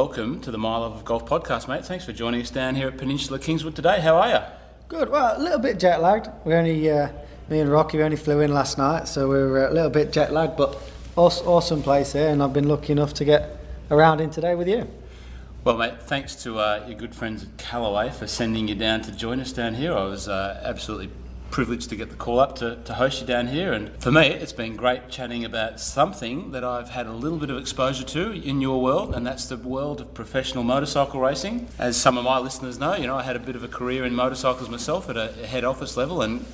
Welcome 0.00 0.40
to 0.40 0.50
the 0.50 0.56
My 0.56 0.78
Love 0.78 0.96
of 0.96 1.04
Golf 1.04 1.26
podcast, 1.26 1.68
mate. 1.68 1.84
Thanks 1.84 2.06
for 2.06 2.14
joining 2.14 2.40
us 2.40 2.48
down 2.48 2.74
here 2.74 2.88
at 2.88 2.96
Peninsula 2.96 3.38
Kingswood 3.38 3.76
today. 3.76 4.00
How 4.00 4.16
are 4.16 4.30
you? 4.30 4.40
Good. 4.88 5.10
Well, 5.10 5.38
a 5.38 5.38
little 5.38 5.58
bit 5.58 5.78
jet 5.78 6.00
lagged. 6.00 6.26
We 6.46 6.54
only, 6.54 6.90
uh, 6.90 7.10
me 7.50 7.60
and 7.60 7.70
Rocky, 7.70 7.98
we 7.98 8.02
only 8.02 8.16
flew 8.16 8.40
in 8.40 8.54
last 8.54 8.78
night, 8.78 9.08
so 9.08 9.28
we 9.28 9.34
were 9.34 9.66
a 9.66 9.74
little 9.74 9.90
bit 9.90 10.10
jet 10.10 10.32
lagged, 10.32 10.56
but 10.56 10.80
awesome, 11.16 11.46
awesome 11.46 11.82
place 11.82 12.14
here, 12.14 12.28
and 12.28 12.42
I've 12.42 12.54
been 12.54 12.66
lucky 12.66 12.92
enough 12.94 13.12
to 13.12 13.26
get 13.26 13.58
around 13.90 14.22
in 14.22 14.30
today 14.30 14.54
with 14.54 14.68
you. 14.68 14.88
Well, 15.64 15.76
mate, 15.76 16.00
thanks 16.04 16.34
to 16.44 16.58
uh, 16.58 16.82
your 16.88 16.96
good 16.96 17.14
friends 17.14 17.42
at 17.42 17.58
Callaway 17.58 18.08
for 18.08 18.26
sending 18.26 18.68
you 18.68 18.76
down 18.76 19.02
to 19.02 19.12
join 19.12 19.38
us 19.38 19.52
down 19.52 19.74
here. 19.74 19.92
I 19.92 20.04
was 20.04 20.28
uh, 20.28 20.62
absolutely 20.64 21.10
privileged 21.50 21.88
to 21.90 21.96
get 21.96 22.10
the 22.10 22.16
call 22.16 22.38
up 22.38 22.56
to, 22.56 22.76
to 22.84 22.94
host 22.94 23.20
you 23.20 23.26
down 23.26 23.48
here. 23.48 23.72
And 23.72 23.90
for 24.02 24.10
me, 24.10 24.28
it's 24.28 24.52
been 24.52 24.76
great 24.76 25.08
chatting 25.08 25.44
about 25.44 25.80
something 25.80 26.52
that 26.52 26.64
I've 26.64 26.90
had 26.90 27.06
a 27.06 27.12
little 27.12 27.38
bit 27.38 27.50
of 27.50 27.58
exposure 27.58 28.04
to 28.04 28.32
in 28.32 28.60
your 28.60 28.80
world, 28.80 29.14
and 29.14 29.26
that's 29.26 29.46
the 29.46 29.56
world 29.56 30.00
of 30.00 30.14
professional 30.14 30.64
motorcycle 30.64 31.20
racing. 31.20 31.68
As 31.78 31.96
some 31.96 32.16
of 32.16 32.24
my 32.24 32.38
listeners 32.38 32.78
know, 32.78 32.94
you 32.94 33.06
know, 33.06 33.16
I 33.16 33.22
had 33.22 33.36
a 33.36 33.40
bit 33.40 33.56
of 33.56 33.64
a 33.64 33.68
career 33.68 34.04
in 34.04 34.14
motorcycles 34.14 34.68
myself 34.68 35.08
at 35.08 35.16
a 35.16 35.32
head 35.46 35.64
office 35.64 35.96
level, 35.96 36.22
and 36.22 36.44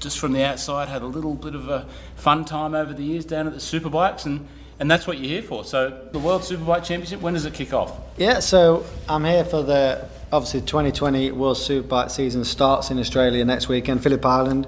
just 0.00 0.18
from 0.18 0.32
the 0.32 0.44
outside, 0.44 0.88
had 0.88 1.02
a 1.02 1.06
little 1.06 1.34
bit 1.34 1.54
of 1.54 1.68
a 1.68 1.86
fun 2.16 2.44
time 2.44 2.74
over 2.74 2.92
the 2.92 3.04
years 3.04 3.24
down 3.24 3.46
at 3.46 3.54
the 3.54 3.60
Superbikes 3.60 4.26
and 4.26 4.48
and 4.82 4.90
that's 4.90 5.06
what 5.06 5.16
you're 5.18 5.28
here 5.28 5.42
for. 5.42 5.64
So 5.64 5.96
the 6.10 6.18
World 6.18 6.42
Superbike 6.42 6.82
Championship, 6.82 7.20
when 7.20 7.34
does 7.34 7.46
it 7.46 7.54
kick 7.54 7.72
off? 7.72 8.00
Yeah, 8.16 8.40
so 8.40 8.84
I'm 9.08 9.24
here 9.24 9.44
for 9.44 9.62
the 9.62 10.08
obviously 10.32 10.62
2020 10.62 11.30
World 11.30 11.56
Superbike 11.56 12.10
season 12.10 12.44
starts 12.44 12.90
in 12.90 12.98
Australia 12.98 13.44
next 13.44 13.68
weekend, 13.68 14.02
Phillip 14.02 14.26
Island. 14.26 14.66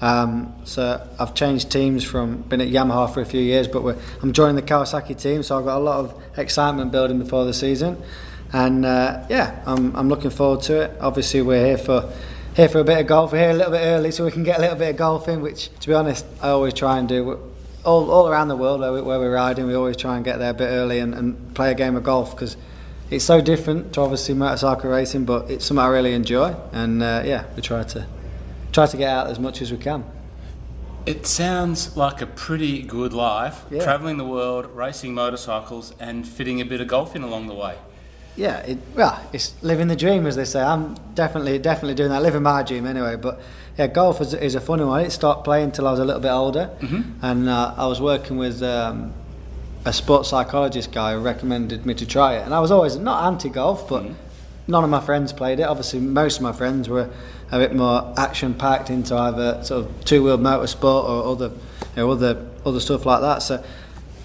Um, 0.00 0.52
so 0.64 1.08
I've 1.16 1.34
changed 1.34 1.70
teams 1.70 2.02
from 2.02 2.42
been 2.42 2.60
at 2.60 2.70
Yamaha 2.70 3.14
for 3.14 3.20
a 3.20 3.24
few 3.24 3.40
years, 3.40 3.68
but 3.68 3.96
I'm 4.20 4.32
joining 4.32 4.56
the 4.56 4.62
Kawasaki 4.62 5.16
team, 5.16 5.44
so 5.44 5.56
I've 5.56 5.64
got 5.64 5.76
a 5.76 5.84
lot 5.84 6.00
of 6.00 6.20
excitement 6.36 6.90
building 6.90 7.20
before 7.20 7.44
the 7.44 7.54
season, 7.54 8.02
and 8.52 8.84
uh, 8.84 9.24
yeah, 9.30 9.62
I'm, 9.64 9.94
I'm 9.94 10.08
looking 10.08 10.30
forward 10.30 10.62
to 10.62 10.80
it. 10.80 10.96
Obviously, 11.00 11.40
we're 11.40 11.64
here 11.64 11.78
for 11.78 12.12
here 12.56 12.68
for 12.68 12.80
a 12.80 12.84
bit 12.84 12.98
of 12.98 13.06
golf. 13.06 13.30
We're 13.30 13.38
here 13.38 13.50
a 13.50 13.54
little 13.54 13.70
bit 13.70 13.82
early, 13.82 14.10
so 14.10 14.24
we 14.24 14.32
can 14.32 14.42
get 14.42 14.58
a 14.58 14.60
little 14.60 14.76
bit 14.76 14.90
of 14.90 14.96
golf 14.96 15.28
in, 15.28 15.40
which, 15.40 15.70
to 15.78 15.86
be 15.86 15.94
honest, 15.94 16.26
I 16.42 16.48
always 16.48 16.74
try 16.74 16.98
and 16.98 17.08
do 17.08 17.51
all, 17.84 18.10
all 18.10 18.28
around 18.28 18.48
the 18.48 18.56
world 18.56 18.80
where, 18.80 18.92
we, 18.92 19.02
where 19.02 19.18
we're 19.18 19.34
riding, 19.34 19.66
we 19.66 19.74
always 19.74 19.96
try 19.96 20.16
and 20.16 20.24
get 20.24 20.38
there 20.38 20.50
a 20.50 20.54
bit 20.54 20.66
early 20.66 20.98
and, 20.98 21.14
and 21.14 21.54
play 21.54 21.70
a 21.70 21.74
game 21.74 21.96
of 21.96 22.04
golf 22.04 22.30
because 22.32 22.56
it's 23.10 23.24
so 23.24 23.40
different 23.40 23.92
to 23.94 24.00
obviously 24.00 24.34
motorcycle 24.34 24.90
racing, 24.90 25.24
but 25.24 25.50
it's 25.50 25.66
something 25.66 25.84
I 25.84 25.88
really 25.88 26.14
enjoy. 26.14 26.54
And 26.72 27.02
uh, 27.02 27.22
yeah, 27.24 27.44
we 27.56 27.62
try 27.62 27.82
to 27.82 28.06
try 28.72 28.86
to 28.86 28.96
get 28.96 29.10
out 29.10 29.26
as 29.28 29.38
much 29.38 29.60
as 29.60 29.70
we 29.70 29.78
can. 29.78 30.04
It 31.04 31.26
sounds 31.26 31.96
like 31.96 32.22
a 32.22 32.26
pretty 32.26 32.82
good 32.82 33.12
life, 33.12 33.64
yeah. 33.70 33.82
travelling 33.82 34.18
the 34.18 34.24
world, 34.24 34.66
racing 34.66 35.14
motorcycles, 35.14 35.94
and 35.98 36.26
fitting 36.26 36.60
a 36.60 36.64
bit 36.64 36.80
of 36.80 36.86
golf 36.86 37.16
in 37.16 37.22
along 37.22 37.48
the 37.48 37.54
way. 37.54 37.76
Yeah, 38.36 38.58
it, 38.58 38.78
well, 38.94 39.20
it's 39.32 39.60
living 39.62 39.88
the 39.88 39.96
dream, 39.96 40.26
as 40.26 40.36
they 40.36 40.44
say. 40.44 40.62
I'm 40.62 40.94
definitely, 41.14 41.58
definitely 41.58 41.94
doing 41.94 42.10
that, 42.10 42.22
living 42.22 42.42
my 42.42 42.62
dream 42.62 42.86
anyway. 42.86 43.16
But 43.16 43.40
yeah, 43.78 43.86
golf 43.86 44.20
is, 44.20 44.34
is 44.34 44.54
a 44.54 44.60
funny 44.60 44.84
one. 44.84 44.98
I 44.98 45.02
didn't 45.02 45.14
start 45.14 45.44
playing 45.44 45.66
until 45.66 45.88
I 45.88 45.92
was 45.92 46.00
a 46.00 46.04
little 46.04 46.20
bit 46.20 46.30
older, 46.30 46.70
mm-hmm. 46.80 47.24
and 47.24 47.48
uh, 47.48 47.74
I 47.76 47.86
was 47.86 48.00
working 48.00 48.36
with 48.36 48.62
um, 48.62 49.14
a 49.84 49.92
sports 49.92 50.28
psychologist 50.28 50.92
guy 50.92 51.14
who 51.14 51.20
recommended 51.20 51.86
me 51.86 51.94
to 51.94 52.06
try 52.06 52.36
it. 52.36 52.44
And 52.44 52.54
I 52.54 52.60
was 52.60 52.70
always 52.70 52.96
not 52.96 53.24
anti 53.26 53.48
golf, 53.48 53.88
but 53.88 54.02
mm-hmm. 54.02 54.14
none 54.66 54.84
of 54.84 54.90
my 54.90 55.00
friends 55.00 55.32
played 55.32 55.58
it. 55.58 55.64
Obviously, 55.64 56.00
most 56.00 56.36
of 56.36 56.42
my 56.42 56.52
friends 56.52 56.88
were 56.88 57.08
a 57.50 57.58
bit 57.58 57.74
more 57.74 58.12
action 58.16 58.54
packed 58.54 58.90
into 58.90 59.16
either 59.16 59.62
sort 59.64 59.86
of 59.86 60.04
two 60.04 60.22
wheel 60.22 60.38
motorsport 60.38 61.04
or 61.04 61.32
other, 61.32 61.48
you 61.48 61.96
know, 61.96 62.10
other 62.10 62.46
other 62.66 62.80
stuff 62.80 63.06
like 63.06 63.22
that. 63.22 63.38
So 63.38 63.64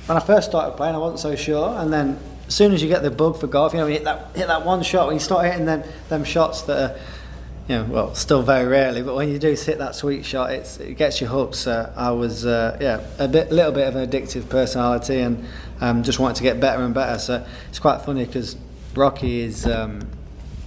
when 0.08 0.18
I 0.18 0.22
first 0.22 0.50
started 0.50 0.76
playing, 0.76 0.96
I 0.96 0.98
wasn't 0.98 1.20
so 1.20 1.36
sure, 1.36 1.78
and 1.80 1.92
then 1.92 2.20
as 2.48 2.56
soon 2.56 2.74
as 2.74 2.82
you 2.82 2.90
get 2.90 3.02
the 3.02 3.12
bug 3.12 3.40
for 3.40 3.48
golf, 3.48 3.74
you 3.74 3.80
know, 3.80 3.88
you 3.88 3.94
hit 3.94 4.04
that 4.04 4.36
hit 4.36 4.48
that 4.48 4.66
one 4.66 4.84
shot 4.84 5.08
when 5.08 5.16
you 5.16 5.22
start 5.22 5.46
hitting 5.46 5.66
them 5.66 5.84
them 6.10 6.24
shots 6.24 6.64
that 6.64 6.92
are 6.92 7.00
know, 7.76 7.84
well, 7.84 8.16
still 8.16 8.42
very 8.42 8.66
rarely, 8.66 9.02
but 9.02 9.16
when 9.16 9.30
you 9.30 9.40
do 9.40 9.52
hit 9.52 9.78
that 9.78 9.96
sweet 9.96 10.24
shot, 10.24 10.52
it 10.52 10.98
gets 10.98 11.20
you 11.20 11.28
hooked. 11.28 11.56
So 11.56 11.92
I 11.96 12.12
was, 12.12 12.46
uh, 12.46 12.78
yeah, 12.80 13.06
a 13.20 13.28
bit, 13.28 13.52
little 13.52 13.74
bit 13.74 13.88
of 13.88 13.96
an 13.96 14.10
addictive 14.10 14.48
personality, 14.48 15.20
and 15.20 15.46
um, 15.82 16.04
just 16.04 16.20
wanted 16.20 16.38
to 16.38 16.44
get 16.44 16.60
better 16.60 16.84
and 16.84 16.94
better. 16.94 17.20
So 17.20 17.46
it's 17.70 17.80
quite 17.80 18.02
funny 18.02 18.26
because 18.26 18.56
Rocky 18.96 19.42
is 19.42 19.66
um, 19.66 20.10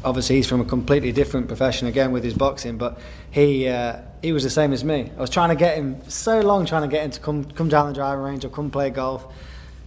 obviously 0.04 0.36
he's 0.36 0.48
from 0.48 0.60
a 0.60 0.64
completely 0.64 1.12
different 1.12 1.48
profession 1.48 1.88
again 1.88 2.12
with 2.12 2.24
his 2.24 2.34
boxing, 2.34 2.76
but 2.76 2.98
he 3.30 3.68
uh, 3.68 4.00
he 4.22 4.32
was 4.32 4.42
the 4.42 4.50
same 4.50 4.72
as 4.72 4.84
me. 4.84 5.10
I 5.16 5.20
was 5.20 5.30
trying 5.30 5.50
to 5.50 5.56
get 5.56 5.76
him 5.76 5.96
so 6.08 6.40
long, 6.40 6.66
trying 6.66 6.82
to 6.82 6.88
get 6.88 7.04
him 7.04 7.10
to 7.12 7.20
come 7.20 7.44
come 7.44 7.68
down 7.68 7.88
the 7.88 7.94
driving 7.94 8.24
range 8.24 8.44
or 8.44 8.50
come 8.50 8.70
play 8.70 8.90
golf, 8.90 9.26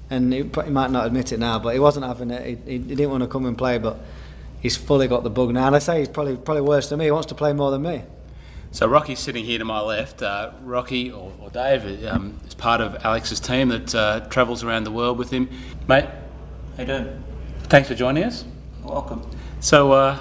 and 0.10 0.34
he, 0.34 0.40
he 0.44 0.70
might 0.70 0.92
not 0.92 1.06
admit 1.06 1.32
it 1.32 1.40
now, 1.40 1.60
but 1.60 1.74
he 1.74 1.80
wasn't 1.80 2.06
having 2.06 2.32
it. 2.32 2.60
He, 2.66 2.72
he 2.72 2.80
didn't 2.80 3.12
want 3.12 3.24
to 3.24 3.28
come 3.28 3.46
and 3.46 3.58
play, 3.58 3.78
but 3.78 4.00
he's 4.64 4.78
fully 4.78 5.08
got 5.08 5.24
the 5.24 5.30
bug 5.30 5.54
now. 5.54 5.68
And 5.68 5.76
I 5.76 5.80
say 5.80 6.00
he's 6.00 6.08
probably 6.08 6.38
probably 6.38 6.64
worse 6.64 6.90
than 6.90 6.98
me. 6.98 7.06
He 7.06 7.12
wants 7.12 7.28
to 7.28 7.36
play 7.36 7.54
more 7.54 7.70
than 7.70 7.84
me. 7.84 8.02
So 8.72 8.88
Rocky's 8.88 9.20
sitting 9.20 9.46
here 9.46 9.60
to 9.60 9.66
my 9.66 9.82
left. 9.82 10.24
Uh, 10.24 10.52
Rocky 10.64 11.12
or, 11.12 11.32
or 11.40 11.52
Dave 11.52 12.04
um, 12.06 12.40
is 12.48 12.56
part 12.56 12.82
of 12.82 12.96
Alex's 13.06 13.40
team 13.40 13.70
that 13.70 13.94
uh, 13.94 14.22
travels 14.32 14.64
around 14.64 14.86
the 14.86 14.92
world 14.92 15.20
with 15.20 15.30
him. 15.30 15.48
Mate, 15.88 16.06
how 16.06 16.82
you 16.82 16.86
doing? 16.86 17.24
Thanks 17.64 17.88
for 17.88 17.94
joining 17.94 18.24
us. 18.24 18.46
Welcome. 18.82 19.30
So, 19.60 19.92
uh, 19.92 20.20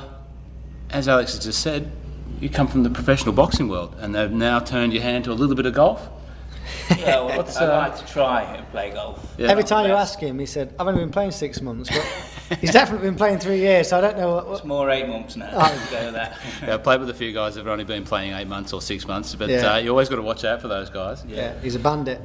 as 0.90 1.08
Alex 1.08 1.32
has 1.34 1.42
just 1.42 1.62
said, 1.62 1.90
you 2.40 2.50
come 2.50 2.68
from 2.68 2.82
the 2.82 2.90
professional 2.90 3.32
boxing 3.32 3.68
world, 3.68 3.96
and 3.98 4.14
they've 4.14 4.30
now 4.30 4.58
turned 4.58 4.92
your 4.92 5.02
hand 5.02 5.24
to 5.24 5.32
a 5.32 5.34
little 5.34 5.56
bit 5.56 5.64
of 5.64 5.72
golf. 5.72 6.08
Yeah, 6.90 7.22
well, 7.24 7.40
I'd 7.40 7.56
uh, 7.56 7.68
like 7.68 7.96
to 7.96 8.06
try 8.06 8.42
and 8.42 8.68
play 8.70 8.90
golf. 8.90 9.34
Yeah. 9.38 9.48
Every 9.48 9.64
time 9.64 9.86
you 9.86 9.94
ask 9.94 10.18
him, 10.18 10.38
he 10.38 10.46
said, 10.46 10.74
"I've 10.78 10.86
only 10.86 11.00
been 11.00 11.10
playing 11.10 11.30
six 11.30 11.60
months, 11.60 11.88
but 11.88 12.31
he's 12.60 12.72
definitely 12.72 13.08
been 13.08 13.16
playing 13.16 13.38
three 13.38 13.58
years." 13.58 13.88
So 13.88 13.98
I 13.98 14.00
don't 14.00 14.16
know. 14.16 14.34
What, 14.34 14.46
what... 14.46 14.56
It's 14.58 14.64
more 14.64 14.90
eight 14.90 15.08
months 15.08 15.36
now. 15.36 15.50
Oh. 15.52 15.88
go 15.90 16.04
with 16.04 16.14
that. 16.14 16.38
yeah, 16.62 16.74
I've 16.74 16.82
played 16.82 17.00
with 17.00 17.10
a 17.10 17.14
few 17.14 17.32
guys 17.32 17.54
who've 17.54 17.66
only 17.66 17.84
been 17.84 18.04
playing 18.04 18.32
eight 18.32 18.48
months 18.48 18.72
or 18.72 18.80
six 18.80 19.06
months, 19.06 19.34
but 19.34 19.48
yeah. 19.48 19.74
uh, 19.74 19.76
you 19.78 19.90
always 19.90 20.08
got 20.08 20.16
to 20.16 20.22
watch 20.22 20.44
out 20.44 20.60
for 20.60 20.68
those 20.68 20.90
guys. 20.90 21.24
Yeah, 21.26 21.36
yeah 21.36 21.60
he's 21.60 21.74
a 21.74 21.80
bandit. 21.80 22.20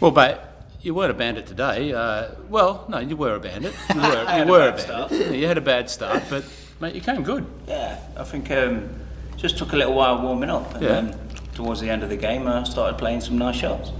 Well, 0.00 0.10
mate, 0.10 0.36
you 0.82 0.94
weren't 0.94 1.10
a 1.10 1.14
bandit 1.14 1.46
today. 1.46 1.92
Uh, 1.92 2.30
well, 2.48 2.86
no, 2.88 2.98
you 2.98 3.16
were 3.16 3.34
a 3.34 3.40
bandit. 3.40 3.74
You 3.94 4.00
were, 4.00 4.06
you 4.38 4.50
were 4.50 4.68
a, 4.68 4.72
bandit. 4.72 5.10
Yeah, 5.10 5.30
you 5.32 5.46
had 5.46 5.58
a 5.58 5.62
bad 5.62 5.90
start, 5.90 6.22
but 6.30 6.44
mate, 6.80 6.94
you 6.94 7.00
came 7.00 7.22
good. 7.22 7.46
Yeah, 7.66 7.98
I 8.16 8.24
think 8.24 8.50
um, 8.50 8.88
just 9.36 9.58
took 9.58 9.72
a 9.72 9.76
little 9.76 9.94
while 9.94 10.22
warming 10.22 10.50
up, 10.50 10.74
and 10.74 10.82
yeah. 10.82 10.88
then 10.88 11.18
towards 11.54 11.80
the 11.80 11.90
end 11.90 12.02
of 12.02 12.10
the 12.10 12.16
game, 12.16 12.46
I 12.46 12.62
started 12.64 12.98
playing 12.98 13.20
some 13.20 13.38
nice 13.38 13.56
shots. 13.56 13.90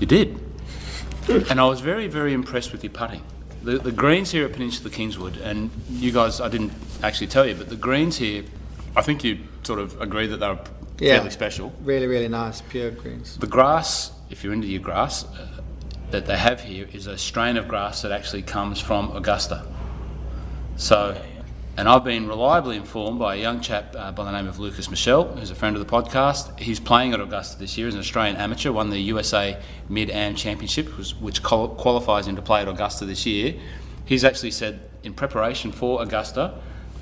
You 0.00 0.06
did. 0.06 0.38
and 1.28 1.60
I 1.60 1.64
was 1.64 1.80
very, 1.80 2.06
very 2.06 2.32
impressed 2.32 2.70
with 2.72 2.84
your 2.84 2.92
putting. 2.92 3.22
The, 3.66 3.78
the 3.78 3.90
greens 3.90 4.30
here 4.30 4.44
at 4.44 4.52
Peninsula 4.52 4.90
Kingswood, 4.90 5.38
and 5.38 5.72
you 5.90 6.12
guys, 6.12 6.40
I 6.40 6.48
didn't 6.48 6.70
actually 7.02 7.26
tell 7.26 7.44
you, 7.44 7.56
but 7.56 7.68
the 7.68 7.74
greens 7.74 8.16
here, 8.16 8.44
I 8.94 9.02
think 9.02 9.24
you 9.24 9.40
sort 9.64 9.80
of 9.80 10.00
agree 10.00 10.28
that 10.28 10.36
they're 10.36 10.60
yeah, 11.00 11.16
fairly 11.16 11.30
special. 11.30 11.72
Really, 11.82 12.06
really 12.06 12.28
nice, 12.28 12.60
pure 12.60 12.92
greens. 12.92 13.36
The 13.36 13.48
grass, 13.48 14.12
if 14.30 14.44
you're 14.44 14.52
into 14.52 14.68
your 14.68 14.82
grass, 14.82 15.24
uh, 15.24 15.48
that 16.12 16.26
they 16.26 16.36
have 16.36 16.60
here 16.60 16.86
is 16.92 17.08
a 17.08 17.18
strain 17.18 17.56
of 17.56 17.66
grass 17.66 18.02
that 18.02 18.12
actually 18.12 18.42
comes 18.42 18.80
from 18.80 19.10
Augusta. 19.16 19.66
So 20.76 21.20
and 21.78 21.88
I've 21.88 22.04
been 22.04 22.26
reliably 22.26 22.76
informed 22.76 23.18
by 23.18 23.34
a 23.34 23.38
young 23.38 23.60
chap 23.60 23.94
uh, 23.96 24.10
by 24.10 24.24
the 24.24 24.32
name 24.32 24.48
of 24.48 24.58
Lukas 24.58 24.88
Michel, 24.88 25.24
who's 25.36 25.50
a 25.50 25.54
friend 25.54 25.76
of 25.76 25.86
the 25.86 25.92
podcast. 25.92 26.58
He's 26.58 26.80
playing 26.80 27.12
at 27.12 27.20
Augusta 27.20 27.58
this 27.58 27.76
year 27.76 27.86
as 27.86 27.92
an 27.92 28.00
Australian 28.00 28.36
amateur, 28.36 28.72
won 28.72 28.88
the 28.88 28.98
USA 28.98 29.60
Mid 29.88 30.08
Am 30.08 30.34
Championship, 30.34 30.88
which 31.20 31.42
qualifies 31.42 32.26
him 32.26 32.36
to 32.36 32.42
play 32.42 32.62
at 32.62 32.68
Augusta 32.68 33.04
this 33.04 33.26
year. 33.26 33.56
He's 34.06 34.24
actually 34.24 34.52
said 34.52 34.80
in 35.02 35.12
preparation 35.12 35.70
for 35.70 36.02
Augusta 36.02 36.54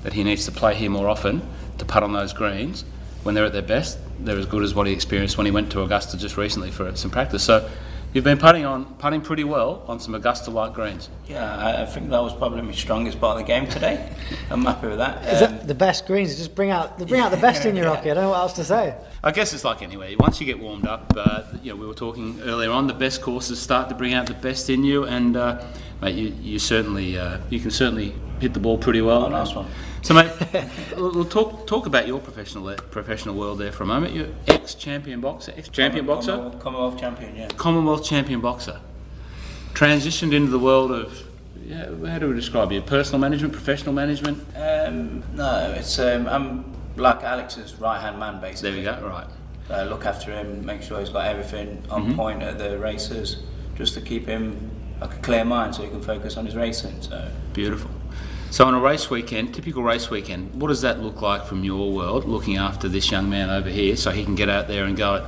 that 0.03 0.11
he 0.11 0.25
needs 0.25 0.43
to 0.45 0.51
play 0.51 0.75
here 0.75 0.89
more 0.89 1.07
often 1.07 1.41
to 1.77 1.85
putt 1.85 2.03
on 2.03 2.11
those 2.11 2.33
greens. 2.33 2.83
When 3.23 3.33
they're 3.33 3.45
at 3.45 3.53
their 3.53 3.61
best, 3.61 3.97
they're 4.19 4.37
as 4.37 4.45
good 4.45 4.61
as 4.61 4.75
what 4.75 4.87
he 4.87 4.93
experienced 4.93 5.37
when 5.37 5.45
he 5.45 5.51
went 5.51 5.71
to 5.71 5.83
Augusta 5.83 6.17
just 6.17 6.35
recently 6.35 6.69
for 6.69 6.93
some 6.97 7.11
practice. 7.11 7.43
So 7.43 7.69
You've 8.15 8.23
been 8.23 8.37
putting 8.37 8.63
on 8.63 8.85
putting 8.93 9.19
pretty 9.19 9.43
well 9.43 9.83
on 9.89 9.99
some 9.99 10.15
Augusta 10.15 10.49
light 10.49 10.73
greens. 10.73 11.09
Yeah, 11.27 11.81
I 11.81 11.85
think 11.85 12.09
that 12.11 12.23
was 12.23 12.33
probably 12.33 12.61
my 12.61 12.71
strongest 12.71 13.19
part 13.19 13.37
of 13.37 13.45
the 13.45 13.45
game 13.45 13.67
today. 13.67 14.09
I'm 14.49 14.63
happy 14.63 14.87
with 14.87 14.99
that. 14.99 15.25
Is 15.25 15.41
um, 15.41 15.67
the 15.67 15.75
best 15.75 16.07
greens? 16.07 16.37
Just 16.37 16.55
bring 16.55 16.69
out 16.69 16.97
bring 17.09 17.19
out 17.19 17.31
the 17.31 17.37
best 17.37 17.65
in 17.65 17.75
your 17.75 17.87
hockey. 17.87 18.11
I 18.11 18.13
don't 18.13 18.23
know 18.23 18.29
what 18.29 18.39
else 18.39 18.53
to 18.53 18.63
say. 18.63 18.95
I 19.21 19.31
guess 19.31 19.53
it's 19.53 19.65
like 19.65 19.81
anyway. 19.81 20.15
Once 20.17 20.39
you 20.39 20.45
get 20.45 20.57
warmed 20.57 20.87
up, 20.87 21.11
uh, 21.17 21.43
you 21.61 21.73
know, 21.73 21.75
we 21.75 21.85
were 21.85 21.93
talking 21.93 22.39
earlier 22.43 22.71
on. 22.71 22.87
The 22.87 22.93
best 22.93 23.21
courses 23.21 23.61
start 23.61 23.89
to 23.89 23.95
bring 23.95 24.13
out 24.13 24.27
the 24.27 24.33
best 24.33 24.69
in 24.69 24.85
you, 24.85 25.03
and 25.03 25.35
uh, 25.35 25.65
mate, 26.01 26.15
you, 26.15 26.29
you 26.41 26.57
certainly 26.57 27.19
uh, 27.19 27.39
you 27.49 27.59
can 27.59 27.69
certainly 27.69 28.15
hit 28.39 28.53
the 28.53 28.61
ball 28.61 28.77
pretty 28.77 29.01
well. 29.01 29.25
Oh, 29.25 29.29
nice 29.29 29.53
one. 29.53 29.67
So, 30.05 30.13
mate, 30.13 30.31
we'll 30.97 31.25
talk 31.25 31.65
talk 31.65 31.87
about 31.87 32.05
your 32.05 32.19
professional 32.19 32.75
professional 32.75 33.33
world 33.33 33.57
there 33.57 33.71
for 33.71 33.81
a 33.81 33.87
moment. 33.87 34.13
You're 34.13 34.27
ex 34.47 34.75
champion 34.75 35.19
boxer, 35.19 35.51
ex 35.57 35.67
champion 35.67 36.05
boxer, 36.05 36.33
Commonwealth, 36.33 36.61
Commonwealth 36.61 36.99
champion, 36.99 37.35
yeah. 37.35 37.47
Commonwealth 37.47 38.05
champion 38.05 38.39
boxer. 38.39 38.79
Transitioned 39.73 40.31
into 40.31 40.51
the 40.51 40.59
world 40.59 40.91
of 40.91 41.27
yeah, 41.65 41.85
how 42.05 42.19
do 42.19 42.29
we 42.29 42.35
describe 42.35 42.71
you? 42.71 42.83
Personal 42.83 43.19
management, 43.19 43.53
professional 43.53 43.93
management? 43.93 44.45
Um, 44.55 45.23
no, 45.33 45.73
it's 45.75 45.97
um, 45.97 46.27
I'm 46.27 46.71
like 46.97 47.23
Alex's 47.23 47.73
right 47.77 47.99
hand 47.99 48.19
man 48.19 48.39
basically. 48.39 48.83
There 48.83 48.93
we 48.93 49.01
go. 49.01 49.07
Right. 49.07 49.27
Uh, 49.71 49.85
look 49.85 50.05
after 50.05 50.31
him, 50.31 50.63
make 50.63 50.83
sure 50.83 50.99
he's 50.99 51.09
got 51.09 51.25
everything 51.25 51.81
on 51.89 52.03
mm-hmm. 52.03 52.15
point 52.15 52.43
at 52.43 52.59
the 52.59 52.77
races, 52.77 53.41
just 53.73 53.95
to 53.95 54.01
keep 54.01 54.27
him 54.27 54.69
like 55.01 55.15
a 55.15 55.19
clear 55.21 55.43
mind, 55.43 55.73
so 55.73 55.81
he 55.81 55.89
can 55.89 56.03
focus 56.03 56.37
on 56.37 56.45
his 56.45 56.55
racing. 56.55 57.01
So 57.01 57.27
Beautiful. 57.53 57.89
So 58.55 58.65
on 58.65 58.73
a 58.73 58.79
race 58.79 59.09
weekend, 59.09 59.53
typical 59.53 59.83
race 59.83 60.09
weekend, 60.09 60.61
what 60.61 60.69
does 60.69 60.79
that 60.79 61.01
look 61.01 61.21
like 61.21 61.43
from 61.43 61.65
your 61.65 61.91
world, 61.91 62.23
looking 62.23 62.55
after 62.55 62.87
this 62.87 63.11
young 63.11 63.29
man 63.29 63.49
over 63.49 63.67
here, 63.67 63.97
so 63.97 64.11
he 64.11 64.23
can 64.23 64.35
get 64.35 64.47
out 64.47 64.69
there 64.69 64.85
and 64.85 64.95
go? 64.95 65.15
At, 65.15 65.23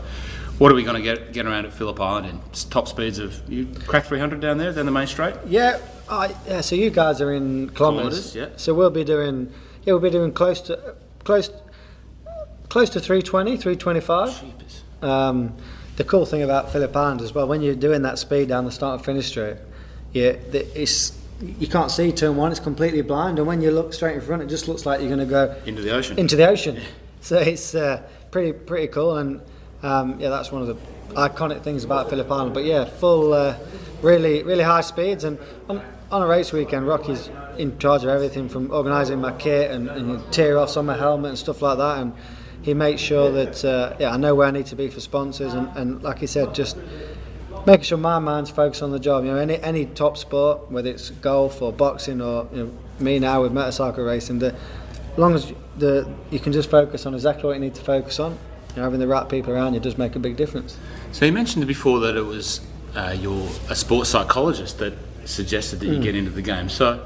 what 0.59 0.71
are 0.71 0.75
we 0.75 0.83
going 0.83 0.95
to 0.95 1.01
get 1.01 1.33
get 1.33 1.45
around 1.45 1.65
at 1.65 1.73
Phillip 1.73 1.99
Island 1.99 2.27
in 2.27 2.39
top 2.69 2.87
speeds 2.87 3.19
of 3.19 3.37
you 3.51 3.67
crack 3.85 4.05
300 4.05 4.39
down 4.39 4.57
there 4.57 4.71
down 4.71 4.85
the 4.85 4.93
main 4.93 5.07
straight? 5.07 5.35
Yeah, 5.45 5.77
I, 6.09 6.33
yeah. 6.47 6.61
So 6.61 6.77
you 6.77 6.89
guys 6.89 7.19
are 7.19 7.33
in 7.33 7.69
kilometres. 7.71 8.31
Kilometres, 8.31 8.35
yeah. 8.35 8.47
So 8.55 8.73
we'll 8.73 8.91
be 8.91 9.03
doing. 9.03 9.53
Yeah, 9.83 9.91
we'll 9.91 9.99
be 9.99 10.09
doing 10.09 10.31
close 10.31 10.61
to 10.61 10.95
close 11.25 11.51
close 12.69 12.89
to 12.91 13.01
320, 13.01 13.57
325. 13.57 15.03
Um, 15.03 15.53
the 15.97 16.05
cool 16.05 16.25
thing 16.25 16.43
about 16.43 16.71
Phillip 16.71 16.95
Island 16.95 17.19
as 17.19 17.33
well, 17.33 17.45
when 17.45 17.61
you're 17.61 17.75
doing 17.75 18.03
that 18.03 18.19
speed 18.19 18.47
down 18.47 18.63
the 18.63 18.71
start 18.71 18.99
and 18.99 19.05
finish 19.05 19.27
straight, 19.27 19.57
yeah, 20.13 20.31
it's 20.53 21.16
you 21.41 21.67
can't 21.67 21.91
see 21.91 22.11
turn 22.11 22.35
one; 22.35 22.51
it's 22.51 22.59
completely 22.59 23.01
blind. 23.01 23.37
And 23.39 23.47
when 23.47 23.61
you 23.61 23.71
look 23.71 23.93
straight 23.93 24.15
in 24.15 24.21
front, 24.21 24.41
it 24.41 24.47
just 24.47 24.67
looks 24.67 24.85
like 24.85 24.99
you're 24.99 25.09
going 25.09 25.19
to 25.19 25.25
go 25.25 25.55
Into 25.65 25.81
the 25.81 25.91
ocean. 25.93 26.17
into 26.17 26.35
the 26.35 26.47
ocean. 26.47 26.79
So 27.21 27.37
it's 27.39 27.75
uh, 27.75 28.01
pretty 28.31 28.53
pretty 28.53 28.87
cool, 28.87 29.17
and 29.17 29.41
um, 29.83 30.19
yeah, 30.19 30.29
that's 30.29 30.51
one 30.51 30.61
of 30.61 30.67
the 30.67 30.75
iconic 31.13 31.61
things 31.63 31.83
about 31.83 32.09
Phillip 32.09 32.31
Island. 32.31 32.53
But 32.53 32.63
yeah, 32.65 32.85
full, 32.85 33.33
uh, 33.33 33.57
really 34.01 34.43
really 34.43 34.63
high 34.63 34.81
speeds, 34.81 35.23
and 35.23 35.37
on, 35.69 35.81
on 36.11 36.21
a 36.21 36.27
race 36.27 36.51
weekend, 36.53 36.87
Rocky's 36.87 37.29
in 37.57 37.77
charge 37.79 38.03
of 38.03 38.09
everything 38.09 38.47
from 38.49 38.71
organising 38.71 39.19
my 39.19 39.31
kit 39.33 39.71
and, 39.71 39.89
and 39.89 40.31
tear 40.31 40.57
offs 40.57 40.77
on 40.77 40.85
my 40.85 40.95
helmet 40.95 41.29
and 41.29 41.37
stuff 41.37 41.61
like 41.61 41.77
that, 41.79 41.97
and 41.99 42.13
he 42.61 42.73
makes 42.73 43.01
sure 43.01 43.31
that 43.31 43.65
uh, 43.65 43.95
yeah, 43.99 44.11
I 44.11 44.17
know 44.17 44.35
where 44.35 44.47
I 44.47 44.51
need 44.51 44.67
to 44.67 44.75
be 44.75 44.89
for 44.89 44.99
sponsors, 44.99 45.53
and, 45.53 45.67
and 45.75 46.03
like 46.03 46.19
he 46.19 46.27
said, 46.27 46.53
just 46.55 46.77
making 47.67 47.83
sure 47.83 47.97
my 47.97 48.17
mind's 48.17 48.49
focused 48.49 48.81
on 48.81 48.91
the 48.91 48.99
job. 48.99 49.25
You 49.25 49.31
know, 49.31 49.37
any 49.37 49.61
any 49.61 49.85
top 49.85 50.17
sport, 50.17 50.71
whether 50.71 50.89
it's 50.89 51.11
golf 51.11 51.61
or 51.61 51.71
boxing 51.71 52.21
or 52.21 52.47
you 52.51 52.63
know, 52.63 52.71
me 52.99 53.19
now 53.19 53.43
with 53.43 53.51
motorcycle 53.51 54.03
racing, 54.03 54.39
the 54.39 54.55
as 55.11 55.17
long 55.17 55.35
as 55.35 55.53
the 55.77 56.09
you 56.31 56.39
can 56.39 56.53
just 56.53 56.71
focus 56.71 57.05
on 57.05 57.13
exactly 57.13 57.45
what 57.45 57.53
you 57.53 57.59
need 57.59 57.75
to 57.75 57.81
focus 57.83 58.19
on. 58.19 58.31
You 58.71 58.77
know, 58.77 58.83
having 58.83 58.99
the 58.99 59.07
right 59.07 59.27
people 59.29 59.53
around 59.53 59.73
you 59.73 59.79
does 59.79 59.97
make 59.97 60.15
a 60.15 60.19
big 60.19 60.37
difference. 60.37 60.77
So 61.11 61.25
you 61.25 61.31
mentioned 61.33 61.67
before 61.67 61.99
that 62.01 62.15
it 62.15 62.21
was 62.21 62.61
uh, 62.95 63.15
your 63.19 63.47
a 63.69 63.75
sports 63.75 64.09
psychologist 64.09 64.79
that 64.79 64.93
suggested 65.25 65.79
that 65.81 65.87
you 65.87 65.99
get 65.99 66.15
into 66.15 66.31
the 66.31 66.41
game. 66.41 66.69
So 66.69 67.05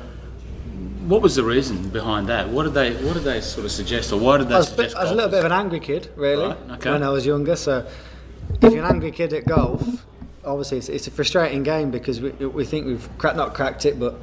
what 1.07 1.21
was 1.23 1.35
the 1.35 1.43
reason 1.43 1.89
behind 1.89 2.27
that? 2.27 2.49
What 2.49 2.63
did 2.63 2.73
they 2.75 2.93
What 3.03 3.15
did 3.15 3.23
they 3.23 3.41
sort 3.41 3.65
of 3.65 3.71
suggest, 3.71 4.13
or 4.13 4.19
why 4.19 4.37
did 4.37 4.49
they 4.49 4.55
I 4.55 4.59
was, 4.59 4.71
a 4.71 4.77
bit- 4.77 4.95
I 4.95 5.01
was 5.03 5.11
a 5.11 5.15
little 5.15 5.31
bit 5.31 5.39
of 5.39 5.45
an 5.45 5.51
angry 5.51 5.79
kid, 5.79 6.09
really, 6.15 6.45
Right, 6.49 6.57
okay. 6.73 6.91
when 6.91 7.01
I 7.03 7.09
was 7.09 7.25
younger. 7.25 7.55
So, 7.55 7.87
if 8.61 8.71
you're 8.73 8.83
an 8.85 8.91
angry 8.93 9.11
kid 9.11 9.33
at 9.33 9.45
golf, 9.45 9.81
obviously 10.45 10.77
it's, 10.77 10.89
it's 10.89 11.07
a 11.07 11.11
frustrating 11.11 11.63
game 11.63 11.91
because 11.91 12.21
we, 12.21 12.29
we 12.31 12.65
think 12.65 12.85
we've 12.85 13.17
crack, 13.17 13.35
not 13.35 13.53
cracked 13.53 13.85
it, 13.85 13.99
but 13.99 14.13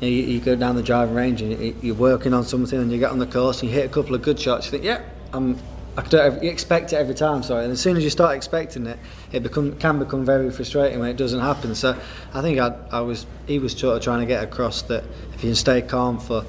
you, 0.00 0.02
know, 0.02 0.08
you, 0.08 0.22
you 0.24 0.40
go 0.40 0.56
down 0.56 0.76
the 0.76 0.82
driving 0.82 1.14
range 1.14 1.42
and 1.42 1.52
you, 1.52 1.76
you're 1.82 1.94
working 1.94 2.34
on 2.34 2.44
something, 2.44 2.80
and 2.80 2.92
you 2.92 2.98
get 2.98 3.10
on 3.10 3.18
the 3.18 3.26
course 3.26 3.62
and 3.62 3.70
you 3.70 3.76
hit 3.76 3.86
a 3.86 3.92
couple 3.92 4.14
of 4.14 4.22
good 4.22 4.38
shots. 4.38 4.66
You 4.66 4.72
think, 4.72 4.84
yeah, 4.84 5.02
I'm. 5.32 5.58
I 5.96 6.02
do 6.02 6.16
it 6.16 6.22
every, 6.22 6.46
you 6.46 6.50
expect 6.50 6.92
it 6.92 6.96
every 6.96 7.14
time, 7.14 7.44
sorry. 7.44 7.62
And 7.62 7.72
as 7.72 7.80
soon 7.80 7.96
as 7.96 8.02
you 8.02 8.10
start 8.10 8.34
expecting 8.34 8.84
it, 8.88 8.98
it 9.30 9.44
become, 9.44 9.76
can 9.78 10.00
become 10.00 10.24
very 10.24 10.50
frustrating 10.50 10.98
when 10.98 11.08
it 11.08 11.16
doesn't 11.16 11.38
happen. 11.38 11.72
So, 11.76 11.96
I 12.32 12.42
think 12.42 12.58
I, 12.58 12.74
I 12.90 13.00
was 13.00 13.26
he 13.46 13.60
was 13.60 13.74
sort 13.74 13.96
of 13.96 14.02
trying 14.02 14.18
to 14.18 14.26
get 14.26 14.42
across 14.42 14.82
that 14.82 15.04
if 15.34 15.44
you 15.44 15.50
can 15.50 15.54
stay 15.54 15.82
calm 15.82 16.18
for 16.18 16.44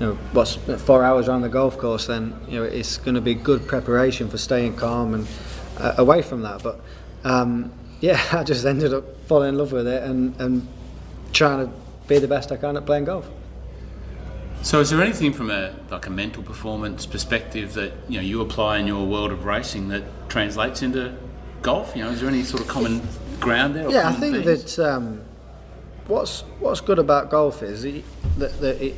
you 0.00 0.06
know, 0.06 0.14
what's 0.32 0.54
four 0.54 1.04
hours 1.04 1.28
around 1.28 1.42
the 1.42 1.48
golf 1.48 1.78
course, 1.78 2.06
then 2.06 2.34
you 2.48 2.58
know 2.58 2.64
it's 2.64 2.98
going 2.98 3.14
to 3.14 3.20
be 3.20 3.34
good 3.34 3.66
preparation 3.66 4.28
for 4.28 4.36
staying 4.36 4.76
calm 4.76 5.14
and 5.14 5.26
uh, 5.78 5.94
away 5.98 6.22
from 6.22 6.42
that. 6.42 6.62
But 6.62 6.80
um, 7.24 7.72
yeah, 8.06 8.22
I 8.32 8.44
just 8.44 8.64
ended 8.64 8.94
up 8.94 9.04
falling 9.26 9.50
in 9.50 9.58
love 9.58 9.72
with 9.72 9.88
it 9.88 10.02
and, 10.04 10.40
and 10.40 10.66
trying 11.32 11.66
to 11.66 11.72
be 12.06 12.18
the 12.18 12.28
best 12.28 12.52
I 12.52 12.56
can 12.56 12.76
at 12.76 12.86
playing 12.86 13.06
golf. 13.06 13.28
So 14.62 14.80
is 14.80 14.90
there 14.90 15.02
anything 15.02 15.32
from 15.32 15.50
a 15.50 15.74
like 15.90 16.06
a 16.06 16.10
mental 16.10 16.42
performance 16.42 17.06
perspective 17.06 17.74
that 17.74 17.92
you 18.08 18.16
know 18.16 18.22
you 18.22 18.40
apply 18.40 18.78
in 18.78 18.86
your 18.86 19.06
world 19.06 19.30
of 19.30 19.44
racing 19.44 19.88
that 19.88 20.04
translates 20.28 20.82
into 20.82 21.16
golf? 21.62 21.94
You 21.94 22.04
know, 22.04 22.10
is 22.10 22.20
there 22.20 22.28
any 22.28 22.42
sort 22.42 22.62
of 22.62 22.68
common 22.68 23.02
ground 23.40 23.74
there? 23.74 23.90
Yeah, 23.90 24.08
I 24.08 24.12
think 24.12 24.44
that 24.44 24.78
um, 24.78 25.20
what's 26.06 26.40
what's 26.60 26.80
good 26.80 26.98
about 26.98 27.30
golf 27.30 27.62
is 27.62 27.84
it, 27.84 28.04
that, 28.38 28.60
that 28.60 28.80
it, 28.82 28.94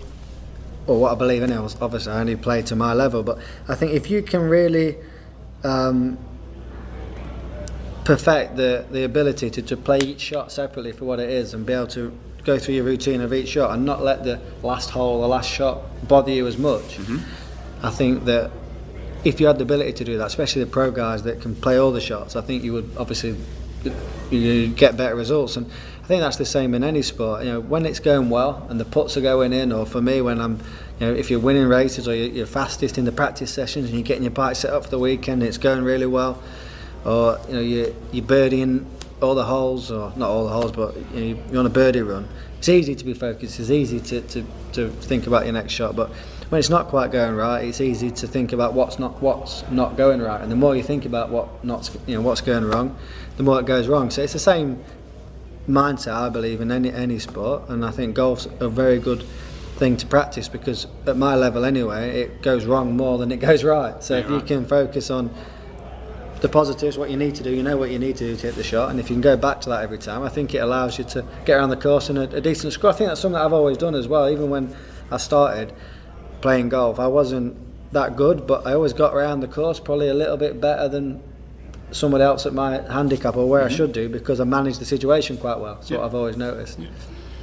or 0.87 1.01
what 1.01 1.13
I 1.13 1.15
believe 1.17 1.43
in 1.43 1.51
it. 1.53 1.77
Obviously, 1.81 2.13
I 2.13 2.21
only 2.21 2.37
play 2.37 2.63
to 2.63 2.77
my 2.77 2.95
level, 2.95 3.23
but 3.23 3.39
I 3.69 3.75
think 3.75 3.93
if 3.93 4.11
you 4.11 4.23
can 4.23 4.43
really 4.43 4.97
um, 5.65 6.19
perfect 8.09 8.57
the 8.57 8.87
the 8.91 9.05
ability 9.05 9.51
to, 9.51 9.61
to 9.61 9.77
play 9.77 9.99
each 9.99 10.21
shot 10.21 10.51
separately 10.51 10.93
for 10.93 11.05
what 11.05 11.21
it 11.21 11.29
is 11.29 11.53
and 11.53 11.67
be 11.67 11.75
able 11.75 11.87
to 11.87 12.11
go 12.43 12.59
through 12.59 12.75
your 12.75 12.85
routine 12.85 13.21
of 13.21 13.35
each 13.35 13.49
shot 13.49 13.75
and 13.75 13.85
not 13.85 14.03
let 14.03 14.25
the 14.25 14.41
last 14.63 14.89
hole, 14.89 15.21
the 15.21 15.29
last 15.29 15.51
shot 15.51 15.83
bother 16.09 16.31
you 16.31 16.47
as 16.47 16.57
much. 16.57 16.97
Mm-hmm. 16.97 17.19
I 17.85 17.91
think 17.91 18.25
that 18.25 18.51
if 19.25 19.41
you 19.41 19.47
had 19.47 19.59
the 19.59 19.65
ability 19.65 19.93
to 19.93 20.05
do 20.05 20.17
that, 20.17 20.27
especially 20.27 20.65
the 20.65 20.71
pro 20.71 20.91
guys 20.91 21.25
that 21.25 21.43
can 21.43 21.55
play 21.55 21.77
all 21.77 21.93
the 21.93 22.01
shots, 22.01 22.35
I 22.35 22.41
think 22.41 22.65
you 22.65 22.73
would 22.73 22.91
obviously 22.97 23.37
you 24.31 24.69
get 24.69 24.97
better 24.97 25.15
results. 25.15 25.59
And 25.59 25.71
I 26.03 26.07
think 26.07 26.23
that's 26.23 26.39
the 26.39 26.47
same 26.47 26.75
in 26.75 26.83
any 26.83 27.03
sport. 27.03 27.45
You 27.45 27.53
know, 27.53 27.61
when 27.61 27.85
it's 27.85 28.01
going 28.01 28.31
well 28.31 28.67
and 28.71 28.81
the 28.81 28.87
putts 28.87 29.19
are 29.19 29.21
going 29.21 29.53
in, 29.53 29.71
or 29.71 29.85
for 29.85 30.01
me, 30.01 30.23
when 30.23 30.41
I'm, 30.41 30.55
you 30.99 31.07
know, 31.07 31.13
if 31.13 31.31
you're 31.31 31.41
winning 31.41 31.69
races 31.69 32.09
or 32.09 32.15
you're, 32.15 32.29
you're 32.29 32.47
fastest 32.47 32.97
in 32.97 33.05
the 33.05 33.13
practice 33.13 33.53
sessions 33.53 33.91
and 33.91 33.95
you're 33.95 34.03
getting 34.03 34.23
your 34.23 34.31
bike 34.31 34.57
set 34.57 34.73
up 34.73 34.85
for 34.85 34.91
the 34.91 34.99
weekend, 34.99 35.43
and 35.43 35.49
it's 35.49 35.59
going 35.59 35.85
really 35.85 36.07
well, 36.07 36.43
or 37.05 37.39
you 37.49 37.55
know, 37.55 37.61
you're, 37.61 37.91
you're 38.13 38.25
birdieing 38.25 38.87
all 39.21 39.35
the 39.35 39.45
holes, 39.45 39.91
or 39.91 40.13
not 40.17 40.29
all 40.29 40.45
the 40.45 40.53
holes, 40.53 40.73
but 40.73 40.97
you 41.15 41.35
know, 41.35 41.43
you're 41.51 41.61
on 41.61 41.67
a 41.67 41.71
birdie 41.71 42.03
run. 42.03 42.29
It's 42.59 42.69
easy 42.69 42.95
to 42.95 43.05
be 43.05 43.15
focused. 43.15 43.59
It's 43.61 43.71
easy 43.71 44.01
to, 44.01 44.21
to, 44.21 44.45
to 44.73 44.91
think 44.91 45.27
about 45.27 45.45
your 45.45 45.53
next 45.53 45.73
shot, 45.73 45.95
but 45.95 46.11
when 46.49 46.59
it's 46.59 46.71
not 46.71 46.89
quite 46.89 47.13
going 47.13 47.35
right, 47.35 47.65
it's 47.65 47.81
easy 47.81 48.11
to 48.11 48.27
think 48.27 48.53
about 48.53 48.73
what's 48.73 48.99
not 48.99 49.21
what's 49.23 49.69
not 49.71 49.97
going 49.97 50.21
right. 50.21 50.41
And 50.41 50.51
the 50.51 50.57
more 50.57 50.75
you 50.75 50.83
think 50.83 51.05
about 51.05 51.31
what 51.31 51.63
not 51.65 51.91
you 52.07 52.15
know 52.15 52.23
what's 52.23 52.41
going 52.41 52.65
wrong, 52.65 52.97
the 53.37 53.43
more 53.43 53.61
it 53.61 53.67
goes 53.67 53.87
wrong. 53.87 54.11
So 54.11 54.23
it's 54.23 54.33
the 54.33 54.39
same 54.39 54.83
mindset 55.69 56.15
I 56.15 56.29
believe 56.31 56.61
in 56.61 56.73
any 56.73 56.91
any 56.91 57.19
sport, 57.19 57.69
and 57.69 57.85
I 57.85 57.91
think 57.91 58.15
golf's 58.15 58.49
a 58.61 58.69
very 58.69 58.99
good 58.99 59.25
thing 59.77 59.97
to 59.99 60.07
practice 60.07 60.49
because 60.49 60.87
at 61.07 61.17
my 61.17 61.35
level 61.37 61.65
anyway, 61.65 62.23
it 62.23 62.43
goes 62.43 62.65
wrong 62.65 62.97
more 62.97 63.19
than 63.19 63.31
it 63.31 63.39
goes 63.39 63.63
right. 63.63 64.03
So 64.03 64.17
Yeah, 64.17 64.25
if 64.25 64.31
you 64.31 64.41
can 64.41 64.67
focus 64.67 65.11
on 65.11 65.31
the 66.41 66.49
positives, 66.49 66.97
what 66.99 67.11
you 67.11 67.17
need 67.17 67.35
to 67.37 67.43
do, 67.43 67.51
you 67.51 67.63
know 67.63 67.77
what 67.77 67.91
you 67.91 67.99
need 67.99 68.17
to 68.17 68.25
do 68.27 68.37
to 68.37 68.47
hit 68.47 68.55
the 68.57 68.63
shot, 68.63 68.91
and 68.91 69.01
if 69.01 69.09
you 69.11 69.15
can 69.15 69.21
go 69.23 69.37
back 69.37 69.61
to 69.63 69.69
that 69.71 69.83
every 69.83 69.99
time, 69.99 70.23
I 70.23 70.29
think 70.29 70.55
it 70.55 70.59
allows 70.59 70.99
you 70.99 71.05
to 71.05 71.25
get 71.45 71.55
around 71.59 71.71
the 71.71 71.77
course 71.77 72.11
in 72.11 72.17
a, 72.17 72.23
a 72.23 72.41
decent 72.41 72.73
score. 72.73 72.91
I 72.91 72.93
think 72.95 73.09
that's 73.09 73.21
something 73.21 73.35
that 73.39 73.45
I've 73.45 73.53
always 73.53 73.77
done 73.77 73.95
as 73.95 74.07
well. 74.09 74.29
Even 74.31 74.51
when 74.51 74.75
I 75.11 75.17
started 75.17 75.73
playing 76.41 76.69
golf, 76.69 76.99
I 77.01 77.07
wasn't 77.07 77.57
that 77.93 78.17
good, 78.17 78.47
but 78.47 78.67
I 78.67 78.75
always 78.75 78.93
got 78.93 79.15
around 79.15 79.41
the 79.41 79.49
course 79.49 79.81
probably 79.81 80.09
a 80.09 80.15
little 80.15 80.37
bit 80.37 80.61
better 80.61 80.89
than 80.89 81.23
somebody 81.91 82.23
else 82.23 82.45
at 82.45 82.53
my 82.53 82.83
handicap 82.93 83.35
or 83.37 83.49
where 83.49 83.65
I 83.65 83.69
should 83.69 83.93
do 83.93 84.11
because 84.11 84.41
I 84.41 84.45
managed 84.45 84.79
the 84.79 84.85
situation 84.85 85.39
quite 85.39 85.59
well. 85.59 85.77
That's 85.77 85.91
Yeah. 85.91 85.99
what 85.99 86.07
I've 86.07 86.15
always 86.15 86.37
noticed. 86.37 86.79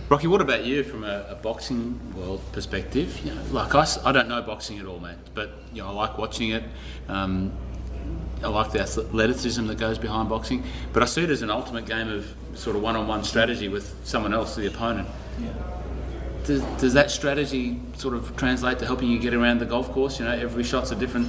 Rocky, 0.07 0.27
what 0.27 0.39
about 0.39 0.63
you 0.63 0.83
from 0.83 1.03
a, 1.03 1.25
a 1.29 1.35
boxing 1.35 1.99
world 2.15 2.39
perspective? 2.51 3.19
You 3.25 3.33
know, 3.33 3.41
like 3.49 3.73
us, 3.73 3.97
I 4.05 4.11
don't 4.11 4.27
know 4.29 4.39
boxing 4.43 4.77
at 4.77 4.85
all, 4.85 4.99
mate, 4.99 5.15
but 5.33 5.49
you 5.73 5.81
know, 5.81 5.87
I 5.89 5.91
like 5.93 6.19
watching 6.19 6.51
it. 6.51 6.63
Um, 7.09 7.51
I 8.45 8.49
like 8.49 8.71
the 8.71 8.79
athleticism 8.81 9.65
that 9.67 9.79
goes 9.79 9.97
behind 9.97 10.29
boxing, 10.29 10.63
but 10.93 11.01
I 11.01 11.07
see 11.07 11.23
it 11.23 11.31
as 11.31 11.41
an 11.41 11.49
ultimate 11.49 11.85
game 11.87 12.09
of 12.09 12.31
sort 12.53 12.75
of 12.75 12.83
one-on-one 12.83 13.23
strategy 13.23 13.67
with 13.67 13.95
someone 14.03 14.33
else, 14.33 14.55
the 14.55 14.67
opponent. 14.67 15.07
Does, 16.45 16.61
does 16.79 16.93
that 16.93 17.09
strategy 17.09 17.79
sort 17.97 18.13
of 18.13 18.37
translate 18.37 18.77
to 18.79 18.85
helping 18.85 19.09
you 19.09 19.17
get 19.17 19.33
around 19.33 19.57
the 19.59 19.65
golf 19.65 19.91
course? 19.91 20.19
You 20.19 20.25
know, 20.25 20.31
every 20.31 20.63
shot's 20.63 20.91
a 20.91 20.95
different 20.95 21.27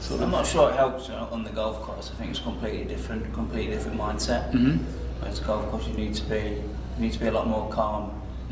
sort 0.00 0.20
of. 0.20 0.26
I'm 0.26 0.30
not 0.30 0.46
sure 0.46 0.70
it 0.70 0.76
helps 0.76 1.10
uh, 1.10 1.28
on 1.30 1.44
the 1.44 1.50
golf 1.50 1.82
course. 1.82 2.10
I 2.10 2.14
think 2.18 2.30
it's 2.30 2.38
completely 2.38 2.84
different, 2.84 3.30
completely 3.34 3.74
different 3.74 3.98
mindset. 3.98 4.50
Mhm. 4.52 4.78
Whereas 5.20 5.38
the 5.38 5.46
golf 5.46 5.70
course, 5.70 5.86
you 5.86 5.92
need 5.94 6.14
to 6.14 6.24
be, 6.24 6.62
you 6.96 6.98
need 6.98 7.12
to 7.12 7.20
be 7.20 7.26
a 7.26 7.32
lot 7.32 7.46
more 7.46 7.68
calm. 7.68 8.04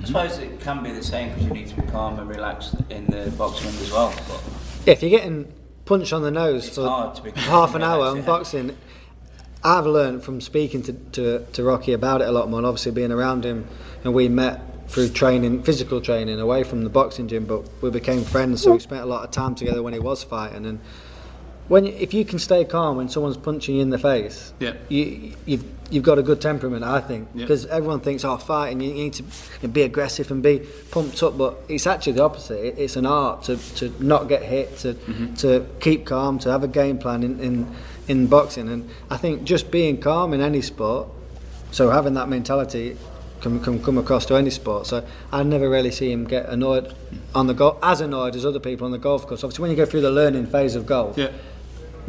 Mm-hmm. 0.03 0.17
I 0.17 0.29
suppose 0.29 0.39
it 0.39 0.61
can 0.61 0.83
be 0.83 0.93
the 0.93 1.03
same 1.03 1.31
because 1.31 1.45
you 1.45 1.51
need 1.55 1.69
to 1.69 1.81
be 1.81 1.87
calm 1.91 2.19
and 2.19 2.29
relaxed 2.29 2.75
in 2.91 3.07
the 3.07 3.31
boxing 3.39 3.69
ring 3.69 3.79
as 3.81 3.91
well. 3.91 4.13
But 4.29 4.43
Yeah, 4.85 4.93
if 4.93 5.03
you're 5.03 5.11
getting 5.19 5.51
punched 5.85 6.13
on 6.13 6.23
the 6.23 6.31
nose 6.31 6.67
It's 6.67 6.77
for 6.77 6.87
hard 6.87 7.15
to 7.17 7.23
be 7.23 7.31
half 7.33 7.75
an 7.75 7.83
hour 7.83 8.15
relaxed, 8.15 8.19
on 8.19 8.25
boxing, 8.25 8.77
I've 9.63 9.87
learned 9.87 10.23
from 10.23 10.41
speaking 10.41 10.83
to, 10.85 10.93
to, 10.93 11.47
to 11.53 11.65
Rocky 11.65 11.93
about 11.93 12.23
it 12.23 12.29
a 12.29 12.33
lot 12.33 12.49
more, 12.49 12.59
and 12.59 12.67
obviously 12.67 12.93
being 12.93 13.13
around 13.13 13.45
him, 13.45 13.67
and 14.05 14.15
we 14.15 14.29
met 14.29 14.63
through 14.89 15.11
training, 15.11 15.63
physical 15.63 16.01
training, 16.01 16.41
away 16.41 16.65
from 16.65 16.83
the 16.83 16.91
boxing 16.91 17.29
gym, 17.29 17.45
but 17.45 17.69
we 17.83 17.91
became 17.91 18.25
friends, 18.25 18.63
so 18.63 18.73
we 18.73 18.81
spent 18.81 19.03
a 19.03 19.07
lot 19.07 19.25
of 19.25 19.31
time 19.31 19.55
together 19.55 19.83
when 19.83 19.93
he 19.93 20.01
was 20.01 20.25
fighting, 20.25 20.67
and 20.67 20.81
when 21.71 21.87
if 21.87 22.12
you 22.12 22.25
can 22.25 22.39
stay 22.39 22.65
calm 22.65 22.97
when 22.99 23.09
someone's 23.09 23.37
punching 23.37 23.77
you 23.77 23.83
in 23.83 23.91
the 23.91 23.99
face, 23.99 24.53
Yeah. 24.59 24.75
you, 24.89 25.33
you've 25.47 25.65
you've 25.93 26.05
got 26.05 26.19
a 26.19 26.23
good 26.23 26.41
temperament, 26.41 26.83
I 26.85 27.00
think, 27.00 27.29
Yeah. 27.35 27.45
because 27.45 27.67
everyone 27.67 28.00
thinks, 28.00 28.25
oh, 28.25 28.37
fighting, 28.37 28.81
you 28.81 28.93
need 28.93 29.12
to 29.15 29.69
be 29.69 29.83
aggressive 29.83 30.31
and 30.33 30.43
be 30.43 30.61
pumped 30.91 31.21
up, 31.23 31.39
but 31.39 31.53
it's 31.69 31.87
actually 31.87 32.12
the 32.19 32.23
opposite. 32.25 32.75
It's 32.85 32.97
an 32.97 33.07
art 33.07 33.45
to, 33.45 33.57
to 33.79 33.85
not 34.00 34.29
get 34.29 34.43
hit, 34.43 34.79
to 34.79 34.95
mm-hmm. 34.95 35.35
to 35.43 35.67
keep 35.81 36.05
calm, 36.07 36.39
to 36.41 36.50
have 36.50 36.62
a 36.65 36.69
game 36.69 36.99
plan 36.99 37.23
in, 37.23 37.39
in 37.41 37.67
in 38.09 38.27
boxing, 38.27 38.69
and 38.69 38.89
I 39.09 39.17
think 39.17 39.45
just 39.45 39.71
being 39.71 40.00
calm 40.00 40.35
in 40.35 40.41
any 40.41 40.62
sport, 40.62 41.07
so 41.71 41.91
having 41.91 42.15
that 42.15 42.29
mentality, 42.29 42.97
Can, 43.43 43.59
come 43.65 43.79
come 43.83 43.97
across 44.05 44.27
to 44.27 44.35
any 44.35 44.50
sport. 44.50 44.87
So 44.87 44.97
I 45.33 45.43
never 45.45 45.67
really 45.77 45.91
see 45.91 46.11
him 46.12 46.25
get 46.27 46.45
annoyed 46.57 46.87
on 47.35 47.47
the 47.47 47.55
golf 47.55 47.79
as 47.83 48.00
annoyed 48.03 48.35
as 48.37 48.45
other 48.45 48.61
people 48.61 48.85
on 48.85 48.93
the 48.93 48.99
golf 49.09 49.27
course. 49.27 49.43
Obviously, 49.45 49.62
when 49.62 49.71
you 49.71 49.77
go 49.85 49.87
through 49.91 50.03
the 50.03 50.11
learning 50.11 50.47
phase 50.47 50.75
of 50.77 50.85
golf, 50.85 51.17
Yeah. 51.17 51.31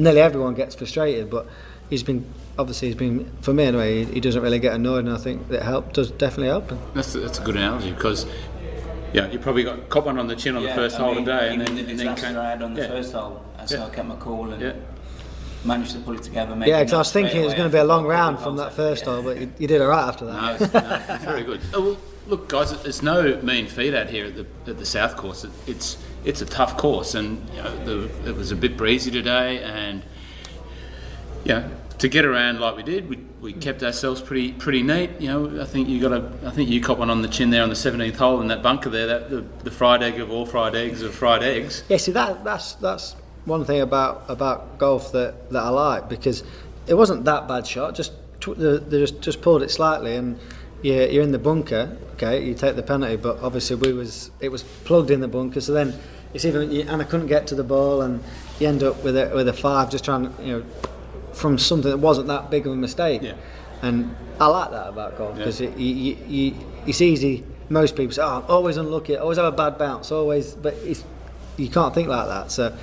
Nearly 0.02 0.22
everyone 0.22 0.54
gets 0.56 0.76
frustrated, 0.76 1.30
but 1.30 1.48
he's 1.90 2.04
been 2.04 2.26
obviously 2.58 2.90
he's 2.90 2.98
been 2.98 3.32
for 3.42 3.54
me 3.54 3.64
anyway. 3.66 4.04
He, 4.06 4.14
he 4.16 4.20
doesn't 4.20 4.42
really 4.42 4.60
get 4.60 4.74
annoyed, 4.74 5.06
and 5.06 5.14
I 5.14 5.18
think 5.18 5.48
that 5.50 5.64
help 5.64 5.94
does 5.94 6.12
definitely 6.12 6.48
help 6.48 6.70
him. 6.72 6.80
That's, 6.94 7.14
that's 7.14 7.40
a 7.40 7.44
good 7.44 7.56
analogy 7.56 7.92
because, 7.92 8.26
yeah, 9.14 9.30
you 9.32 9.40
probably 9.40 9.64
got 9.64 9.90
caught 9.90 10.06
one 10.06 10.18
on 10.18 10.28
the 10.28 10.36
chin 10.36 10.56
on 10.56 10.64
the 10.64 10.74
first 10.74 10.96
I 10.98 11.00
hole 11.04 11.16
mean, 11.16 11.26
today, 11.26 11.52
and 11.54 11.62
then, 11.62 11.78
if 11.78 11.80
and 11.82 11.90
it's 11.92 11.98
then 12.00 12.08
last 12.08 12.24
came. 12.24 12.64
on 12.64 12.74
the 12.74 12.82
yeah. 12.82 12.88
first 12.88 13.14
hole, 13.14 13.44
that's 13.58 13.72
Yeah. 13.72 13.80
how 13.80 13.86
I 13.88 13.90
kept 13.90 14.08
my 14.08 14.16
cool 14.18 14.52
and 14.52 14.62
Yeah. 14.62 14.74
Managed 15.64 15.92
to 15.92 16.00
pull 16.00 16.16
it 16.16 16.24
together. 16.24 16.56
Yeah, 16.66 16.80
because 16.80 16.94
I 16.94 16.98
was 16.98 17.12
thinking 17.12 17.42
it 17.42 17.46
was 17.46 17.54
going 17.54 17.70
to 17.70 17.74
be 17.74 17.80
a 17.80 17.84
long 17.84 18.06
round 18.06 18.40
from 18.40 18.58
that 18.58 18.72
that 18.72 18.76
first 18.76 19.06
hole, 19.06 19.22
but 19.22 19.40
you, 19.40 19.52
you 19.60 19.68
did 19.68 19.82
all 19.82 19.88
right 19.88 20.08
after 20.08 20.26
that. 20.26 20.34
No, 20.34 20.66
it's, 20.66 20.74
no, 20.74 21.18
very 21.32 21.44
good. 21.44 21.62
Oh, 21.74 21.82
well, 21.82 21.98
look, 22.28 22.50
guys, 22.50 22.72
it's 22.86 23.02
no 23.02 23.42
mean 23.42 23.68
feat 23.68 23.94
out 23.94 24.10
here 24.10 24.26
at 24.26 24.36
the 24.36 24.46
at 24.68 24.78
the 24.78 24.86
South 24.86 25.16
Course. 25.18 25.44
It, 25.44 25.52
it's 25.68 25.98
it's 26.24 26.42
a 26.42 26.46
tough 26.46 26.78
course, 26.78 27.16
and 27.16 27.48
you 27.50 27.64
know, 27.64 27.86
the, 27.86 28.30
it 28.30 28.36
was 28.36 28.52
a 28.52 28.56
bit 28.56 28.78
breezy 28.78 29.12
today, 29.12 29.62
and 29.64 30.04
you 31.44 31.56
know, 31.56 31.72
to 31.98 32.08
get 32.08 32.26
around 32.26 32.60
like 32.60 32.76
we 32.76 32.84
did, 32.84 33.10
we, 33.10 33.18
we 33.42 33.54
kept 33.54 33.84
ourselves 33.84 34.22
pretty 34.22 34.54
pretty 34.54 34.84
neat. 34.84 35.10
You 35.20 35.28
know, 35.28 35.62
I 35.62 35.66
think 35.66 35.88
you 35.88 36.00
got 36.00 36.14
a, 36.14 36.32
I 36.46 36.52
think 36.52 36.70
you 36.70 36.82
caught 36.82 36.98
one 36.98 37.10
on 37.10 37.22
the 37.22 37.28
chin 37.28 37.50
there 37.50 37.64
on 37.64 37.70
the 37.70 37.76
17th 37.76 38.16
hole 38.16 38.42
in 38.42 38.48
that 38.50 38.64
bunker 38.64 38.90
there. 38.90 39.08
That 39.08 39.30
the, 39.30 39.42
the 39.64 39.72
fried 39.72 40.04
egg 40.04 40.20
of 40.20 40.32
all 40.32 40.46
fried 40.46 40.76
eggs 40.76 41.02
of 41.02 41.14
fried 41.14 41.44
eggs. 41.44 41.84
Yeah, 41.90 41.98
see 41.98 42.12
that 42.12 42.44
that's 42.44 42.74
that's 42.74 43.16
one 43.46 43.66
thing 43.66 43.82
about 43.82 44.24
about 44.28 44.78
golf 44.78 45.12
that, 45.14 45.50
that 45.52 45.64
I 45.64 45.70
like 45.70 46.10
because 46.10 46.44
it 46.88 46.94
wasn't 46.96 47.26
that 47.26 47.48
bad 47.48 47.66
shot. 47.68 47.96
Just 47.96 48.14
tw- 48.40 48.56
they 48.58 48.78
they 48.78 49.00
just 49.00 49.22
just 49.22 49.42
pulled 49.42 49.64
it 49.64 49.72
slightly 49.72 50.16
and 50.16 50.38
you're, 50.82 51.08
you're 51.08 51.24
in 51.24 51.32
the 51.32 51.40
bunker. 51.40 51.98
Okay, 52.14 52.44
you 52.46 52.54
take 52.54 52.76
the 52.76 52.84
penalty, 52.84 53.16
but 53.16 53.40
obviously 53.42 53.76
we 53.76 53.94
was 53.94 54.32
it 54.40 54.50
was 54.50 54.64
plugged 54.64 55.12
in 55.12 55.22
the 55.22 55.28
bunker. 55.28 55.62
So 55.62 55.74
then 55.74 56.00
it's 56.34 56.46
even 56.46 56.72
and 56.88 57.02
I 57.02 57.06
couldn't 57.06 57.28
get 57.28 57.48
to 57.48 57.56
the 57.56 57.64
ball 57.64 58.02
and 58.02 58.24
you 58.60 58.68
end 58.68 58.84
up 58.84 59.04
with 59.04 59.18
a 59.18 59.32
with 59.34 59.48
a 59.48 59.54
five 59.54 59.90
just 59.90 60.06
trying 60.06 60.34
to, 60.36 60.44
you 60.44 60.58
know 60.60 60.64
from 61.34 61.58
something 61.58 61.90
that 61.90 61.98
wasn't 61.98 62.28
that 62.28 62.52
big 62.52 62.68
of 62.68 62.74
a 62.74 62.76
mistake. 62.76 63.22
Yeah. 63.24 63.36
And 63.82 64.16
I 64.40 64.48
like 64.48 64.72
that 64.72 64.90
about 64.90 65.18
golf 65.18 65.32
Yeah. 65.32 65.38
because 65.40 65.62
it, 65.62 65.78
you, 65.78 65.94
you, 65.96 66.18
you, 66.28 66.56
it's 66.86 67.02
easy. 67.02 67.44
Most 67.70 67.96
people 67.96 68.12
say, 68.14 68.22
"Oh, 68.22 68.40
I'm 68.44 68.52
always 68.52 68.76
unlucky. 68.78 69.16
Always 69.18 69.38
have 69.38 69.52
a 69.52 69.56
bad 69.56 69.78
bounce. 69.78 70.12
Always," 70.12 70.54
but 70.54 70.74
it's, 70.84 71.04
you 71.58 71.70
can't 71.70 71.94
think 71.96 72.10
like 72.10 72.28
that. 72.28 72.52
So 72.52 72.76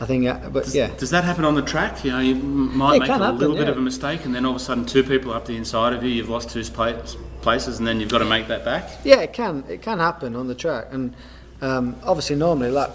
I 0.00 0.06
think, 0.06 0.26
uh, 0.26 0.50
but 0.50 0.66
yeah, 0.74 0.90
Does 0.98 1.10
that 1.10 1.22
happen 1.24 1.44
on 1.44 1.54
the 1.54 1.62
track? 1.62 2.04
You 2.04 2.10
know, 2.10 2.18
you 2.18 2.34
might 2.34 2.96
It 2.96 3.00
make 3.00 3.08
can 3.08 3.20
a 3.20 3.24
happen, 3.26 3.38
little 3.38 3.54
bit 3.56 3.66
yeah. 3.66 3.70
of 3.70 3.78
a 3.78 3.80
mistake, 3.80 4.24
and 4.24 4.34
then 4.34 4.44
all 4.44 4.50
of 4.56 4.56
a 4.56 4.64
sudden, 4.64 4.84
two 4.84 5.04
people 5.04 5.32
are 5.32 5.36
up 5.36 5.46
the 5.46 5.56
inside 5.56 5.92
of 5.92 6.02
you. 6.02 6.10
You've 6.10 6.28
lost 6.28 6.50
two 6.50 6.64
spa- 6.64 6.94
places, 7.42 7.78
and 7.78 7.86
then 7.86 8.00
you've 8.00 8.10
got 8.10 8.18
to 8.18 8.24
make 8.24 8.48
that 8.48 8.64
back. 8.64 8.90
yeah, 9.04 9.20
it 9.20 9.32
can 9.32 9.62
it 9.68 9.82
can 9.82 9.98
happen 10.00 10.34
on 10.34 10.48
the 10.48 10.54
track. 10.54 10.86
And 10.90 11.14
um, 11.62 11.94
obviously, 12.02 12.34
normally, 12.36 12.70
like 12.70 12.90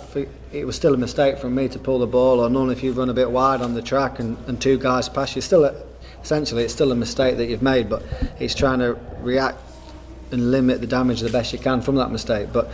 it 0.51 0.65
was 0.65 0.75
still 0.75 0.94
a 0.94 0.98
mistake 0.98 1.38
from 1.38 1.56
me 1.56 1.70
to 1.70 1.79
pull 1.79 2.00
the 2.00 2.08
ball, 2.08 2.41
or 2.41 2.50
normally 2.50 2.75
if 2.75 2.84
you 2.84 2.91
run 2.91 3.10
a 3.10 3.13
bit 3.13 3.32
wide 3.32 3.62
on 3.62 3.74
the 3.75 3.82
track 3.82 4.20
and, 4.20 4.38
and 4.48 4.62
two 4.62 4.77
guys 4.77 5.08
pass 5.08 5.36
you, 5.36 5.41
still 5.41 5.63
a, 5.63 5.74
essentially 6.22 6.63
it's 6.63 6.74
still 6.74 6.91
a 6.91 6.96
mistake 6.96 7.38
that 7.38 7.46
you've 7.48 7.62
made. 7.63 7.89
But 7.89 8.03
it's 8.39 8.53
trying 8.56 8.79
to 8.79 8.98
react 9.22 9.58
and 10.32 10.51
limit 10.51 10.82
the 10.82 10.88
damage 10.88 11.22
the 11.22 11.29
best 11.29 11.53
you 11.53 11.60
can 11.60 11.82
from 11.82 11.96
that 11.96 12.12
mistake. 12.12 12.50
But 12.51 12.70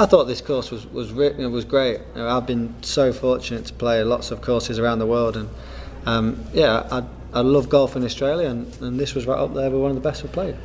I 0.00 0.06
thought 0.06 0.26
this 0.26 0.40
course 0.40 0.70
was 0.70 0.86
was 0.86 1.12
was 1.12 1.64
great. 1.64 2.00
You 2.14 2.22
know, 2.22 2.28
I've 2.28 2.46
been 2.46 2.74
so 2.82 3.12
fortunate 3.12 3.66
to 3.66 3.74
play 3.74 4.02
lots 4.04 4.30
of 4.30 4.40
courses 4.40 4.78
around 4.78 5.00
the 5.00 5.06
world, 5.06 5.36
and 5.36 5.48
um, 6.06 6.44
yeah, 6.52 6.86
I, 6.90 7.02
I 7.32 7.40
love 7.40 7.68
golf 7.68 7.96
in 7.96 8.04
Australia, 8.04 8.48
and, 8.48 8.72
and 8.80 9.00
this 9.00 9.14
was 9.14 9.26
right 9.26 9.38
up 9.38 9.54
there 9.54 9.70
with 9.70 9.80
one 9.80 9.90
of 9.90 9.96
the 9.96 10.00
best 10.00 10.22
we've 10.22 10.32
played. 10.32 10.56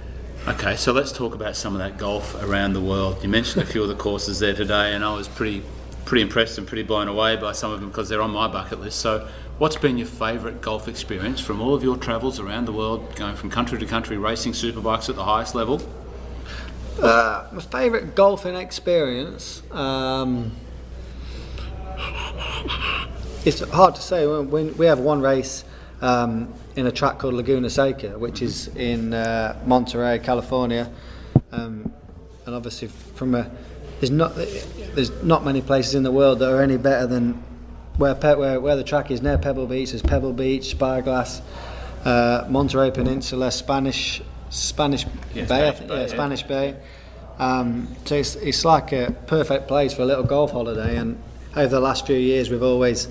Okay, 0.48 0.76
so 0.76 0.92
let's 0.92 1.12
talk 1.12 1.34
about 1.34 1.56
some 1.56 1.74
of 1.74 1.80
that 1.80 1.98
golf 1.98 2.42
around 2.44 2.74
the 2.74 2.82
world. 2.82 3.24
You 3.24 3.30
mentioned 3.30 3.64
a 3.64 3.66
few 3.66 3.82
of 3.82 3.90
the 3.90 3.96
courses 3.96 4.38
there 4.40 4.54
today, 4.54 4.94
and 4.94 5.04
I 5.04 5.16
was 5.16 5.28
pretty, 5.28 5.64
pretty 6.06 6.22
impressed 6.22 6.60
and 6.60 6.68
pretty 6.68 6.84
blown 6.84 7.08
away 7.08 7.36
by 7.36 7.54
some 7.54 7.72
of 7.72 7.80
them 7.80 7.90
because 7.90 8.10
they're 8.10 8.22
on 8.22 8.32
my 8.32 8.48
bucket 8.48 8.82
list. 8.82 9.00
So, 9.00 9.28
what's 9.58 9.78
been 9.78 9.98
your 9.98 10.08
favourite 10.08 10.62
golf 10.62 10.88
experience 10.88 11.40
from 11.40 11.60
all 11.60 11.74
of 11.74 11.82
your 11.82 11.98
travels 11.98 12.40
around 12.40 12.66
the 12.66 12.74
world, 12.74 13.16
going 13.16 13.36
from 13.36 13.50
country 13.50 13.80
to 13.80 13.86
country, 13.88 14.18
racing 14.18 14.52
superbikes 14.52 15.10
at 15.10 15.16
the 15.16 15.24
highest 15.24 15.56
level? 15.56 15.82
Uh, 17.02 17.48
my 17.52 17.62
favourite 17.62 18.16
golfing 18.16 18.56
experience. 18.56 19.64
Um, 19.72 20.52
it's 23.46 23.60
hard 23.72 23.96
to 23.96 24.02
say. 24.02 24.26
When, 24.26 24.50
when 24.50 24.78
we 24.78 24.86
have 24.86 25.00
one 25.00 25.22
race 25.22 25.66
um, 26.02 26.54
in 26.76 26.86
a 26.86 26.92
track 26.92 27.20
called 27.20 27.34
Laguna 27.34 27.70
Seca, 27.70 28.18
which 28.18 28.42
is 28.42 28.68
in 28.76 29.14
uh, 29.14 29.60
Monterey, 29.66 30.20
California, 30.20 30.90
um, 31.52 31.92
and 32.46 32.56
obviously 32.56 32.88
from 32.88 33.36
a 33.36 33.50
there's 34.00 34.12
not 34.12 34.36
there's 34.36 35.12
not 35.24 35.46
many 35.46 35.62
places 35.62 35.96
in 35.96 36.04
the 36.04 36.12
world 36.12 36.40
that 36.40 36.52
are 36.52 36.62
any 36.62 36.78
better 36.78 37.08
than 37.08 37.42
where 37.98 38.16
Pe- 38.16 38.36
where, 38.36 38.60
where 38.60 38.76
the 38.76 38.84
track 38.84 39.12
is 39.12 39.22
near 39.22 39.38
Pebble 39.38 39.66
Beach. 39.68 39.92
There's 39.92 40.02
Pebble 40.02 40.34
Beach, 40.34 40.72
Spyglass, 40.72 41.42
uh, 42.06 42.46
Monterey 42.50 42.92
Peninsula, 42.92 43.52
Spanish 43.52 44.22
Spanish 44.54 45.06
Yeah, 45.34 45.46
Bay, 45.46 45.68
I 45.68 45.74
Spanish 45.74 45.78
think, 45.78 45.90
Bay, 45.90 46.02
yeah. 46.02 46.08
Spanish 46.08 46.44
Bay. 46.44 46.76
Um, 47.40 47.88
so 48.06 48.16
it's, 48.16 48.36
it's 48.36 48.64
like 48.64 48.92
a 48.92 49.14
perfect 49.28 49.68
place 49.68 49.94
for 49.94 50.04
a 50.04 50.06
little 50.06 50.24
golf 50.24 50.52
holiday. 50.52 50.98
And 50.98 51.22
over 51.56 51.68
the 51.68 51.80
last 51.80 52.06
few 52.06 52.16
years, 52.16 52.50
we've 52.50 52.62
always, 52.64 53.06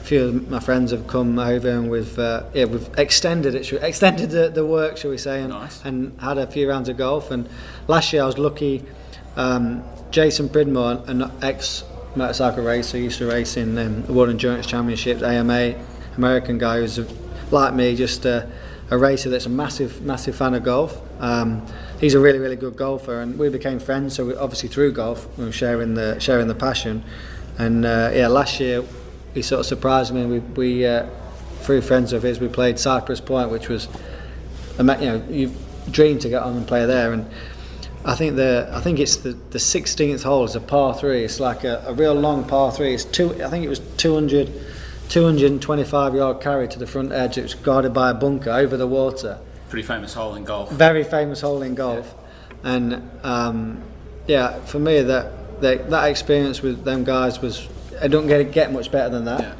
a 0.00 0.04
few 0.04 0.24
of 0.24 0.48
my 0.50 0.60
friends 0.60 0.92
have 0.92 1.06
come 1.06 1.38
over 1.38 1.68
and 1.68 1.90
we've 1.90 2.18
uh, 2.18 2.44
yeah 2.54 2.64
we've 2.64 2.88
extended 2.98 3.54
it, 3.54 3.70
extended 3.82 4.30
the, 4.30 4.48
the 4.48 4.64
work, 4.64 4.96
shall 4.96 5.10
we 5.10 5.18
say, 5.18 5.40
and, 5.42 5.50
Nice. 5.50 5.84
and 5.84 6.18
had 6.20 6.38
a 6.38 6.46
few 6.46 6.68
rounds 6.68 6.88
of 6.88 6.96
golf. 6.96 7.30
And 7.30 7.48
last 7.88 8.12
year 8.12 8.22
I 8.22 8.26
was 8.26 8.38
lucky. 8.38 8.82
Um, 9.36 9.84
Jason 10.10 10.48
Pridmore, 10.48 11.02
an 11.08 11.30
ex 11.42 11.84
motorcycle 12.14 12.64
racer, 12.64 12.96
used 12.96 13.18
to 13.18 13.26
race 13.26 13.58
in 13.58 13.76
um, 13.76 14.02
the 14.04 14.12
World 14.14 14.30
Endurance 14.30 14.66
Championships, 14.66 15.22
AMA, 15.22 15.74
American 16.16 16.56
guy 16.56 16.78
who's 16.80 16.98
like 17.50 17.74
me, 17.74 17.94
just 17.94 18.24
a, 18.24 18.48
a 18.90 18.98
racer 18.98 19.30
that's 19.30 19.46
a 19.46 19.50
massive, 19.50 20.02
massive 20.02 20.36
fan 20.36 20.54
of 20.54 20.62
golf. 20.62 21.00
Um, 21.20 21.66
he's 22.00 22.14
a 22.14 22.20
really, 22.20 22.38
really 22.38 22.56
good 22.56 22.76
golfer, 22.76 23.20
and 23.20 23.38
we 23.38 23.48
became 23.48 23.78
friends. 23.78 24.14
So 24.14 24.26
we, 24.26 24.36
obviously 24.36 24.68
through 24.68 24.92
golf, 24.92 25.26
we 25.36 25.44
were 25.44 25.52
sharing 25.52 25.94
the 25.94 26.18
sharing 26.20 26.48
the 26.48 26.54
passion. 26.54 27.04
And 27.58 27.84
uh, 27.84 28.10
yeah, 28.14 28.28
last 28.28 28.60
year 28.60 28.84
he 29.34 29.42
sort 29.42 29.60
of 29.60 29.66
surprised 29.66 30.14
me. 30.14 30.26
We, 30.26 30.38
we 30.38 30.86
uh, 30.86 31.08
through 31.60 31.80
friends 31.82 32.12
of 32.12 32.22
his, 32.22 32.38
we 32.38 32.48
played 32.48 32.78
Cypress 32.78 33.20
Point, 33.20 33.50
which 33.50 33.68
was 33.68 33.88
you 34.78 34.84
know 34.84 35.22
you 35.28 35.52
dream 35.90 36.18
to 36.18 36.28
get 36.28 36.42
on 36.42 36.56
and 36.56 36.66
play 36.66 36.84
there 36.86 37.12
and 37.12 37.26
I 38.04 38.14
think 38.14 38.36
the 38.36 38.68
I 38.72 38.80
think 38.80 38.98
it's 38.98 39.16
the, 39.16 39.32
the 39.50 39.58
16th 39.58 40.22
hole 40.22 40.44
is 40.44 40.54
a 40.54 40.60
par 40.60 40.94
three 40.94 41.24
it's 41.24 41.40
like 41.40 41.64
a, 41.64 41.82
a 41.86 41.92
real 41.92 42.14
long 42.14 42.44
par 42.44 42.72
three 42.72 42.94
it's 42.94 43.04
two 43.04 43.42
I 43.42 43.48
think 43.48 43.64
it 43.64 43.68
was 43.68 43.80
200 43.96 44.52
225 45.08 46.14
yard 46.14 46.40
carry 46.40 46.68
to 46.68 46.78
the 46.78 46.86
front 46.86 47.12
edge 47.12 47.38
it 47.38 47.42
was 47.42 47.54
guarded 47.54 47.92
by 47.94 48.10
a 48.10 48.14
bunker 48.14 48.50
over 48.50 48.76
the 48.76 48.86
water 48.86 49.38
Pretty 49.68 49.86
famous 49.86 50.14
hole 50.14 50.34
in 50.36 50.44
golf. 50.44 50.70
very 50.70 51.04
famous 51.04 51.40
hole 51.40 51.62
in 51.62 51.74
golf 51.74 52.14
and 52.64 53.08
um, 53.22 53.82
yeah 54.26 54.58
for 54.64 54.78
me 54.78 55.02
that, 55.02 55.60
that 55.60 55.90
that 55.90 56.08
experience 56.10 56.62
with 56.62 56.84
them 56.84 57.04
guys 57.04 57.40
was 57.40 57.68
I 58.00 58.08
don't 58.08 58.26
get 58.26 58.50
get 58.52 58.72
much 58.72 58.90
better 58.90 59.10
than 59.10 59.24
that 59.26 59.40
Yeah. 59.40 59.54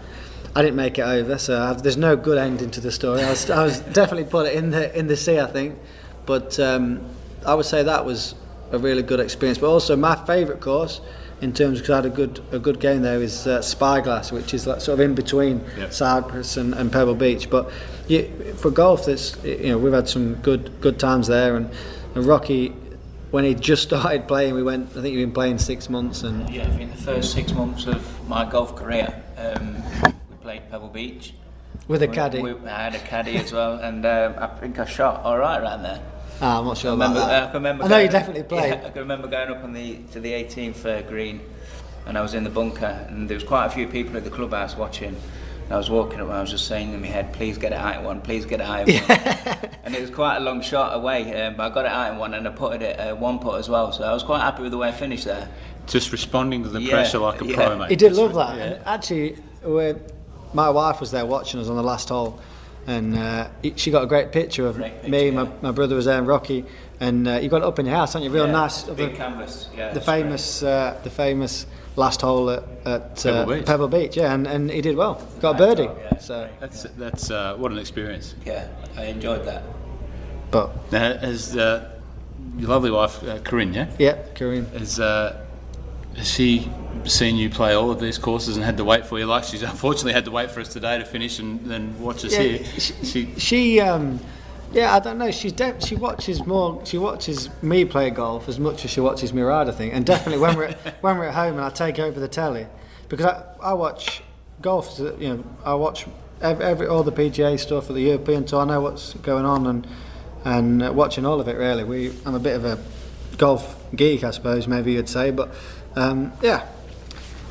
I 0.54 0.62
didn't 0.62 0.76
make 0.76 0.98
it 0.98 1.02
over, 1.02 1.36
so 1.36 1.60
I've, 1.60 1.82
there's 1.82 1.98
no 1.98 2.16
good 2.16 2.38
ending 2.38 2.70
to 2.70 2.80
the 2.80 2.90
story. 2.90 3.22
I 3.22 3.28
was, 3.28 3.50
I 3.50 3.62
was 3.62 3.78
definitely 3.92 4.24
put 4.30 4.46
it 4.46 4.54
in 4.54 4.70
the 4.70 4.98
in 4.98 5.06
the 5.06 5.14
sea, 5.14 5.38
I 5.38 5.44
think. 5.44 5.78
But 6.24 6.58
um, 6.58 7.02
I 7.44 7.52
would 7.52 7.66
say 7.66 7.82
that 7.82 8.06
was 8.06 8.34
a 8.72 8.78
really 8.78 9.02
good 9.02 9.20
experience. 9.20 9.58
But 9.58 9.68
also 9.68 9.96
my 9.96 10.16
favourite 10.24 10.62
course, 10.62 11.02
in 11.40 11.52
terms 11.52 11.80
because 11.80 11.90
I 11.90 11.96
had 11.96 12.06
a 12.06 12.10
good 12.10 12.40
a 12.52 12.58
good 12.58 12.80
game 12.80 13.02
there, 13.02 13.20
is 13.22 13.46
uh, 13.46 13.60
Spyglass, 13.62 14.32
which 14.32 14.54
is 14.54 14.66
like 14.66 14.80
sort 14.80 14.98
of 14.98 15.04
in 15.04 15.14
between 15.14 15.62
Yep. 15.78 15.92
Cypress 15.92 16.56
and, 16.56 16.74
and 16.74 16.90
Pebble 16.92 17.14
Beach. 17.14 17.50
But 17.50 17.70
you, 18.08 18.54
for 18.58 18.70
golf, 18.70 19.06
that's 19.06 19.36
you 19.44 19.68
know 19.70 19.78
we've 19.78 19.92
had 19.92 20.08
some 20.08 20.34
good 20.36 20.80
good 20.80 20.98
times 20.98 21.26
there. 21.26 21.56
And, 21.56 21.70
and 22.14 22.24
Rocky, 22.24 22.68
when 23.30 23.44
he 23.44 23.54
just 23.54 23.82
started 23.82 24.26
playing, 24.26 24.54
we 24.54 24.62
went. 24.62 24.90
I 24.90 24.94
think 25.02 25.06
he'd 25.14 25.16
been 25.16 25.32
playing 25.32 25.58
six 25.58 25.90
months, 25.90 26.22
and 26.22 26.48
Yeah, 26.48 26.62
I 26.66 26.70
think 26.70 26.92
the 26.96 27.02
first 27.02 27.32
six 27.32 27.52
months 27.52 27.86
of 27.86 28.28
my 28.28 28.48
golf 28.48 28.74
career, 28.76 29.22
um, 29.36 29.82
we 30.04 30.36
played 30.40 30.70
Pebble 30.70 30.88
Beach. 30.88 31.34
with 31.88 32.02
a 32.02 32.08
We- 32.08 32.14
caddy. 32.14 32.40
We, 32.40 32.52
I 32.66 32.84
had 32.84 32.94
a 32.94 32.98
caddy 32.98 33.36
as 33.36 33.52
well, 33.52 33.74
and 33.74 34.06
um, 34.06 34.34
I 34.38 34.46
think 34.46 34.78
I 34.78 34.86
shot 34.86 35.22
all 35.22 35.36
right 35.38 35.60
around 35.60 35.82
there. 35.82 36.00
Ah, 36.40 36.58
I'm 36.60 36.64
not 36.66 36.78
sure 36.78 36.92
I 36.92 36.94
about 36.94 37.08
remember, 37.08 37.20
that. 37.28 37.42
I 37.42 37.46
can 37.46 37.54
remember. 37.54 37.84
I 37.84 37.88
know 37.88 37.98
you 37.98 38.08
definitely 38.08 38.42
played. 38.44 38.68
Yeah, 38.74 38.86
I 38.86 38.90
can 38.90 39.00
remember 39.02 39.28
going 39.28 39.50
up 39.50 39.62
on 39.64 39.72
the 39.72 39.96
to 40.12 40.20
the 40.20 40.32
18th 40.32 40.84
uh, 40.86 41.02
green, 41.08 41.40
and 42.06 42.16
I 42.18 42.22
was 42.22 42.34
in 42.34 42.44
the 42.44 42.50
bunker, 42.50 43.06
and 43.08 43.28
there 43.28 43.36
was 43.36 43.44
quite 43.44 43.66
a 43.66 43.70
few 43.70 43.86
people 43.86 44.16
at 44.16 44.24
the 44.24 44.30
clubhouse 44.30 44.76
watching. 44.76 45.16
And 45.64 45.74
I 45.74 45.78
was 45.78 45.90
walking 45.90 46.20
up, 46.20 46.28
and 46.28 46.36
I 46.36 46.40
was 46.40 46.50
just 46.52 46.68
saying 46.68 46.92
in 46.92 47.00
my 47.00 47.08
head, 47.08 47.32
"Please 47.32 47.58
get 47.58 47.72
it 47.72 47.78
out 47.78 47.96
in 47.98 48.04
one. 48.04 48.20
Please 48.20 48.44
get 48.46 48.60
it 48.60 48.66
out 48.66 48.88
in 48.88 49.02
one." 49.02 49.10
and 49.84 49.94
it 49.96 50.00
was 50.00 50.10
quite 50.10 50.36
a 50.36 50.40
long 50.40 50.60
shot 50.62 50.94
away, 50.96 51.42
um, 51.42 51.56
but 51.56 51.70
I 51.72 51.74
got 51.74 51.84
it 51.86 51.90
out 51.90 52.12
in 52.12 52.18
one, 52.18 52.34
and 52.34 52.46
I 52.46 52.50
putted 52.52 52.82
it 52.82 53.00
uh, 53.00 53.16
one 53.16 53.40
putt 53.40 53.58
as 53.58 53.68
well. 53.68 53.90
So 53.92 54.04
I 54.04 54.12
was 54.12 54.22
quite 54.22 54.40
happy 54.42 54.62
with 54.62 54.70
the 54.72 54.78
way 54.78 54.88
I 54.88 54.92
finished 54.92 55.24
there. 55.24 55.48
Just 55.88 56.12
responding 56.12 56.62
to 56.62 56.68
the 56.68 56.80
Yeah, 56.80 56.90
pressure 56.90 57.18
like 57.18 57.40
a 57.40 57.46
yeah. 57.46 57.54
pro, 57.56 57.78
mate. 57.78 57.90
He 57.90 57.96
did 57.96 58.10
Just 58.10 58.20
love 58.20 58.30
re- 58.30 58.36
that. 58.44 58.56
yeah. 58.58 58.64
And 58.74 58.86
actually, 58.86 59.36
my 60.52 60.70
wife 60.70 61.00
was 61.00 61.10
there 61.10 61.26
watching 61.26 61.60
us 61.60 61.68
on 61.68 61.76
the 61.76 61.82
last 61.82 62.08
hole, 62.08 62.40
and 62.86 63.16
uh, 63.16 63.48
she 63.76 63.90
got 63.90 64.02
a 64.04 64.06
great 64.06 64.32
picture 64.32 64.66
of 64.66 64.76
Great 64.76 64.94
me. 65.08 65.10
picture, 65.30 65.32
My, 65.32 65.42
yeah. 65.42 65.48
my 65.62 65.70
brother 65.72 65.94
was 65.96 66.04
there, 66.04 66.18
and 66.18 66.26
Rocky, 66.26 66.64
and 67.00 67.26
uh, 67.28 67.32
you 67.42 67.48
got 67.48 67.58
it 67.58 67.64
up 67.64 67.78
in 67.78 67.86
your 67.86 67.94
house, 67.96 68.12
haven't 68.14 68.24
you? 68.24 68.30
Real 68.34 68.46
Yeah, 68.46 68.52
nice. 68.52 68.86
it's 68.86 68.96
big 68.96 69.12
the, 69.12 69.16
canvas. 69.16 69.68
Yeah, 69.76 69.92
the 69.92 70.00
famous, 70.00 70.62
uh, 70.62 70.98
the 71.04 71.10
famous 71.10 71.66
last 71.96 72.20
hole 72.20 72.50
at, 72.50 72.62
at 72.84 73.16
Pebble 73.22 73.38
uh, 73.38 73.46
Beach. 73.56 73.66
Pebble 73.66 73.88
Beach. 73.88 74.16
Yeah, 74.16 74.34
and, 74.34 74.46
and 74.46 74.70
he 74.70 74.80
did 74.80 74.96
well. 74.96 75.14
Got 75.40 75.54
a 75.56 75.58
birdie. 75.58 75.84
job, 75.84 75.98
yeah. 76.12 76.18
So, 76.18 76.48
That's 76.60 76.82
that's 76.98 77.30
uh, 77.30 77.56
what 77.56 77.72
an 77.72 77.78
experience. 77.78 78.34
Yeah, 78.44 78.68
I 78.96 79.04
enjoyed 79.06 79.44
that. 79.46 79.62
but 80.50 80.92
Now, 80.92 81.16
has 81.18 81.56
uh, 81.56 81.90
your 82.58 82.68
lovely 82.70 82.90
wife 82.90 83.22
uh, 83.24 83.38
Corinne, 83.40 83.74
yeah, 83.74 83.88
yeah, 83.98 84.16
Kareem. 84.34 84.70
has 84.78 85.00
uh, 85.00 85.36
has 85.40 85.45
she 86.22 86.70
seen 87.04 87.36
you 87.36 87.48
play 87.50 87.74
all 87.74 87.90
of 87.90 88.00
these 88.00 88.18
courses 88.18 88.56
and 88.56 88.64
had 88.64 88.76
to 88.78 88.84
wait 88.84 89.06
for 89.06 89.18
you? 89.18 89.26
Like 89.26 89.44
she's 89.44 89.62
unfortunately 89.74 90.12
had 90.12 90.24
to 90.24 90.30
wait 90.30 90.50
for 90.50 90.60
us 90.60 90.68
today 90.68 90.98
to 90.98 91.04
finish 91.04 91.38
and 91.38 91.64
then 91.66 91.98
watch 92.00 92.24
us 92.24 92.32
Yeah, 92.32 92.42
here. 92.42 92.64
she- 92.80 93.04
She, 93.04 93.34
She, 93.38 93.80
um, 93.80 94.18
yeah, 94.72 94.94
I 94.94 94.98
don't 94.98 95.18
know. 95.18 95.30
She's 95.30 95.52
def- 95.52 95.82
she 95.84 95.94
watches 95.94 96.44
more. 96.44 96.80
She 96.84 96.98
watches 96.98 97.48
me 97.62 97.84
play 97.84 98.10
golf 98.10 98.48
as 98.48 98.58
much 98.58 98.84
as 98.84 98.90
she 98.90 99.00
watches 99.00 99.32
me 99.32 99.42
ride. 99.42 99.68
I 99.68 99.72
think, 99.72 99.94
and 99.94 100.04
definitely 100.04 100.40
when 100.40 100.56
we're 100.56 100.64
at, 100.64 100.76
when 101.02 101.18
we're 101.18 101.26
at 101.26 101.34
home 101.34 101.54
and 101.56 101.64
I 101.64 101.70
take 101.70 101.98
over 102.00 102.18
the 102.18 102.28
telly, 102.28 102.66
because 103.08 103.26
I, 103.26 103.44
I 103.62 103.72
watch 103.74 104.22
golf. 104.60 104.98
You 104.98 105.28
know, 105.28 105.44
I 105.64 105.74
watch 105.74 106.06
every, 106.42 106.64
every 106.64 106.86
all 106.88 107.04
the 107.04 107.12
PGA 107.12 107.58
stuff 107.60 107.86
for 107.86 107.92
the 107.92 108.00
European 108.02 108.44
tour. 108.44 108.62
I 108.62 108.64
know 108.64 108.80
what's 108.80 109.14
going 109.14 109.44
on 109.44 109.66
and 109.68 109.86
and 110.44 110.82
uh, 110.82 110.92
watching 110.92 111.24
all 111.24 111.40
of 111.40 111.46
it. 111.46 111.56
Really, 111.56 111.84
we 111.84 112.12
I'm 112.26 112.34
a 112.34 112.40
bit 112.40 112.56
of 112.56 112.64
a 112.64 112.76
golf 113.38 113.76
geek, 113.94 114.24
I 114.24 114.32
suppose 114.32 114.66
maybe 114.66 114.92
you'd 114.94 115.08
say, 115.08 115.30
but 115.30 115.54
um, 115.96 116.32
yeah. 116.42 116.66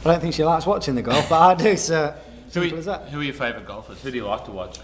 I 0.01 0.11
don't 0.11 0.21
think 0.21 0.35
she 0.35 0.43
likes 0.43 0.65
watching 0.65 0.95
the 0.95 1.01
golf, 1.01 1.27
but 1.29 1.41
I 1.41 1.55
do. 1.55 1.75
So 1.75 2.15
who, 2.45 2.49
simple 2.49 2.75
are, 2.75 2.79
as 2.79 2.85
that. 2.85 3.09
who 3.09 3.19
are 3.19 3.23
your 3.23 3.33
favourite 3.33 3.65
golfers? 3.65 4.01
Who 4.01 4.11
do 4.11 4.17
you 4.17 4.25
like 4.25 4.45
to 4.45 4.51
watch? 4.51 4.79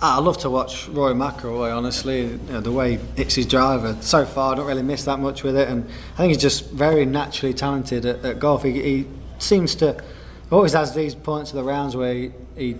Ah, 0.00 0.18
I 0.18 0.20
love 0.20 0.38
to 0.38 0.50
watch 0.50 0.88
Rory 0.88 1.12
McIlroy. 1.12 1.76
Honestly, 1.76 2.22
you 2.26 2.38
know, 2.50 2.60
the 2.60 2.70
way 2.70 2.96
he 2.96 3.04
hits 3.16 3.34
his 3.34 3.46
driver. 3.46 3.96
So 4.00 4.24
far, 4.24 4.52
I 4.52 4.56
don't 4.56 4.66
really 4.66 4.82
miss 4.82 5.04
that 5.04 5.18
much 5.18 5.42
with 5.42 5.56
it, 5.56 5.68
and 5.68 5.90
I 6.14 6.16
think 6.18 6.28
he's 6.28 6.40
just 6.40 6.70
very 6.70 7.04
naturally 7.04 7.52
talented 7.52 8.06
at, 8.06 8.24
at 8.24 8.38
golf. 8.38 8.62
He, 8.62 8.80
he 8.80 9.06
seems 9.38 9.74
to 9.76 10.00
always 10.50 10.72
has 10.72 10.94
these 10.94 11.14
points 11.14 11.50
of 11.50 11.56
the 11.56 11.64
rounds 11.64 11.96
where 11.96 12.14
he, 12.14 12.30
he 12.56 12.76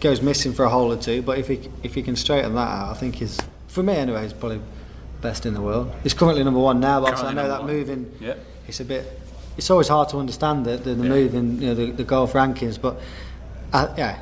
goes 0.00 0.20
missing 0.20 0.52
for 0.52 0.64
a 0.64 0.68
hole 0.68 0.92
or 0.92 0.96
two, 0.96 1.22
but 1.22 1.38
if 1.38 1.46
he 1.46 1.70
if 1.84 1.94
he 1.94 2.02
can 2.02 2.16
straighten 2.16 2.54
that 2.56 2.68
out, 2.68 2.90
I 2.90 2.94
think 2.94 3.14
he's 3.14 3.38
for 3.68 3.84
me 3.84 3.94
anyway. 3.94 4.24
He's 4.24 4.32
probably 4.32 4.60
best 5.20 5.46
in 5.46 5.54
the 5.54 5.62
world. 5.62 5.94
He's 6.02 6.14
currently 6.14 6.42
number 6.42 6.60
one 6.60 6.80
now, 6.80 7.00
but 7.00 7.16
I 7.22 7.32
know 7.32 7.48
that 7.48 7.60
one. 7.62 7.70
moving. 7.70 8.12
Yep. 8.20 8.38
It's 8.66 8.80
a 8.80 8.84
bit. 8.84 9.15
It's 9.56 9.70
always 9.70 9.88
hard 9.88 10.08
to 10.10 10.18
understand 10.18 10.64
the 10.66 10.76
the, 10.76 10.94
the 10.94 11.02
Yeah. 11.02 11.08
move 11.08 11.34
in 11.34 11.60
you 11.60 11.68
know 11.68 11.74
the, 11.74 11.90
the 11.92 12.04
golf 12.04 12.32
rankings, 12.34 12.80
but 12.80 12.96
uh, 13.72 13.88
yeah, 13.96 14.18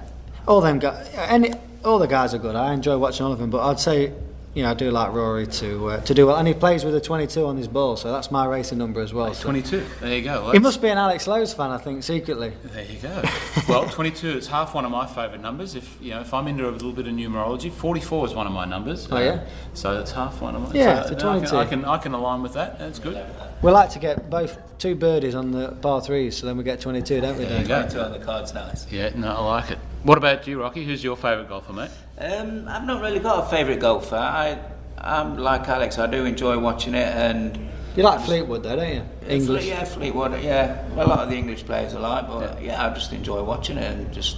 all 0.46 0.60
them 0.60 0.78
guys, 0.78 1.08
any 1.16 1.52
all 1.84 1.98
the 1.98 2.06
guys 2.06 2.32
are 2.34 2.38
good. 2.38 2.54
I 2.54 2.72
enjoy 2.72 2.96
watching 2.98 3.26
all 3.26 3.32
of 3.32 3.38
them, 3.38 3.50
but 3.50 3.62
I'd 3.68 3.80
say 3.80 4.12
you 4.54 4.62
know 4.62 4.70
I 4.70 4.74
do 4.74 4.90
like 4.90 5.12
Rory 5.12 5.46
to 5.46 5.88
uh, 5.90 6.00
to 6.02 6.14
do 6.14 6.26
well, 6.26 6.36
and 6.36 6.46
he 6.46 6.54
plays 6.54 6.84
with 6.84 6.94
a 6.94 7.00
22 7.00 7.44
on 7.44 7.56
his 7.56 7.68
ball, 7.68 7.96
so 7.96 8.12
that's 8.12 8.30
my 8.30 8.46
racing 8.46 8.78
number 8.78 9.00
as 9.00 9.12
well. 9.12 9.34
so- 9.34 9.42
22. 9.44 9.84
There 10.00 10.14
you 10.16 10.22
go. 10.22 10.42
Well, 10.44 10.52
He 10.52 10.58
must 10.58 10.80
be 10.80 10.88
an 10.88 10.98
Alex 10.98 11.26
Lowes 11.26 11.52
fan, 11.52 11.70
I 11.70 11.78
think, 11.78 12.02
secretly. 12.04 12.52
There 12.64 12.84
you 12.84 12.98
go. 12.98 13.22
well, 13.68 13.88
22 13.88 14.28
is 14.38 14.46
half 14.46 14.74
one 14.74 14.84
of 14.84 14.90
my 14.90 15.06
favourite 15.06 15.40
numbers. 15.40 15.74
If 15.74 15.98
you 16.00 16.10
know, 16.12 16.20
if 16.20 16.32
I'm 16.32 16.46
into 16.48 16.68
a 16.68 16.70
little 16.70 16.92
bit 16.92 17.06
of 17.06 17.14
numerology, 17.14 17.70
44 17.72 18.26
is 18.28 18.34
one 18.34 18.46
of 18.46 18.52
my 18.52 18.64
numbers. 18.64 19.08
Oh, 19.10 19.18
yeah? 19.18 19.44
So 19.74 19.94
that's 19.94 20.12
half 20.12 20.40
one 20.40 20.54
of 20.54 20.62
mine. 20.62 20.76
Yeah, 20.76 21.02
so, 21.04 21.12
it's 21.12 21.22
a 21.22 21.24
no, 21.26 21.30
I 21.30 21.38
22. 21.38 21.46
can, 21.50 21.56
I 21.56 21.64
can 21.66 21.84
I 21.84 21.98
can 21.98 22.14
align 22.14 22.42
with 22.42 22.52
that. 22.54 22.78
That's 22.78 22.98
good. 22.98 23.24
We 23.62 23.70
like 23.72 23.90
to 23.90 23.98
get 23.98 24.28
both 24.30 24.58
two 24.78 24.94
birdies 24.94 25.34
on 25.34 25.50
the 25.50 25.72
par 25.72 26.00
threes, 26.00 26.36
so 26.36 26.46
then 26.46 26.56
we 26.56 26.64
get 26.64 26.80
22, 26.80 27.20
don't 27.20 27.38
we? 27.38 27.44
There 27.44 27.62
you 27.62 27.66
go. 27.66 27.88
Two 27.88 28.00
on 28.00 28.12
the 28.12 28.18
cards, 28.18 28.52
nice. 28.54 28.90
Yeah, 28.92 29.10
no, 29.16 29.28
I 29.34 29.40
like 29.46 29.70
it. 29.70 29.78
What 30.02 30.18
about 30.18 30.46
you, 30.46 30.60
Rocky? 30.60 30.84
Who's 30.84 31.02
your 31.02 31.16
favourite 31.16 31.48
golfer, 31.48 31.72
mate? 31.72 31.90
Um, 32.18 32.68
I've 32.68 32.84
not 32.84 33.02
really 33.02 33.18
got 33.18 33.44
a 33.44 33.48
favourite 33.48 33.80
golfer. 33.80 34.16
I, 34.16 34.58
I'm 34.98 35.36
like 35.38 35.68
Alex. 35.68 35.98
I 35.98 36.06
do 36.06 36.24
enjoy 36.24 36.58
watching 36.58 36.94
it, 36.94 37.08
and 37.14 37.58
You 37.96 38.02
like 38.04 38.20
Fleetwood, 38.24 38.62
though, 38.62 38.76
don't 38.76 38.94
you? 38.94 39.02
English. 39.28 39.66
Yeah, 39.66 39.84
Fleetwood. 39.84 40.40
Yeah, 40.42 40.86
a 40.94 41.04
lot 41.06 41.20
of 41.20 41.30
the 41.30 41.36
English 41.36 41.64
players 41.64 41.94
I 41.94 41.98
like, 42.00 42.28
but 42.28 42.62
yeah, 42.62 42.84
I 42.86 42.94
just 42.94 43.12
enjoy 43.12 43.42
watching 43.42 43.76
it 43.78 43.84
and 43.90 44.12
just 44.12 44.36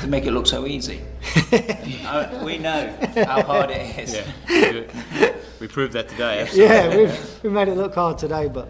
to 0.00 0.06
make 0.08 0.24
it 0.26 0.32
look 0.32 0.46
so 0.46 0.66
easy. 0.66 1.00
I, 1.52 2.40
we 2.44 2.58
know 2.58 2.92
how 3.26 3.42
hard 3.42 3.70
it 3.70 3.98
is. 3.98 4.14
Yeah, 4.48 4.72
we- 5.20 5.30
we 5.60 5.68
proved 5.68 5.92
that 5.92 6.08
today. 6.08 6.40
absolutely. 6.42 6.74
Yeah, 6.74 6.96
we've, 6.96 7.40
we 7.44 7.48
made 7.50 7.68
it 7.68 7.76
look 7.76 7.94
hard 7.94 8.18
today, 8.18 8.48
but 8.48 8.68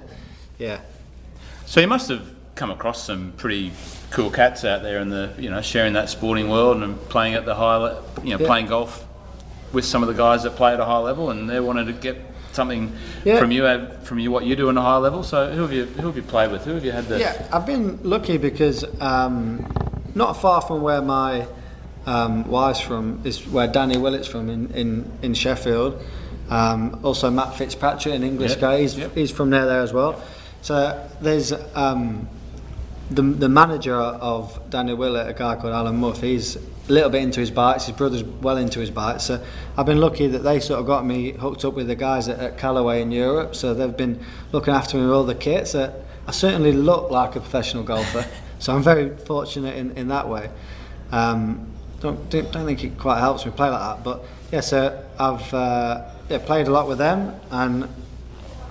yeah. 0.59 0.81
So 1.67 1.81
you 1.81 1.87
must 1.89 2.09
have 2.11 2.34
come 2.55 2.71
across 2.71 3.03
some 3.05 3.33
pretty 3.37 3.73
cool 4.11 4.31
cats 4.31 4.65
out 4.65 4.83
there 4.83 4.99
in 5.01 5.11
the 5.11 5.33
you 5.39 5.51
know 5.51 5.61
sharing 5.61 5.95
that 5.95 6.09
sporting 6.09 6.49
world 6.49 6.83
and 6.83 6.99
playing 7.09 7.35
at 7.35 7.45
the 7.45 7.55
high 7.55 7.77
le- 7.77 8.03
you 8.23 8.31
know 8.31 8.39
Yeah. 8.41 8.47
playing 8.47 8.67
golf 8.67 9.05
with 9.73 9.85
some 9.85 10.03
of 10.03 10.09
the 10.09 10.15
guys 10.15 10.45
that 10.45 10.55
play 10.55 10.73
at 10.73 10.79
a 10.81 10.85
high 10.85 10.99
level 10.99 11.31
and 11.31 11.51
they 11.51 11.59
wanted 11.59 11.87
to 11.87 11.93
get 11.93 12.17
something 12.53 12.93
Yeah. 13.25 13.39
from 13.41 13.51
you 13.51 13.67
uh, 13.67 13.91
from 14.05 14.21
you 14.21 14.31
what 14.31 14.45
you 14.45 14.55
do 14.55 14.69
in 14.69 14.77
a 14.79 14.83
high 14.83 14.99
level. 14.99 15.25
So 15.25 15.51
who 15.53 15.63
have 15.63 15.73
you 15.73 15.87
who 15.87 16.07
have 16.07 16.17
you 16.17 16.23
played 16.23 16.53
with? 16.53 16.65
Who 16.65 16.75
have 16.75 16.85
you 16.85 16.93
had 16.93 17.07
the 17.09 17.19
Yeah, 17.19 17.49
I've 17.53 17.67
been 17.67 17.99
lucky 18.05 18.39
because 18.39 18.85
um, 19.01 19.67
not 20.15 20.35
far 20.41 20.61
from 20.61 20.83
where 20.83 21.03
my 21.03 21.49
um, 22.07 22.47
wife's 22.47 22.81
from 22.81 23.21
is 23.25 23.45
where 23.49 23.67
Danny 23.67 23.97
Willett's 23.97 24.29
from 24.29 24.49
in, 24.51 24.71
in, 24.75 25.11
in 25.23 25.35
Sheffield. 25.35 26.01
Um, 26.51 27.01
also 27.03 27.31
Matt 27.31 27.57
Fitzpatrick, 27.57 28.15
an 28.15 28.23
English 28.23 28.51
Yep, 28.53 28.61
guy, 28.61 28.81
he's, 28.83 28.99
yep. 28.99 29.15
he's 29.15 29.31
from 29.31 29.49
there 29.51 29.65
there 29.65 29.81
as 29.81 29.93
well. 29.95 30.23
So 30.61 31.09
there's 31.23 31.53
um, 31.75 32.29
the, 33.15 33.23
the 33.23 33.49
manager 33.49 33.95
of 33.95 34.59
Danny 34.71 34.95
Willett, 34.95 35.29
a 35.29 35.33
guy 35.33 35.57
called 35.57 35.73
Alan 35.73 35.97
Muff, 35.97 36.21
he's 36.21 36.57
a 36.57 36.61
little 36.93 37.11
bit 37.11 37.23
into 37.23 37.41
his 37.41 37.51
bikes. 37.51 37.87
His 37.87 37.97
brother's 37.97 38.25
well 38.25 38.57
into 38.57 38.81
his 38.81 38.91
bikes. 38.91 39.25
So 39.25 39.45
I've 39.77 39.87
been 39.87 40.01
lucky 40.01 40.27
that 40.29 40.41
they 40.41 40.61
sort 40.61 40.81
of 40.81 40.87
got 40.87 41.07
me 41.07 41.33
hooked 41.33 41.65
up 41.65 41.75
with 41.75 41.87
the 41.87 41.95
guys 41.95 42.29
at, 42.29 42.39
at 42.41 42.59
Callaway 42.59 43.03
in 43.03 43.11
Europe. 43.13 43.55
So 43.55 43.75
they've 43.75 43.97
been 43.97 44.25
looking 44.53 44.75
after 44.75 44.97
me 44.97 45.05
with 45.05 45.13
all 45.13 45.25
the 45.25 45.35
kits. 45.35 45.73
So 45.73 46.05
I 46.27 46.31
certainly 46.33 46.73
look 46.73 47.11
like 47.11 47.37
a 47.37 47.41
professional 47.41 47.85
golfer. 47.85 48.27
so 48.59 48.75
I'm 48.75 48.83
very 48.83 49.17
fortunate 49.17 49.77
in, 49.77 49.93
in 49.93 50.09
that 50.09 50.29
way. 50.29 50.51
Um, 51.13 51.71
don't, 52.01 52.29
don't 52.29 52.53
don't 52.53 52.67
think 52.67 52.85
it 52.85 52.99
quite 52.99 53.19
helps 53.19 53.47
me 53.47 53.53
play 53.53 53.71
like 53.71 53.81
that, 53.81 54.05
but 54.05 54.25
yeah. 54.53 54.61
So 54.61 55.05
I've 55.19 55.55
uh, 55.55 56.11
yeah, 56.29 56.39
played 56.39 56.67
a 56.67 56.71
lot 56.71 56.87
with 56.87 56.99
them, 56.99 57.35
and 57.51 57.89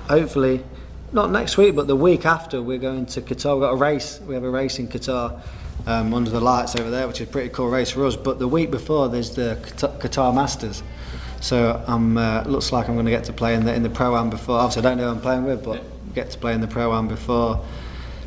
hopefully 0.07 0.63
not 1.13 1.29
next 1.29 1.57
week, 1.57 1.75
but 1.75 1.87
the 1.87 1.95
week 1.95 2.25
after, 2.25 2.61
we're 2.61 2.79
going 2.79 3.05
to 3.05 3.21
Qatar. 3.21 3.53
We've 3.53 3.61
got 3.61 3.73
a 3.73 3.75
race. 3.75 4.19
We 4.21 4.33
have 4.33 4.43
a 4.43 4.49
race 4.49 4.79
in 4.79 4.87
Qatar 4.87 5.39
um, 5.85 6.13
under 6.13 6.31
the 6.31 6.41
lights 6.41 6.75
over 6.75 6.89
there, 6.89 7.07
which 7.07 7.21
is 7.21 7.27
a 7.27 7.31
pretty 7.31 7.49
cool 7.49 7.69
race 7.69 7.91
for 7.91 8.05
us. 8.05 8.15
But 8.15 8.39
the 8.39 8.47
week 8.47 8.71
before, 8.71 9.09
there's 9.09 9.35
the 9.35 9.57
Qatar, 9.77 10.33
Masters. 10.33 10.81
So 11.39 11.83
I'm 11.87 12.17
uh, 12.17 12.43
looks 12.43 12.71
like 12.71 12.87
I'm 12.87 12.95
going 12.95 13.05
to 13.05 13.11
get 13.11 13.25
to 13.25 13.33
play 13.33 13.53
in 13.53 13.65
the 13.65 13.73
in 13.73 13.83
the 13.83 13.89
pro 13.89 14.15
am 14.15 14.29
before. 14.29 14.57
Obviously, 14.57 14.79
I 14.81 14.89
don't 14.89 14.97
know 14.97 15.09
who 15.09 15.15
I'm 15.15 15.21
playing 15.21 15.43
with, 15.43 15.63
but 15.63 15.83
get 16.15 16.31
to 16.31 16.37
play 16.37 16.53
in 16.53 16.61
the 16.61 16.67
pro 16.67 16.93
am 16.93 17.07
before 17.07 17.63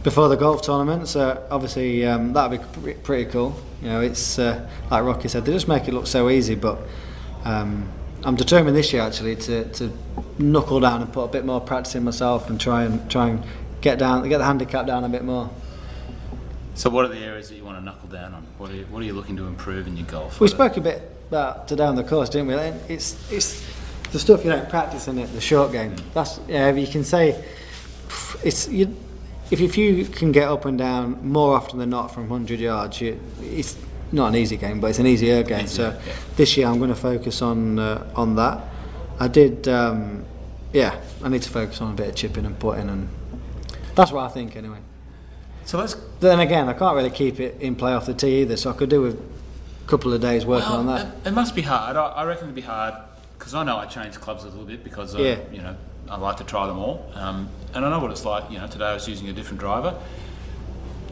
before 0.02 0.28
the 0.28 0.36
golf 0.36 0.62
tournament. 0.62 1.08
So 1.08 1.44
obviously 1.50 2.06
um, 2.06 2.32
that'd 2.34 2.60
be 2.60 2.80
pre- 2.80 2.94
pretty 2.94 3.30
cool. 3.30 3.58
You 3.82 3.88
know, 3.88 4.00
it's 4.02 4.38
uh, 4.38 4.68
like 4.90 5.02
Rocky 5.02 5.28
said, 5.28 5.44
they 5.44 5.52
just 5.52 5.66
make 5.66 5.88
it 5.88 5.94
look 5.94 6.06
so 6.06 6.30
easy, 6.30 6.54
but. 6.54 6.78
Um, 7.44 7.90
I'm 8.26 8.34
determined 8.34 8.76
this 8.76 8.92
year 8.92 9.02
actually 9.02 9.36
to, 9.36 9.64
to 9.74 9.96
knuckle 10.36 10.80
down 10.80 11.00
and 11.00 11.12
put 11.12 11.22
a 11.22 11.28
bit 11.28 11.44
more 11.44 11.60
practice 11.60 11.94
in 11.94 12.02
myself 12.02 12.50
and 12.50 12.60
try 12.60 12.82
and 12.82 13.08
try 13.08 13.28
and 13.28 13.44
get 13.80 14.00
down 14.00 14.28
get 14.28 14.38
the 14.38 14.44
handicap 14.44 14.84
down 14.84 15.04
a 15.04 15.08
bit 15.08 15.22
more. 15.22 15.48
So 16.74 16.90
what 16.90 17.04
are 17.04 17.08
the 17.08 17.20
areas 17.20 17.48
that 17.50 17.54
you 17.54 17.64
want 17.64 17.78
to 17.78 17.84
knuckle 17.84 18.08
down 18.08 18.34
on? 18.34 18.42
What 18.58 18.72
are 18.72 18.74
you, 18.74 18.84
what 18.86 19.00
are 19.00 19.04
you 19.04 19.12
looking 19.12 19.36
to 19.36 19.46
improve 19.46 19.86
in 19.86 19.96
your 19.96 20.06
golf? 20.06 20.40
We 20.40 20.48
spoke 20.48 20.76
a 20.76 20.80
bit 20.80 21.08
about 21.28 21.68
today 21.68 21.84
on 21.84 21.94
the 21.94 22.02
course, 22.02 22.28
didn't 22.28 22.48
we? 22.48 22.54
It's 22.92 23.30
it's 23.30 23.64
the 24.10 24.18
stuff 24.18 24.44
you 24.44 24.50
don't 24.50 24.68
practice 24.68 25.06
in 25.06 25.18
it, 25.18 25.32
the 25.32 25.40
short 25.40 25.70
game. 25.70 25.92
Mm. 25.92 26.12
That's 26.12 26.40
yeah. 26.48 26.72
You 26.72 26.88
can 26.88 27.04
say 27.04 27.44
it's 28.42 28.68
you. 28.68 28.94
If, 29.52 29.60
if 29.60 29.78
you 29.78 30.04
can 30.04 30.32
get 30.32 30.48
up 30.48 30.64
and 30.64 30.76
down 30.76 31.24
more 31.24 31.56
often 31.56 31.78
than 31.78 31.90
not 31.90 32.12
from 32.12 32.28
100 32.28 32.58
yards, 32.58 33.00
you, 33.00 33.20
it's 33.40 33.76
not 34.12 34.28
an 34.28 34.36
easy 34.36 34.56
game, 34.56 34.80
but 34.80 34.88
it's 34.88 34.98
an 34.98 35.06
easier 35.06 35.42
game. 35.42 35.66
so 35.66 35.88
yeah. 36.06 36.12
this 36.36 36.56
year 36.56 36.66
I'm 36.66 36.78
going 36.78 36.90
to 36.90 36.94
focus 36.96 37.42
on 37.42 37.78
uh, 37.78 38.06
on 38.14 38.36
that. 38.36 38.62
I 39.18 39.28
did, 39.28 39.66
um, 39.68 40.24
yeah. 40.72 41.00
I 41.24 41.28
need 41.28 41.42
to 41.42 41.50
focus 41.50 41.80
on 41.80 41.92
a 41.92 41.94
bit 41.94 42.08
of 42.08 42.14
chipping 42.14 42.44
and 42.44 42.58
putting, 42.58 42.88
and 42.90 43.08
that's 43.94 44.12
what 44.12 44.24
I 44.24 44.28
think 44.28 44.56
anyway. 44.56 44.78
So 45.64 45.78
let's 45.78 45.96
Then 46.20 46.38
again, 46.40 46.68
I 46.68 46.74
can't 46.74 46.94
really 46.94 47.10
keep 47.10 47.40
it 47.40 47.60
in 47.60 47.74
play 47.74 47.92
off 47.92 48.06
the 48.06 48.14
tee 48.14 48.42
either, 48.42 48.56
so 48.56 48.70
I 48.70 48.74
could 48.74 48.90
do 48.90 49.02
with 49.02 49.14
a 49.14 49.88
couple 49.88 50.12
of 50.12 50.20
days 50.20 50.44
working 50.46 50.68
Well, 50.70 50.80
on 50.80 50.86
that. 50.86 51.06
It, 51.24 51.28
it 51.28 51.32
must 51.32 51.54
be 51.54 51.62
hard. 51.62 51.96
I, 51.96 52.06
I 52.08 52.24
reckon 52.24 52.44
it'd 52.44 52.54
be 52.54 52.60
hard 52.60 52.94
because 53.38 53.54
I 53.54 53.64
know 53.64 53.76
I 53.76 53.86
change 53.86 54.14
clubs 54.20 54.44
a 54.44 54.48
little 54.48 54.64
bit 54.64 54.84
because 54.84 55.14
I, 55.14 55.20
Yeah. 55.20 55.38
you 55.50 55.62
know 55.62 55.76
I 56.08 56.18
like 56.18 56.36
to 56.36 56.44
try 56.44 56.66
them 56.66 56.78
all, 56.78 57.10
um, 57.14 57.48
and 57.74 57.84
I 57.84 57.90
know 57.90 57.98
what 57.98 58.10
it's 58.12 58.24
like. 58.24 58.50
You 58.50 58.58
know, 58.58 58.66
today 58.68 58.84
I 58.86 58.94
was 58.94 59.08
using 59.08 59.28
a 59.28 59.32
different 59.32 59.58
driver. 59.58 59.98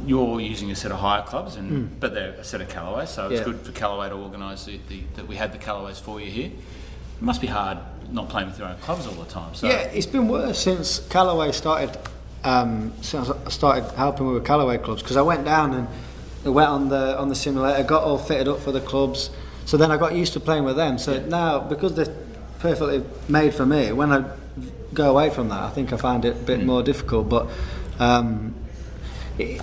You're 0.07 0.41
using 0.41 0.71
a 0.71 0.77
set 0.77 0.91
of 0.93 0.99
hire 0.99 1.23
clubs, 1.23 1.57
and 1.57 1.99
but 2.01 2.15
they're 2.15 2.31
a 2.31 2.45
set 2.45 2.61
of 2.61 2.69
Callaway, 2.69 3.07
so 3.07 3.29
it's. 3.29 3.41
Yeah. 3.41 3.45
good 3.45 3.61
for 3.61 3.73
Callaway 3.73 4.09
to 4.09 4.15
organise 4.15 4.65
the, 4.65 4.79
the, 4.89 5.03
that 5.17 5.27
we 5.27 5.37
had 5.37 5.53
the 5.53 5.59
Callaways 5.59 6.01
for 6.01 6.21
you 6.21 6.31
here. 6.31 6.47
It 6.47 7.23
must 7.23 7.41
be 7.41 7.47
hard 7.47 7.79
not 8.11 8.29
playing 8.29 8.49
with 8.49 8.59
your 8.59 8.69
own 8.69 8.77
clubs 8.79 9.07
all 9.07 9.15
the 9.15 9.31
time. 9.31 9.55
So 9.55 9.67
Yeah, 9.67 9.83
it's 9.83 10.07
been 10.07 10.29
worse 10.29 10.59
since 10.59 11.01
Callaway 11.09 11.53
started. 11.53 11.97
Um, 12.43 12.93
since 13.01 13.31
I 13.31 13.49
started 13.49 13.91
helping 13.97 14.27
with 14.27 14.45
Callaway 14.45 14.77
clubs, 14.77 15.03
because 15.03 15.17
I 15.17 15.23
went 15.23 15.47
down 15.47 15.73
and 15.73 16.55
went 16.55 16.69
on 16.69 16.89
the 16.91 17.19
on 17.19 17.29
the 17.29 17.35
simulator, 17.35 17.83
got 17.85 18.03
all 18.03 18.19
fitted 18.19 18.49
up 18.49 18.61
for 18.61 18.73
the 18.73 18.81
clubs, 18.81 19.31
So 19.65 19.77
then 19.77 19.91
I 19.91 19.97
got 19.97 20.15
used 20.15 20.35
to 20.35 20.41
playing 20.41 20.65
with 20.65 20.77
them. 20.77 20.99
So 20.99 21.21
now 21.21 21.61
because 21.61 21.95
they're 21.95 22.15
perfectly 22.59 23.03
made 23.29 23.55
for 23.55 23.65
me, 23.65 23.93
when 23.93 24.13
I 24.13 24.25
go 24.93 25.11
away 25.11 25.31
from 25.31 25.49
that, 25.49 25.63
I 25.63 25.71
think 25.71 25.93
I 25.93 25.97
find 25.97 26.25
it 26.25 26.37
a 26.37 26.39
bit 26.39 26.65
more 26.65 26.83
difficult. 26.83 27.29
But 27.29 27.49
um, 27.99 28.55
it, 29.39 29.61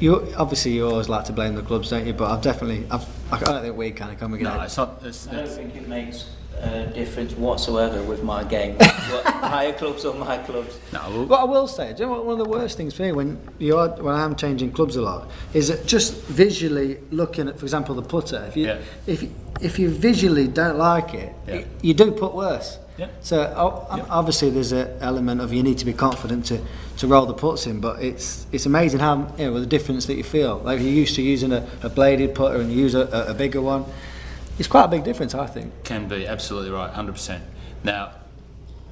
you 0.00 0.32
obviously 0.36 0.72
you 0.72 0.86
always 0.88 1.08
like 1.08 1.24
to 1.26 1.32
blame 1.32 1.54
the 1.54 1.62
clubs, 1.62 1.90
don't 1.90 2.06
you? 2.06 2.12
But 2.12 2.30
I've 2.30 2.42
definitely, 2.42 2.86
I've, 2.90 3.06
I 3.32 3.38
don't 3.38 3.62
think 3.62 3.76
we 3.76 3.90
kind 3.92 4.12
of 4.12 4.18
come 4.18 4.34
again. 4.34 4.44
No, 4.44 4.60
it's 4.62 4.76
not. 4.76 5.00
It's, 5.04 5.28
I 5.28 5.32
don't 5.32 5.44
it's, 5.44 5.56
think 5.56 5.76
it 5.76 5.88
makes 5.88 6.26
a 6.60 6.86
difference 6.88 7.32
whatsoever 7.34 8.02
with 8.02 8.22
my 8.22 8.44
game. 8.44 8.76
Hire 8.80 9.72
clubs 9.72 10.04
or 10.04 10.14
my 10.14 10.38
clubs. 10.38 10.78
no, 10.92 11.00
well, 11.10 11.26
What 11.26 11.40
I 11.40 11.44
will 11.44 11.66
say, 11.68 11.92
do 11.94 12.02
you 12.02 12.06
know 12.08 12.12
what 12.12 12.24
one 12.26 12.38
of 12.40 12.44
the 12.44 12.50
worst 12.50 12.76
things 12.76 12.94
for 12.94 13.02
me 13.02 13.12
when 13.12 13.38
you 13.58 13.78
are 13.78 13.88
when 13.88 14.14
I 14.14 14.24
am 14.24 14.36
changing 14.36 14.72
clubs 14.72 14.96
a 14.96 15.02
lot 15.02 15.30
is 15.54 15.68
that 15.68 15.86
just 15.86 16.14
visually 16.24 16.98
looking 17.10 17.48
at, 17.48 17.58
for 17.58 17.64
example, 17.64 17.94
the 17.94 18.02
putter. 18.02 18.44
If 18.48 18.56
you 18.56 18.66
Yeah. 18.66 18.78
if 19.06 19.24
if 19.60 19.78
you 19.78 19.88
visually 19.90 20.48
don't 20.48 20.76
like 20.78 21.14
it, 21.14 21.32
Yeah. 21.46 21.54
y- 21.56 21.64
you 21.82 21.94
do 21.94 22.10
put 22.12 22.34
worse. 22.34 22.78
Yeah. 23.00 23.08
So 23.22 23.40
o- 23.56 23.96
Yeah. 23.96 24.04
obviously 24.10 24.50
there's 24.50 24.72
an 24.72 24.88
element 25.00 25.40
of 25.40 25.52
you 25.54 25.62
need 25.62 25.78
to 25.78 25.86
be 25.86 25.94
confident 25.94 26.44
to, 26.46 26.60
to 26.98 27.06
roll 27.06 27.24
the 27.24 27.32
puts 27.34 27.66
in, 27.66 27.80
but 27.80 28.02
it's 28.02 28.46
it's 28.52 28.66
amazing 28.66 29.00
how 29.00 29.32
you 29.38 29.46
know 29.50 29.58
the 29.58 29.64
difference 29.66 30.04
that 30.06 30.16
you 30.16 30.22
feel. 30.24 30.58
Like 30.58 30.78
if 30.78 30.84
you're 30.84 30.92
used 30.92 31.14
to 31.16 31.22
using 31.22 31.50
a, 31.52 31.66
a 31.82 31.88
bladed 31.88 32.34
putter 32.34 32.60
and 32.60 32.70
you 32.70 32.78
use 32.78 32.94
a, 32.94 33.06
a, 33.06 33.30
a 33.30 33.34
bigger 33.34 33.62
one, 33.62 33.86
it's 34.58 34.68
quite 34.68 34.84
a 34.84 34.88
big 34.88 35.02
difference, 35.02 35.34
I 35.34 35.46
think. 35.46 35.72
Can 35.84 36.08
be 36.08 36.26
absolutely 36.26 36.70
right, 36.72 36.90
hundred 36.92 37.12
percent. 37.12 37.42
Now, 37.82 38.12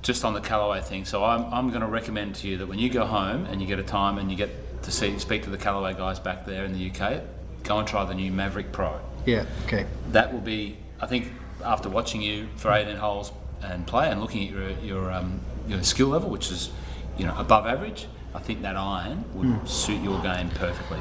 just 0.01 0.25
on 0.25 0.33
the 0.33 0.41
Callaway 0.41 0.81
thing, 0.81 1.05
so 1.05 1.23
I'm, 1.23 1.45
I'm 1.53 1.69
going 1.69 1.83
to 1.83 1.87
recommend 1.87 2.37
to 2.37 2.49
you 2.49 2.57
that 2.59 2.67
when 2.67 2.79
you 2.79 2.89
go 2.89 3.05
home 3.05 3.45
and 3.45 3.61
you 3.61 3.67
get 3.67 3.79
a 3.79 3.83
time 3.83 4.17
and 4.17 4.31
you 4.31 4.37
get 4.39 4.51
to 4.85 4.91
see 4.91 5.19
speak 5.19 5.43
to 5.43 5.51
the 5.51 5.59
Callaway 5.59 5.93
guys 5.93 6.19
back 6.19 6.47
there 6.47 6.65
in 6.65 6.73
the 6.73 6.91
UK, 6.91 7.21
go 7.65 7.79
and 7.79 7.87
try 7.87 8.05
the 8.07 8.15
new 8.15 8.33
Mavrik 8.33 8.73
Pro. 8.73 8.99
Yeah. 9.27 9.45
Okay. 9.67 9.85
That 10.13 10.33
will 10.33 10.41
be, 10.41 10.79
I 10.99 11.07
think, 11.07 11.31
after 11.63 11.91
watching 11.91 12.23
you 12.23 12.49
for 12.57 12.73
18 12.73 12.97
holes 12.97 13.33
and 13.63 13.87
play 13.87 14.11
and 14.11 14.21
looking 14.21 14.47
at 14.49 14.53
your 14.55 14.71
your, 14.83 15.13
um, 15.13 15.41
your 15.69 15.83
skill 15.83 16.09
level, 16.09 16.31
which 16.31 16.51
is 16.51 16.71
you 17.17 17.27
know 17.27 17.35
above 17.39 17.67
average, 17.67 18.07
I 18.35 18.39
think 18.41 18.63
that 18.63 18.77
iron 18.77 19.25
would 19.35 19.69
suit 19.69 20.03
your 20.03 20.21
game 20.21 20.51
perfectly. 20.51 20.99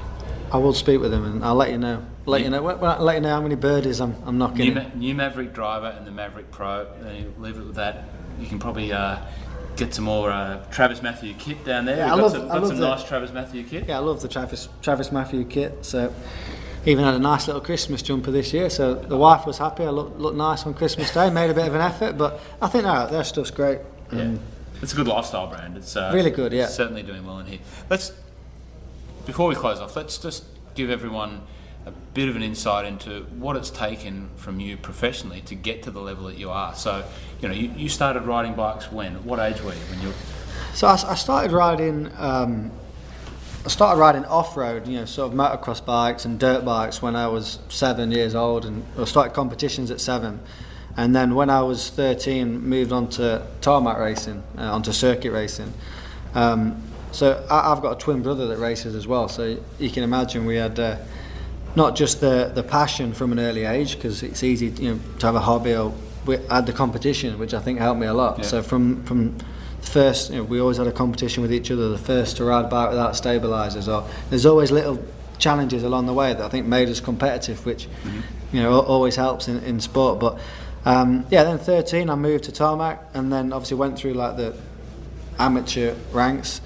I 0.51 0.57
will 0.57 0.73
speak 0.73 1.01
with 1.01 1.13
him 1.13 1.25
and 1.25 1.43
I'll 1.43 1.55
let 1.55 1.71
you 1.71 1.77
know. 1.77 2.05
Let 2.25 2.41
you 2.41 2.49
know. 2.49 2.61
When, 2.61 2.79
when 2.79 3.01
let 3.01 3.15
you 3.15 3.21
know 3.21 3.29
how 3.29 3.41
many 3.41 3.55
birdies 3.55 3.99
I'm, 3.99 4.15
I'm 4.25 4.37
knocking. 4.37 4.73
New. 4.73 4.75
Ma- 4.75 4.89
new 4.95 5.13
Mavrik 5.15 5.53
driver 5.53 5.87
and 5.87 6.07
the 6.07 6.11
Mavrik 6.11 6.49
Pro. 6.51 6.87
You 7.13 7.33
leave 7.37 7.57
it 7.57 7.65
with 7.65 7.75
that. 7.75 8.05
You 8.39 8.47
can 8.47 8.57
probably 8.57 8.93
uh, 8.93 9.17
get 9.75 9.93
some 9.93 10.05
more 10.05 10.31
uh, 10.31 10.63
TravisMathew 10.71 11.37
kit 11.37 11.65
down 11.65 11.83
there. 11.85 11.97
Yeah, 11.97 12.05
We've 12.05 12.13
I 12.13 12.15
got 12.15 12.21
love- 12.23 12.31
some, 12.31 12.51
I 12.51 12.53
love 12.59 12.67
some 12.67 12.77
the- 12.77 12.87
nice 12.95 13.03
TravisMathew 13.03 13.67
kit. 13.69 13.85
Yeah, 13.89 13.97
I 13.97 13.99
love 13.99 14.21
the 14.21 14.27
Travis 14.29 14.69
TravisMathew 14.81 15.49
kit. 15.49 15.83
So 15.85 16.13
even 16.87 17.03
had 17.03 17.15
a 17.15 17.19
nice 17.19 17.47
little 17.47 17.61
Christmas 17.61 18.01
jumper 18.01 18.31
this 18.31 18.53
year. 18.53 18.69
So 18.69 18.95
the 18.95 19.17
wife 19.17 19.45
was 19.45 19.57
happy. 19.57 19.83
I 19.83 19.89
looked 19.89 20.17
looked 20.19 20.37
nice 20.37 20.65
on 20.65 20.73
Christmas 20.73 21.13
Day. 21.13 21.29
Made 21.29 21.49
a 21.49 21.53
bit 21.53 21.67
of 21.67 21.75
an 21.75 21.81
effort, 21.81 22.17
but 22.17 22.39
I 22.61 22.67
think 22.67 22.85
no, 22.85 23.07
their 23.07 23.25
stuff's 23.25 23.51
great. 23.51 23.79
Yeah. 24.11 24.21
Um, 24.21 24.39
It's 24.81 24.93
a 24.93 24.95
good 24.95 25.07
lifestyle 25.07 25.47
brand. 25.47 25.75
It's 25.75 25.97
uh, 25.97 26.11
Really 26.13 26.29
good, 26.31 26.53
yeah. 26.53 26.67
Certainly 26.67 27.03
doing 27.03 27.25
well 27.25 27.39
in 27.39 27.45
here. 27.47 27.59
Let's 27.89 28.13
before 29.25 29.49
we 29.49 29.55
close 29.55 29.79
off, 29.79 29.97
let's 29.97 30.17
just 30.17 30.45
give 30.75 30.89
everyone 30.89 31.41
a 31.85 31.91
bit 32.13 32.29
of 32.29 32.37
an 32.37 32.43
insight 32.43 32.85
into 32.85 33.23
what 33.37 33.57
it's 33.57 33.69
taken 33.69 34.29
from 34.37 34.61
you 34.61 34.77
professionally 34.77 35.41
to 35.41 35.55
get 35.55 35.83
to 35.83 35.91
the 35.91 35.99
level 35.99 36.25
that 36.27 36.37
you 36.37 36.49
are. 36.49 36.73
So, 36.75 37.03
you 37.41 37.49
know, 37.49 37.53
you, 37.53 37.69
you 37.75 37.89
started 37.89 38.23
riding 38.23 38.53
bikes 38.53 38.91
when? 38.91 39.25
What 39.25 39.39
age 39.39 39.61
were 39.61 39.73
you 39.73 39.79
when 39.89 40.01
you? 40.01 40.13
So 40.73 40.87
I, 40.87 40.93
I 40.93 41.15
started 41.15 41.51
riding. 41.51 42.09
Um, 42.17 42.71
I 43.67 43.69
started 43.69 43.99
riding 43.99 44.23
off-road, 44.23 44.87
you 44.87 44.97
know, 44.97 45.03
sort 45.03 45.29
of 45.29 45.37
motocross 45.37 45.83
bikes 45.83 46.23
and 46.23 46.39
dirt 46.39 46.63
bikes 46.63 47.01
when 47.01 47.17
I 47.17 47.27
was 47.27 47.59
seven 47.67 48.13
years 48.13 48.33
old, 48.33 48.63
and 48.63 48.85
I 48.97 49.03
started 49.03 49.33
competitions 49.33 49.91
at 49.91 49.99
seven. 49.99 50.39
And 50.95 51.13
then 51.13 51.35
when 51.35 51.49
I 51.49 51.61
was 51.63 51.89
13, 51.89 52.61
moved 52.61 52.93
on 52.93 53.09
to 53.09 53.45
tarmac 53.59 53.97
racing, 53.97 54.41
uh, 54.57 54.73
onto 54.73 54.93
circuit 54.93 55.31
racing. 55.31 55.73
Um, 56.33 56.81
so 57.11 57.45
I, 57.49 57.73
I've 57.73 57.81
got 57.81 57.97
a 57.97 57.99
twin 57.99 58.23
brother 58.23 58.47
that 58.47 58.57
races 58.57 58.95
as 58.95 59.05
well. 59.05 59.27
So 59.27 59.57
you 59.79 59.89
can 59.89 60.03
imagine 60.03 60.45
we 60.45 60.55
had 60.55 60.79
uh, 60.79 60.95
not 61.75 61.97
just 61.97 62.21
the 62.21 62.49
the 62.55 62.63
passion 62.63 63.13
from 63.13 63.33
an 63.33 63.39
early 63.41 63.65
age, 63.65 63.95
because 63.95 64.23
it's 64.23 64.43
easy, 64.43 64.67
you 64.67 64.93
know, 64.93 64.99
to 65.19 65.25
have 65.25 65.35
a 65.35 65.41
hobby. 65.41 65.75
Or 65.75 65.93
we 66.25 66.37
had 66.49 66.67
the 66.67 66.73
competition, 66.73 67.37
which 67.37 67.53
I 67.53 67.59
think 67.59 67.79
helped 67.79 67.99
me 67.99 68.07
a 68.07 68.13
lot. 68.13 68.37
Yeah. 68.37 68.45
So 68.45 68.63
from 68.63 69.03
from 69.03 69.35
the 69.81 69.87
first, 69.87 70.31
you 70.31 70.37
know, 70.37 70.43
we 70.43 70.59
always 70.59 70.77
had 70.77 70.87
a 70.87 70.91
competition 70.91 71.41
with 71.41 71.53
each 71.53 71.71
other. 71.71 71.89
The 71.89 71.97
first 71.97 72.37
to 72.37 72.45
ride 72.45 72.69
bike 72.69 72.89
without 72.89 73.13
stabilisers, 73.13 73.87
or 73.87 74.09
there's 74.29 74.45
always 74.45 74.71
little 74.71 75.03
challenges 75.39 75.83
along 75.83 76.07
the 76.07 76.13
way 76.13 76.33
that 76.33 76.41
I 76.41 76.49
think 76.49 76.65
made 76.65 76.89
us 76.89 76.99
competitive, 76.99 77.65
which 77.65 77.87
you 78.51 78.61
know 78.61 78.79
always 78.81 79.15
helps 79.15 79.47
in, 79.47 79.63
in 79.63 79.79
sport. 79.79 80.19
But 80.19 80.39
um, 80.85 81.25
yeah, 81.29 81.43
then 81.43 81.57
13, 81.57 82.09
I 82.09 82.15
moved 82.15 82.45
to 82.45 82.51
tarmac, 82.51 83.03
and 83.13 83.31
then 83.31 83.53
obviously 83.53 83.77
went 83.77 83.97
through 83.97 84.13
like 84.13 84.37
the 84.37 84.55
amateur 85.39 85.95
ranks. 86.11 86.61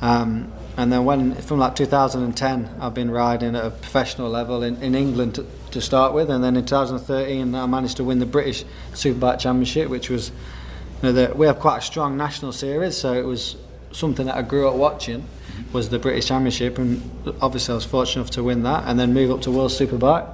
Um, 0.00 0.52
and 0.76 0.90
then 0.92 1.04
when 1.04 1.34
from 1.34 1.58
like 1.58 1.76
2010, 1.76 2.70
I've 2.80 2.94
been 2.94 3.10
riding 3.10 3.54
at 3.54 3.64
a 3.64 3.70
professional 3.70 4.30
level 4.30 4.62
in, 4.62 4.80
in 4.82 4.94
England 4.94 5.34
to, 5.34 5.46
to 5.72 5.80
start 5.80 6.14
with, 6.14 6.30
and 6.30 6.42
then 6.42 6.56
in 6.56 6.64
2013, 6.64 7.54
I 7.54 7.66
managed 7.66 7.98
to 7.98 8.04
win 8.04 8.18
the 8.18 8.26
British 8.26 8.64
Superbike 8.92 9.40
Championship, 9.40 9.90
which 9.90 10.08
was 10.08 10.32
you 11.02 11.08
know, 11.08 11.12
the, 11.12 11.34
we 11.34 11.46
have 11.46 11.58
quite 11.58 11.78
a 11.78 11.82
strong 11.82 12.16
national 12.16 12.52
series, 12.52 12.96
so 12.96 13.14
it 13.14 13.24
was 13.24 13.56
something 13.92 14.26
that 14.26 14.36
I 14.36 14.42
grew 14.42 14.68
up 14.68 14.74
watching 14.74 15.26
was 15.72 15.88
the 15.88 15.98
British 15.98 16.26
Championship, 16.26 16.78
and 16.78 17.10
obviously 17.40 17.72
I 17.72 17.76
was 17.76 17.84
fortunate 17.84 18.22
enough 18.22 18.30
to 18.32 18.44
win 18.44 18.62
that, 18.64 18.84
and 18.86 19.00
then 19.00 19.14
move 19.14 19.30
up 19.30 19.40
to 19.42 19.50
World 19.50 19.70
Superbike. 19.70 20.28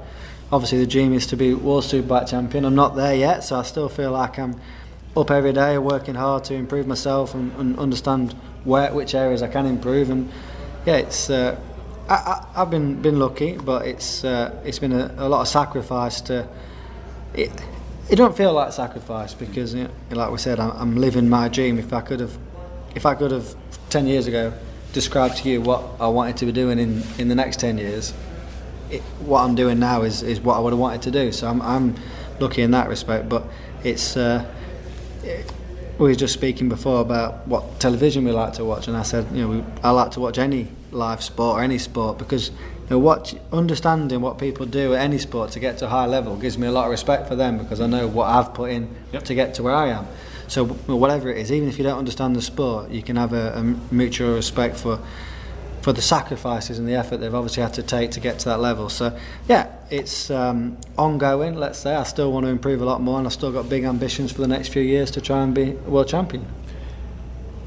Obviously, 0.50 0.78
the 0.78 0.86
dream 0.86 1.12
is 1.12 1.26
to 1.28 1.36
be 1.36 1.54
World 1.54 1.84
Superbike 1.84 2.28
champion. 2.28 2.64
I'm 2.64 2.74
not 2.74 2.96
there 2.96 3.14
yet, 3.14 3.44
so 3.44 3.58
I 3.58 3.62
still 3.62 3.88
feel 3.88 4.12
like 4.12 4.38
I'm 4.38 4.60
up 5.16 5.30
every 5.30 5.52
day, 5.52 5.78
working 5.78 6.14
hard 6.14 6.44
to 6.44 6.54
improve 6.54 6.86
myself 6.86 7.34
and, 7.34 7.52
and 7.54 7.78
understand 7.78 8.32
where 8.64 8.92
which 8.92 9.14
areas 9.14 9.42
I 9.42 9.48
can 9.48 9.66
improve. 9.66 10.10
And 10.10 10.30
yeah, 10.84 10.96
it's 10.96 11.30
uh, 11.30 11.58
I, 12.08 12.44
I've 12.54 12.70
been 12.70 13.00
been 13.02 13.18
lucky, 13.18 13.56
but 13.56 13.86
it's 13.86 14.24
uh, 14.24 14.60
it's 14.64 14.78
been 14.78 14.92
a, 14.92 15.14
a 15.16 15.28
lot 15.28 15.42
of 15.42 15.48
sacrifice 15.48 16.20
to. 16.22 16.48
It, 17.34 17.50
it 18.08 18.16
don't 18.16 18.36
feel 18.36 18.52
like 18.52 18.72
sacrifice 18.72 19.34
because, 19.34 19.74
you 19.74 19.84
know, 19.84 19.90
like 20.10 20.30
we 20.30 20.38
said, 20.38 20.60
I'm, 20.60 20.70
I'm 20.72 20.96
living 20.96 21.28
my 21.28 21.48
dream. 21.48 21.78
If 21.78 21.92
I 21.92 22.00
could 22.00 22.20
have, 22.20 22.38
if 22.94 23.04
I 23.04 23.14
could 23.14 23.30
have 23.30 23.54
ten 23.90 24.06
years 24.06 24.26
ago 24.26 24.52
described 24.92 25.38
to 25.38 25.48
you 25.48 25.60
what 25.60 25.82
I 26.00 26.06
wanted 26.08 26.36
to 26.38 26.46
be 26.46 26.52
doing 26.52 26.78
in, 26.78 27.02
in 27.18 27.28
the 27.28 27.34
next 27.34 27.58
ten 27.60 27.78
years, 27.78 28.14
it, 28.90 29.02
what 29.20 29.42
I'm 29.42 29.54
doing 29.54 29.78
now 29.78 30.02
is, 30.02 30.22
is 30.22 30.40
what 30.40 30.56
I 30.56 30.60
would 30.60 30.72
have 30.72 30.78
wanted 30.78 31.02
to 31.02 31.10
do. 31.10 31.32
So 31.32 31.48
I'm, 31.48 31.60
I'm 31.62 31.96
lucky 32.38 32.62
in 32.62 32.70
that 32.70 32.88
respect. 32.88 33.28
But 33.28 33.44
it's 33.82 34.16
uh, 34.16 34.44
it, 35.24 35.52
we 35.98 36.08
were 36.08 36.14
just 36.14 36.34
speaking 36.34 36.68
before 36.68 37.00
about 37.00 37.48
what 37.48 37.80
television 37.80 38.24
we 38.24 38.30
like 38.30 38.52
to 38.54 38.64
watch, 38.64 38.86
and 38.86 38.96
I 38.96 39.02
said, 39.02 39.26
you 39.32 39.42
know, 39.42 39.48
we, 39.48 39.64
I 39.82 39.90
like 39.90 40.12
to 40.12 40.20
watch 40.20 40.38
any 40.38 40.68
live 40.92 41.22
sport 41.22 41.58
or 41.58 41.62
any 41.62 41.78
sport 41.78 42.18
because 42.18 42.50
know, 42.90 42.98
watch, 42.98 43.34
understanding 43.52 44.20
what 44.20 44.38
people 44.38 44.66
do 44.66 44.94
at 44.94 45.00
any 45.00 45.18
sport 45.18 45.50
to 45.52 45.60
get 45.60 45.78
to 45.78 45.86
a 45.86 45.88
high 45.88 46.06
level 46.06 46.36
gives 46.36 46.56
me 46.56 46.66
a 46.66 46.72
lot 46.72 46.84
of 46.84 46.90
respect 46.90 47.28
for 47.28 47.36
them 47.36 47.58
because 47.58 47.80
I 47.80 47.86
know 47.86 48.06
what 48.06 48.28
I've 48.28 48.54
put 48.54 48.70
in 48.70 48.94
Yep. 49.12 49.24
to 49.24 49.34
get 49.34 49.54
to 49.54 49.62
where 49.62 49.74
I 49.74 49.88
am. 49.88 50.06
So 50.48 50.64
whatever 50.66 51.28
it 51.28 51.38
is, 51.38 51.50
even 51.50 51.68
if 51.68 51.78
you 51.78 51.84
don't 51.84 51.98
understand 51.98 52.36
the 52.36 52.42
sport, 52.42 52.90
you 52.90 53.02
can 53.02 53.16
have 53.16 53.32
a, 53.32 53.54
a 53.54 53.62
mutual 53.92 54.34
respect 54.34 54.76
for 54.76 55.00
for 55.82 55.92
the 55.92 56.02
sacrifices 56.02 56.80
and 56.80 56.88
the 56.88 56.94
effort 56.94 57.18
they've 57.18 57.32
obviously 57.32 57.62
had 57.62 57.72
to 57.72 57.80
take 57.80 58.10
to 58.10 58.18
get 58.18 58.40
to 58.40 58.46
that 58.46 58.58
level. 58.58 58.88
So 58.88 59.16
yeah, 59.48 59.70
it's 59.88 60.32
um, 60.32 60.78
ongoing. 60.98 61.54
Let's 61.54 61.78
say 61.78 61.94
I 61.94 62.02
still 62.02 62.32
want 62.32 62.44
to 62.44 62.50
improve 62.50 62.82
a 62.82 62.84
lot 62.84 63.00
more, 63.00 63.18
and 63.18 63.26
I've 63.26 63.32
still 63.32 63.52
got 63.52 63.68
big 63.68 63.84
ambitions 63.84 64.32
for 64.32 64.40
the 64.40 64.48
next 64.48 64.70
few 64.70 64.82
years 64.82 65.12
to 65.12 65.20
try 65.20 65.44
and 65.44 65.54
be 65.54 65.70
world 65.86 66.08
champion 66.08 66.44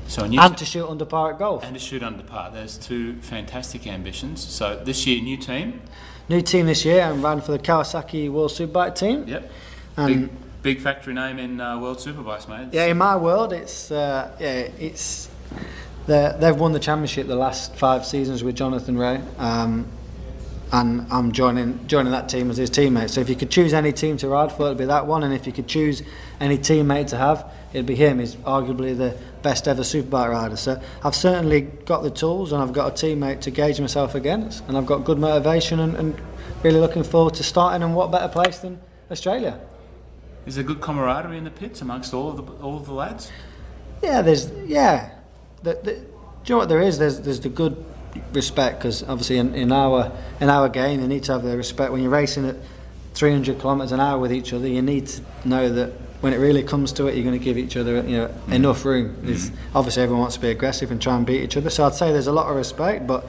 So 0.09 0.23
a 0.23 0.27
new 0.27 0.39
and 0.39 0.57
to 0.57 0.65
shoot 0.65 0.89
under 0.89 1.05
par 1.05 1.33
at 1.33 1.39
golf. 1.39 1.63
and 1.63 1.75
to 1.75 1.79
shoot 1.79 2.01
under 2.01 2.23
par. 2.23 2.49
There's 2.51 2.77
two 2.77 3.21
fantastic 3.21 3.85
ambitions. 3.85 4.43
So 4.43 4.81
this 4.83 5.05
year, 5.05 5.21
new 5.21 5.37
team. 5.37 5.81
New 6.27 6.41
team 6.41 6.65
this 6.65 6.83
year. 6.83 7.03
I'm 7.03 7.23
ran 7.23 7.41
for 7.41 7.51
the 7.51 7.59
Kawasaki 7.59 8.31
World 8.31 8.49
Superbike 8.49 8.95
team. 8.95 9.27
Yep. 9.27 9.51
And 9.97 10.07
big, 10.07 10.29
big 10.63 10.81
factory 10.81 11.13
name 11.13 11.37
in 11.37 11.61
uh, 11.61 11.79
World 11.79 11.99
Superbikes, 11.99 12.49
mate. 12.49 12.69
Yeah, 12.71 12.85
in 12.85 12.97
my 12.97 13.15
world, 13.17 13.53
it's 13.53 13.91
uh, 13.91 14.35
yeah, 14.39 14.69
it's 14.79 15.29
they 16.07 16.35
they've 16.39 16.55
won 16.55 16.71
the 16.71 16.79
championship 16.79 17.27
the 17.27 17.35
last 17.35 17.75
five 17.75 18.03
seasons 18.03 18.43
with 18.43 18.55
Jonathan 18.55 18.97
Rea, 18.97 19.21
um, 19.37 19.87
and 20.71 21.05
I'm 21.11 21.31
joining 21.33 21.85
joining 21.85 22.13
that 22.13 22.29
team 22.29 22.49
as 22.49 22.57
his 22.57 22.71
teammate. 22.71 23.11
So 23.11 23.21
if 23.21 23.29
you 23.29 23.35
could 23.35 23.51
choose 23.51 23.73
any 23.73 23.93
team 23.93 24.17
to 24.17 24.27
ride 24.27 24.51
for, 24.51 24.65
it'd 24.65 24.79
be 24.79 24.85
that 24.85 25.05
one, 25.05 25.23
and 25.23 25.35
if 25.35 25.45
you 25.45 25.53
could 25.53 25.67
choose 25.67 26.01
any 26.39 26.57
teammate 26.57 27.07
to 27.09 27.17
have, 27.17 27.45
it'd 27.73 27.85
be 27.85 27.95
him. 27.95 28.19
He's 28.19 28.35
arguably 28.37 28.97
the 28.97 29.15
best 29.41 29.67
ever 29.67 29.81
superbike 29.81 30.29
rider. 30.29 30.57
So 30.57 30.81
I've 31.03 31.15
certainly 31.15 31.61
got 31.61 32.03
the 32.03 32.09
tools, 32.09 32.51
and 32.51 32.61
I've 32.61 32.73
got 32.73 32.87
a 32.91 33.05
teammate 33.05 33.41
to 33.41 33.51
gauge 33.51 33.79
myself 33.79 34.15
against, 34.15 34.63
and 34.67 34.77
I've 34.77 34.85
got 34.85 35.05
good 35.05 35.19
motivation, 35.19 35.79
and, 35.79 35.95
and 35.95 36.21
really 36.63 36.79
looking 36.79 37.03
forward 37.03 37.33
to 37.35 37.43
starting. 37.43 37.83
And 37.83 37.95
what 37.95 38.11
better 38.11 38.27
place 38.27 38.59
than 38.59 38.79
Australia? 39.11 39.59
Is 40.45 40.55
there 40.55 40.63
good 40.63 40.81
camaraderie 40.81 41.37
in 41.37 41.43
the 41.43 41.51
pits 41.51 41.81
amongst 41.81 42.13
all 42.13 42.29
of 42.29 42.37
the 42.37 42.43
all 42.63 42.77
of 42.77 42.85
the 42.85 42.93
lads? 42.93 43.31
Yeah, 44.01 44.21
there's 44.21 44.51
yeah. 44.65 45.11
The, 45.63 45.73
the, 45.83 45.93
do 45.93 45.99
you 46.45 46.55
know 46.55 46.57
what 46.57 46.69
there 46.69 46.81
is? 46.81 46.97
There's 46.97 47.21
there's 47.21 47.39
the 47.39 47.49
good 47.49 47.83
respect 48.33 48.79
because 48.79 49.03
obviously 49.03 49.37
in, 49.37 49.53
in 49.53 49.71
our 49.71 50.11
in 50.39 50.49
our 50.49 50.67
game 50.69 50.99
you 51.01 51.07
need 51.07 51.23
to 51.23 51.33
have 51.33 51.43
the 51.43 51.55
respect 51.55 51.91
when 51.91 52.01
you're 52.01 52.09
racing 52.09 52.47
at 52.47 52.55
300 53.13 53.59
kilometres 53.59 53.91
an 53.91 53.99
hour 53.99 54.17
with 54.17 54.31
each 54.31 54.53
other, 54.53 54.67
you 54.67 54.81
need 54.81 55.07
to 55.07 55.21
know 55.43 55.69
that 55.69 55.91
when 56.21 56.33
it 56.33 56.37
really 56.37 56.63
comes 56.63 56.91
to 56.93 57.07
it, 57.07 57.15
you're 57.15 57.23
going 57.23 57.37
to 57.37 57.43
give 57.43 57.57
each 57.57 57.77
other 57.77 57.95
you 58.01 58.17
know 58.17 58.27
mm-hmm. 58.27 58.53
enough 58.53 58.85
room. 58.85 59.15
There's- 59.21 59.49
mm-hmm. 59.49 59.77
Obviously, 59.77 60.03
everyone 60.03 60.21
wants 60.21 60.35
to 60.35 60.41
be 60.41 60.49
aggressive 60.49 60.91
and 60.91 61.01
try 61.01 61.15
and 61.15 61.25
beat 61.25 61.41
each 61.41 61.57
other. 61.57 61.69
So 61.69 61.85
I'd 61.85 61.93
say 61.93 62.11
there's 62.11 62.27
a 62.27 62.33
lot 62.33 62.49
of 62.49 62.55
respect, 62.55 63.07
but 63.07 63.25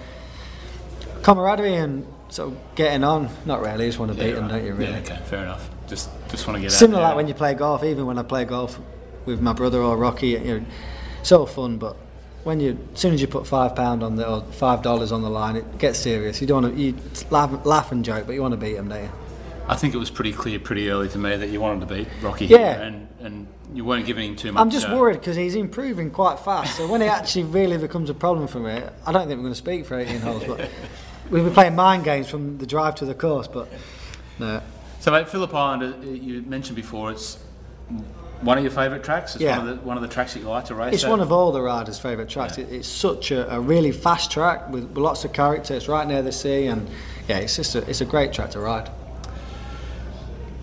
camaraderie 1.23 1.75
and 1.75 2.07
sort 2.29 2.53
of 2.53 2.59
getting 2.75 3.05
on, 3.05 3.29
not 3.45 3.61
really. 3.61 3.85
You 3.85 3.91
just 3.91 3.99
want 3.99 4.13
to 4.13 4.19
beat 4.19 4.33
them, 4.33 4.45
right. 4.45 4.53
don't 4.53 4.65
you? 4.65 4.75
Really. 4.75 4.93
Yeah, 4.93 4.99
okay, 4.99 5.19
fair 5.25 5.43
enough. 5.43 5.69
Just 5.87 6.11
just 6.29 6.47
want 6.47 6.57
to 6.57 6.61
get 6.61 6.73
out. 6.73 6.79
Similar 6.79 7.03
out 7.03 7.09
like 7.09 7.17
when 7.17 7.29
you 7.29 7.35
play 7.35 7.55
golf. 7.55 7.85
Even 7.85 8.07
when 8.07 8.19
I 8.19 8.23
play 8.23 8.45
golf 8.45 8.79
with 9.27 9.41
my 9.41 9.53
brother 9.53 9.81
or 9.81 9.97
Rocky, 9.97 10.29
you 10.29 10.61
know, 10.61 11.37
all 11.37 11.47
fun. 11.47 11.79
But 11.79 11.97
when 12.45 12.61
you, 12.61 12.79
as 12.95 13.01
soon 13.01 13.15
as 13.15 13.21
you 13.21 13.27
put 13.27 13.47
five 13.47 13.75
pound 13.75 14.03
on 14.03 14.17
the 14.17 14.29
or 14.29 14.43
five 14.53 14.83
dollars 14.83 15.13
on 15.13 15.23
the 15.23 15.31
line, 15.31 15.57
it 15.57 15.79
gets 15.79 15.99
serious. 15.99 16.41
You 16.41 16.47
don't 16.47 16.63
want 16.63 16.77
to 16.77 16.81
you 16.81 16.95
laugh, 17.31 17.67
laugh 17.67 17.93
and 17.93 18.05
joke, 18.05 18.27
but 18.27 18.33
you 18.33 18.43
want 18.43 18.53
to 18.53 18.59
beat 18.59 18.75
them, 18.75 18.89
don't 18.89 19.03
you? 19.03 19.11
I 19.71 19.77
think 19.77 19.95
it 19.95 19.99
was 19.99 20.11
pretty 20.11 20.33
clear 20.33 20.59
pretty 20.59 20.91
early 20.91 21.09
to 21.11 21.19
me 21.19 21.37
that 21.37 21.49
you 21.49 21.61
wanted 21.61 21.89
to 21.89 21.95
beat 21.95 22.09
Rocky 22.21 22.47
here, 22.47 22.59
Yeah. 22.59 22.81
and, 22.83 23.09
and 23.21 23.47
you 23.73 23.85
weren't 23.85 24.05
giving 24.05 24.31
him 24.31 24.37
too 24.37 24.51
much. 24.51 24.61
I'm 24.61 24.69
just 24.71 24.89
uh, 24.89 24.97
worried 24.97 25.21
because 25.21 25.37
he's 25.37 25.55
improving 25.55 26.11
quite 26.11 26.41
fast. 26.41 26.77
So 26.77 26.89
when 26.89 27.03
it 27.03 27.07
actually 27.07 27.45
really 27.45 27.79
becomes 27.79 28.11
a 28.11 28.15
problem 28.15 28.49
for 28.49 28.59
me, 28.59 28.83
I 29.07 29.13
don't 29.13 29.29
think 29.29 29.39
we're 29.39 29.45
going 29.45 29.53
to 29.53 29.55
speak 29.55 29.87
for 29.87 29.97
18 29.97 30.21
holes. 30.23 30.43
But 30.45 30.69
we've 31.31 31.45
been 31.45 31.55
playing 31.55 31.77
mind 31.77 32.03
games 32.03 32.29
from 32.29 32.59
the 32.59 32.67
drive 32.67 32.97
to 32.97 33.05
the 33.05 33.15
course. 33.15 33.47
But 33.47 33.69
no, 34.41 34.61
So, 34.99 35.13
mate, 35.13 35.29
Phillip 35.29 35.55
Island, 35.55 36.05
uh, 36.05 36.09
you 36.09 36.43
mentioned 36.43 36.75
before, 36.75 37.13
it's 37.13 37.39
one 38.41 38.59
of 38.59 38.65
your 38.65 38.73
favourite 38.73 39.05
tracks. 39.05 39.37
It's 39.37 39.45
Yeah. 39.45 39.59
one 39.59 39.69
of 39.69 39.77
the 39.79 39.87
one 39.87 39.97
of 39.97 40.03
the 40.03 40.09
tracks 40.09 40.35
that 40.35 40.41
you 40.41 40.49
like 40.49 40.65
to 40.65 40.75
race. 40.75 40.95
it's 40.95 41.05
at? 41.05 41.11
one 41.11 41.21
of 41.21 41.31
all 41.31 41.53
the 41.53 41.63
riders' 41.63 41.99
favourite 42.01 42.29
tracks. 42.29 42.59
It, 42.59 42.73
it's 42.73 42.89
such 42.89 43.31
a, 43.31 43.55
a 43.55 43.61
really 43.61 43.93
fast 43.93 44.33
track 44.33 44.69
with 44.69 44.97
lots 44.99 45.25
of 45.25 45.33
character. 45.33 45.75
It's 45.75 45.87
right 45.87 46.09
near 46.09 46.23
the 46.23 46.33
sea, 46.33 46.67
and 46.67 46.89
yeah, 47.29 47.39
it's 47.39 47.55
just 47.55 47.77
a, 47.77 47.89
it's 47.89 48.01
a 48.01 48.05
great 48.05 48.33
track 48.33 48.51
to 48.53 48.59
ride. 48.61 48.91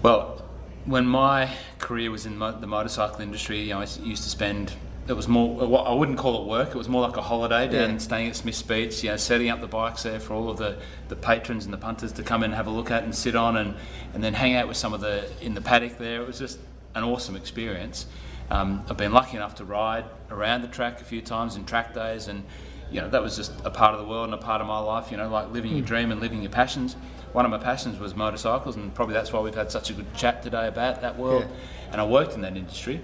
Well, 0.04 0.44
when 0.86 1.06
my 1.06 1.50
career 1.80 2.12
was 2.12 2.26
in 2.26 2.38
mo- 2.38 2.58
the 2.60 2.68
motorcycle 2.68 3.22
industry, 3.22 3.62
you 3.62 3.70
know, 3.74 3.80
I 3.80 3.88
used 4.04 4.24
to 4.24 4.30
spend. 4.30 4.74
It 5.08 5.14
was 5.14 5.28
more. 5.28 5.64
I 5.88 5.94
wouldn't 5.94 6.18
call 6.18 6.42
it 6.44 6.48
work. 6.48 6.70
It 6.70 6.76
was 6.76 6.90
more 6.90 7.02
like 7.02 7.16
a 7.18 7.22
holiday 7.22 7.68
down 7.68 7.92
Yeah. 7.92 7.98
staying 7.98 8.28
at 8.30 8.36
Smiths 8.36 8.62
Beach. 8.62 9.04
You 9.04 9.12
know, 9.12 9.18
setting 9.18 9.50
up 9.50 9.62
the 9.62 9.68
bikes 9.68 10.04
there 10.04 10.20
for 10.20 10.34
all 10.34 10.50
of 10.50 10.58
the, 10.58 10.78
the 11.08 11.16
patrons 11.16 11.64
and 11.66 11.74
the 11.74 11.78
punters 11.78 12.12
to 12.14 12.24
come 12.24 12.44
in 12.44 12.52
and 12.52 12.56
have 12.56 12.68
a 12.68 12.72
look 12.72 12.92
at 12.92 13.04
and 13.04 13.16
sit 13.16 13.36
on 13.36 13.56
and, 13.58 13.76
and 14.14 14.22
then 14.24 14.34
hang 14.34 14.56
out 14.56 14.68
with 14.68 14.76
some 14.78 14.94
of 14.94 15.00
the 15.02 15.30
in 15.42 15.54
the 15.54 15.62
paddock 15.62 15.98
there. 15.98 16.22
It 16.22 16.28
was 16.28 16.38
just 16.40 16.60
an 16.94 17.04
awesome 17.04 17.36
experience. 17.38 18.06
Um, 18.50 18.84
I've 18.90 18.98
been 18.98 19.14
lucky 19.14 19.38
enough 19.38 19.56
to 19.56 19.66
ride 19.66 20.06
around 20.30 20.62
the 20.62 20.68
track 20.68 21.00
a 21.02 21.06
few 21.06 21.22
times 21.22 21.56
in 21.56 21.66
track 21.66 21.94
days, 21.94 22.28
and 22.28 22.44
you 22.92 23.00
know 23.02 23.10
that 23.10 23.22
was 23.22 23.36
just 23.38 23.54
a 23.64 23.70
part 23.70 23.94
of 23.94 24.02
the 24.02 24.08
world 24.08 24.26
and 24.26 24.34
a 24.34 24.38
part 24.38 24.60
of 24.62 24.68
my 24.68 24.80
life. 24.80 25.10
You 25.10 25.18
know, 25.18 25.30
like 25.30 25.52
living 25.52 25.72
your 25.74 25.86
dream 25.86 26.12
and 26.12 26.20
living 26.20 26.42
your 26.42 26.52
passions. 26.52 26.98
One 27.34 27.46
of 27.46 27.52
my 27.52 27.58
passions 27.58 28.00
was 28.00 28.16
motorcycles, 28.16 28.76
and 28.76 28.94
probably 28.94 29.14
that's 29.14 29.32
why 29.32 29.40
we've 29.40 29.56
had 29.56 29.72
such 29.72 29.90
a 29.90 29.94
good 29.94 30.14
chat 30.16 30.42
today 30.42 30.68
about 30.68 31.02
that 31.02 31.18
world. 31.18 31.44
Yeah. 31.44 31.92
And 31.92 32.02
I 32.02 32.06
worked 32.06 32.34
in 32.34 32.42
that 32.42 32.58
industry. 32.58 33.02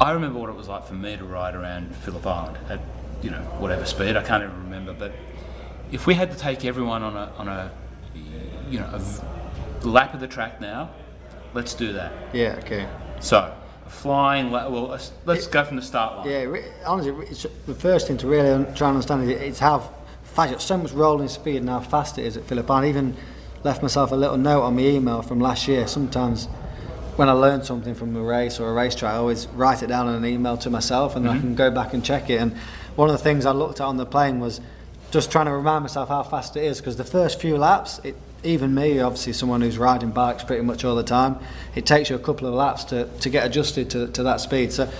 I 0.00 0.12
remember 0.12 0.38
what 0.38 0.50
it 0.50 0.56
was 0.56 0.68
like 0.68 0.86
for 0.86 0.94
me 0.94 1.16
to 1.16 1.24
ride 1.24 1.54
around 1.54 1.94
Phillip 1.96 2.26
Island 2.26 2.58
at 2.68 2.80
you 3.22 3.30
know 3.30 3.40
whatever 3.58 3.84
speed. 3.84 4.16
I 4.16 4.22
can't 4.22 4.42
even 4.44 4.64
remember, 4.64 4.92
but 4.92 5.12
if 5.90 6.06
we 6.06 6.14
had 6.14 6.30
to 6.32 6.36
take 6.36 6.64
everyone 6.64 7.02
on 7.02 7.16
a 7.16 7.32
on 7.38 7.48
a 7.48 7.70
you 8.68 8.78
know 8.78 8.86
a 8.86 9.86
lap 9.86 10.12
of 10.14 10.20
the 10.20 10.28
track 10.28 10.60
now, 10.60 10.90
let's 11.54 11.74
do 11.74 11.92
that. 11.94 12.12
Yeah, 12.32 12.56
okay. 12.58 12.86
So 13.20 13.54
flying. 13.88 14.50
Well, 14.50 14.88
let's, 14.88 15.12
let's 15.24 15.46
go 15.46 15.64
from 15.64 15.76
the 15.76 15.82
start 15.82 16.18
line. 16.18 16.28
Yeah, 16.28 16.60
honestly, 16.84 17.14
it's 17.26 17.46
the 17.66 17.74
first 17.74 18.06
thing 18.06 18.18
to 18.18 18.26
really 18.26 18.64
try 18.74 18.88
and 18.88 18.96
understand 18.96 19.22
is 19.24 19.30
it's 19.30 19.58
how 19.58 19.92
fast, 20.36 20.60
so 20.60 20.76
much 20.76 20.92
rolling 20.92 21.28
speed 21.28 21.56
and 21.56 21.68
how 21.68 21.80
fast 21.80 22.18
it 22.18 22.26
is 22.26 22.36
at 22.36 22.44
Phillip 22.44 22.70
Island. 22.70 22.86
I 22.86 22.88
even 22.90 23.16
left 23.64 23.82
myself 23.82 24.12
a 24.12 24.16
little 24.16 24.36
note 24.36 24.62
on 24.62 24.76
my 24.76 24.82
email 24.82 25.22
from 25.22 25.40
last 25.40 25.66
year. 25.66 25.88
Sometimes 25.88 26.44
when 27.16 27.30
I 27.30 27.32
learn 27.32 27.64
something 27.64 27.94
from 27.94 28.14
a 28.14 28.22
race 28.22 28.60
or 28.60 28.68
a 28.68 28.74
racetrack, 28.74 29.14
I 29.14 29.16
always 29.16 29.46
write 29.48 29.82
it 29.82 29.86
down 29.86 30.08
in 30.08 30.14
an 30.14 30.26
email 30.26 30.58
to 30.58 30.68
myself 30.68 31.16
and 31.16 31.24
then 31.24 31.32
I 31.32 31.36
mm-hmm. 31.36 31.46
can 31.48 31.54
go 31.54 31.70
back 31.70 31.94
and 31.94 32.04
check 32.04 32.28
it. 32.28 32.40
And 32.40 32.54
one 32.96 33.08
of 33.08 33.16
the 33.16 33.22
things 33.22 33.46
I 33.46 33.52
looked 33.52 33.80
at 33.80 33.86
on 33.86 33.96
the 33.96 34.04
plane 34.04 34.38
was 34.38 34.60
just 35.10 35.32
trying 35.32 35.46
to 35.46 35.52
remind 35.52 35.82
myself 35.82 36.10
how 36.10 36.22
fast 36.22 36.54
it 36.56 36.64
is 36.64 36.78
because 36.78 36.96
the 36.96 37.04
first 37.04 37.40
few 37.40 37.56
laps, 37.56 38.00
it, 38.04 38.14
even 38.44 38.74
me, 38.74 39.00
obviously 39.00 39.32
someone 39.32 39.62
who's 39.62 39.78
riding 39.78 40.10
bikes 40.10 40.44
pretty 40.44 40.62
much 40.62 40.84
all 40.84 40.94
the 40.94 41.02
time, 41.02 41.38
it 41.74 41.86
takes 41.86 42.10
you 42.10 42.16
a 42.16 42.18
couple 42.18 42.46
of 42.46 42.52
laps 42.52 42.84
to, 42.84 43.06
to 43.20 43.30
get 43.30 43.46
adjusted 43.46 43.88
to, 43.90 44.08
to 44.08 44.22
that 44.22 44.42
speed. 44.42 44.70
So, 44.70 44.90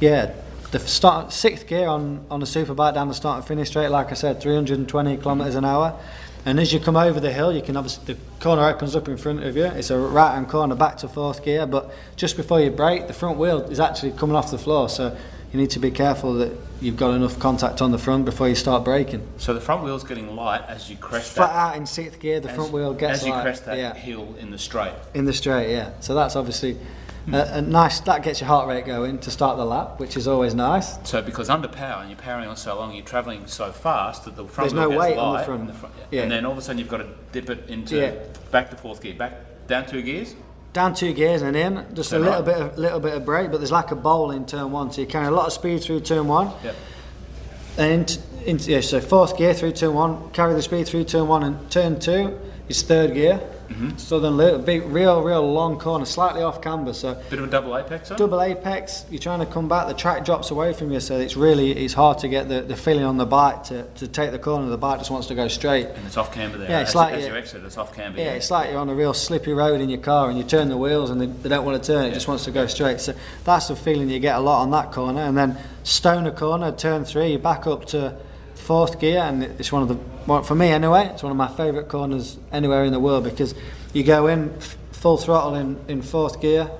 yeah, 0.00 0.34
the 0.72 0.78
start 0.78 1.32
sixth 1.32 1.66
gear 1.66 1.88
on 1.88 2.24
on 2.30 2.42
a 2.42 2.46
superbike 2.46 2.94
down 2.94 3.08
the 3.08 3.14
start 3.14 3.38
and 3.38 3.46
finish 3.46 3.68
straight, 3.68 3.88
like 3.88 4.10
I 4.10 4.14
said, 4.14 4.40
320 4.40 5.16
kilometres 5.18 5.54
an 5.54 5.64
hour. 5.64 5.98
And 6.46 6.58
as 6.58 6.72
you 6.72 6.80
come 6.80 6.96
over 6.96 7.20
the 7.20 7.32
hill, 7.32 7.52
you 7.52 7.60
can 7.60 7.76
obviously 7.76 8.14
the 8.14 8.20
corner 8.40 8.64
opens 8.66 8.96
up 8.96 9.08
in 9.08 9.16
front 9.18 9.44
of 9.44 9.56
you. 9.56 9.64
It's 9.64 9.90
a 9.90 9.98
right 9.98 10.34
hand 10.34 10.48
corner 10.48 10.74
back 10.74 10.96
to 10.98 11.08
fourth 11.08 11.44
gear, 11.44 11.66
but 11.66 11.90
just 12.16 12.36
before 12.36 12.60
you 12.60 12.70
brake, 12.70 13.08
the 13.08 13.12
front 13.12 13.36
wheel 13.38 13.60
is 13.62 13.78
actually 13.80 14.12
coming 14.12 14.36
off 14.36 14.50
the 14.50 14.58
floor. 14.58 14.88
So 14.88 15.14
you 15.52 15.58
need 15.60 15.70
to 15.70 15.78
be 15.80 15.90
careful 15.90 16.34
that 16.34 16.52
you've 16.80 16.96
got 16.96 17.12
enough 17.12 17.38
contact 17.38 17.82
on 17.82 17.90
the 17.90 17.98
front 17.98 18.24
before 18.24 18.48
you 18.48 18.54
start 18.54 18.84
braking. 18.84 19.26
So 19.36 19.52
the 19.52 19.60
front 19.60 19.82
wheel's 19.84 20.04
getting 20.04 20.34
light 20.34 20.62
as 20.68 20.88
you 20.88 20.96
crest 20.96 21.32
Flat 21.32 21.48
that. 21.48 21.56
out 21.56 21.76
in 21.76 21.84
sixth 21.84 22.20
gear, 22.20 22.40
the 22.40 22.48
as- 22.48 22.54
front 22.54 22.72
wheel 22.72 22.94
gets 22.94 23.20
as 23.20 23.26
you 23.26 23.32
light. 23.32 23.42
crest 23.42 23.66
that 23.66 23.76
yeah, 23.76 23.92
hill 23.92 24.34
in 24.38 24.50
the 24.50 24.58
straight. 24.58 24.94
in 25.12 25.24
the 25.26 25.32
straight. 25.34 25.70
Yeah, 25.72 25.90
so 26.00 26.14
that's 26.14 26.36
obviously 26.36 26.78
Hmm. 27.26 27.34
Uh, 27.34 27.38
a, 27.38 27.58
a 27.58 27.62
nice. 27.62 28.00
That 28.00 28.22
gets 28.22 28.40
your 28.40 28.48
heart 28.48 28.66
rate 28.68 28.86
going 28.86 29.18
to 29.18 29.30
start 29.30 29.56
the 29.58 29.64
lap, 29.64 30.00
which 30.00 30.16
is 30.16 30.26
always 30.26 30.54
nice. 30.54 30.98
So 31.06 31.20
because 31.20 31.50
under 31.50 31.68
power 31.68 32.00
and 32.00 32.10
you're 32.10 32.18
powering 32.18 32.48
on 32.48 32.56
so 32.56 32.76
long, 32.78 32.94
you're 32.94 33.04
travelling 33.04 33.46
so 33.46 33.72
fast 33.72 34.24
that 34.24 34.36
the 34.36 34.44
front 34.46 34.70
There's 34.70 34.88
no 34.88 34.88
weight 34.96 35.16
on 35.18 35.32
the 35.32 35.38
light 35.38 35.44
front. 35.46 35.68
and 35.70 35.78
Yeah. 36.10 36.22
And 36.22 36.30
then 36.32 36.46
all 36.46 36.52
of 36.52 36.58
a 36.58 36.62
sudden 36.62 36.78
you've 36.78 36.88
got 36.88 36.98
to 36.98 37.08
dip 37.32 37.50
it 37.50 37.68
into 37.68 37.96
Yeah. 37.96 38.14
back 38.50 38.70
to 38.70 38.76
fourth 38.76 39.02
gear, 39.02 39.14
back 39.14 39.66
down 39.66 39.86
two 39.86 40.02
gears. 40.02 40.34
down 40.72 40.94
two 40.94 41.12
gears 41.12 41.42
and 41.42 41.56
in, 41.56 41.84
just 41.94 42.12
a 42.12 42.18
little 42.18 42.34
right. 42.42 42.44
bit 42.44 42.56
of 42.56 42.78
little 42.78 43.00
bit 43.00 43.14
of 43.14 43.24
brake, 43.24 43.50
but 43.50 43.58
there's 43.58 43.72
like 43.72 43.90
a 43.90 43.96
bowl 43.96 44.30
in 44.30 44.46
turn 44.46 44.70
one, 44.72 44.90
so 44.92 45.00
you 45.00 45.06
carry 45.06 45.26
a 45.26 45.30
lot 45.30 45.46
of 45.46 45.52
speed 45.52 45.82
through 45.82 46.00
turn 46.00 46.26
one, 46.28 46.50
Yep. 46.64 46.74
and 47.78 47.92
into, 47.92 48.48
into 48.50 48.70
yeah, 48.70 48.80
so 48.80 49.00
fourth 49.00 49.36
gear 49.36 49.52
through 49.52 49.72
turn 49.72 49.94
one, 49.94 50.30
carry 50.30 50.54
the 50.54 50.62
speed 50.62 50.86
through 50.86 51.04
turn 51.04 51.26
one, 51.28 51.42
and 51.42 51.70
turn 51.70 51.98
two 52.00 52.38
is 52.68 52.82
third 52.82 53.14
gear. 53.14 53.40
Mm-hmm. 53.70 53.96
So 53.98 54.18
then 54.18 54.36
little 54.36 54.58
big, 54.58 54.82
real, 54.86 55.22
real 55.22 55.52
long 55.52 55.78
corner, 55.78 56.04
slightly 56.04 56.42
off 56.42 56.60
camber, 56.60 56.92
so 56.92 57.14
Bit 57.30 57.38
of 57.38 57.44
a 57.46 57.50
double 57.50 57.76
apex. 57.76 58.08
Huh? 58.08 58.16
double 58.16 58.42
apex. 58.42 59.04
You're 59.10 59.20
trying 59.20 59.38
to 59.40 59.46
come 59.46 59.68
back, 59.68 59.86
the 59.86 59.94
track 59.94 60.24
drops 60.24 60.50
away 60.50 60.72
from 60.72 60.90
you, 60.90 60.98
so 60.98 61.18
it's 61.18 61.36
really 61.36 61.70
it's 61.72 61.94
hard 61.94 62.18
to 62.18 62.28
get 62.28 62.48
the, 62.48 62.62
the 62.62 62.76
feeling 62.76 63.04
on 63.04 63.16
the 63.16 63.26
bike 63.26 63.62
to, 63.64 63.84
to 63.84 64.08
take 64.08 64.32
the 64.32 64.38
corner. 64.38 64.68
The 64.68 64.76
bike 64.76 64.98
just 64.98 65.10
wants 65.10 65.28
to 65.28 65.34
go 65.34 65.46
straight. 65.48 65.86
And 65.86 66.04
it's 66.06 66.16
off 66.16 66.34
camber 66.34 66.58
there. 66.58 66.68
Yeah, 66.68 66.80
it's 66.80 66.90
as, 66.90 66.94
like 66.96 67.14
as 67.14 67.26
you- 67.26 67.34
exit, 67.34 67.64
it's 67.64 67.78
off 67.78 67.94
camber. 67.94 68.18
Yeah, 68.18 68.32
it's 68.32 68.50
like 68.50 68.70
you're 68.70 68.80
on 68.80 68.88
a 68.88 68.94
real 68.94 69.14
slippy 69.14 69.52
road 69.52 69.80
in 69.80 69.88
your 69.88 70.00
car 70.00 70.28
and 70.28 70.36
you 70.36 70.44
turn 70.44 70.68
the 70.68 70.76
wheels 70.76 71.10
and 71.10 71.20
they, 71.20 71.26
they 71.26 71.48
don't 71.48 71.64
want 71.64 71.82
to 71.82 71.92
turn, 71.92 72.06
it 72.06 72.14
just 72.14 72.26
wants 72.26 72.44
to 72.44 72.50
go 72.50 72.66
straight. 72.66 73.00
So 73.00 73.14
that's 73.44 73.68
the 73.68 73.76
feeling 73.76 74.10
you 74.10 74.18
get 74.18 74.36
a 74.36 74.40
lot 74.40 74.62
on 74.62 74.70
that 74.72 74.90
corner. 74.90 75.20
And 75.20 75.36
then 75.36 75.56
Stoner 75.84 76.32
corner, 76.32 76.72
turn 76.72 77.04
three, 77.04 77.32
you 77.32 77.38
back 77.38 77.66
up 77.66 77.84
to 77.86 78.16
fourth 78.70 79.00
gear 79.00 79.18
and 79.18 79.42
it's 79.42 79.72
one 79.72 79.82
of 79.82 79.88
the, 79.88 79.98
well, 80.28 80.44
for 80.44 80.54
me 80.54 80.68
anyway, 80.68 81.04
it's 81.06 81.24
one 81.24 81.32
of 81.32 81.36
my 81.36 81.48
favourite 81.48 81.88
corners 81.88 82.38
anywhere 82.52 82.84
in 82.84 82.92
the 82.92 83.00
world 83.00 83.24
because 83.24 83.52
you 83.92 84.04
go 84.04 84.28
in 84.28 84.54
f- 84.58 84.76
full 84.92 85.16
throttle 85.16 85.56
in, 85.56 85.76
in 85.88 86.00
fourth 86.00 86.40
gear 86.40 86.70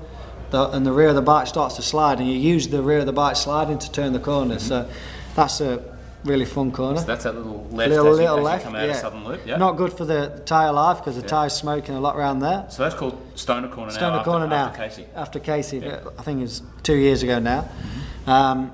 the, 0.51 0.69
and 0.69 0.85
the 0.85 0.93
rear 0.93 1.09
of 1.09 1.15
the 1.15 1.21
bike 1.21 1.47
starts 1.47 1.75
to 1.75 1.81
slide 1.81 2.19
and 2.19 2.29
you 2.29 2.39
use 2.39 2.69
the 2.69 2.81
rear 2.81 2.99
of 2.99 3.07
the 3.07 3.11
bike 3.11 3.35
sliding 3.35 3.77
to 3.77 3.91
turn 3.91 4.13
the 4.13 4.21
corner. 4.21 4.57
So 4.57 4.89
that's 5.35 5.59
a 5.59 5.83
really 6.23 6.45
fun 6.45 6.71
corner 6.71 6.97
So 6.97 7.03
that's 7.07 7.25
that 7.25 7.35
little 7.35 7.67
left 7.71 7.89
little 7.89 8.07
as, 8.07 8.19
you, 8.19 8.23
little 8.23 8.37
as 8.37 8.43
left, 8.45 8.63
come 8.63 8.75
out 8.75 8.85
yeah. 8.85 8.91
of 8.91 8.95
Southern 8.95 9.25
Loop. 9.25 9.41
Yeah. 9.45 9.57
Not 9.57 9.73
good 9.75 9.91
for 9.91 10.05
the 10.05 10.41
tyre 10.45 10.71
life 10.71 10.99
because 10.99 11.17
the 11.17 11.27
tyre's 11.27 11.51
smoking 11.51 11.95
a 11.95 11.99
lot 11.99 12.15
around 12.15 12.39
there. 12.39 12.67
So 12.69 12.83
that's 12.83 12.95
called 12.95 13.21
Stoner 13.35 13.67
Corner 13.67 13.91
now. 13.91 13.97
Stoner 13.97 14.15
after, 14.19 14.31
corner 14.31 14.47
now. 14.47 14.67
after 14.67 14.77
Casey. 14.81 15.05
After 15.13 15.39
Casey, 15.39 15.79
Yeah. 15.79 15.99
I 16.17 16.21
think 16.21 16.41
it's 16.41 16.61
two 16.83 16.95
years 16.95 17.21
ago 17.21 17.39
now. 17.39 17.67
Um, 18.27 18.71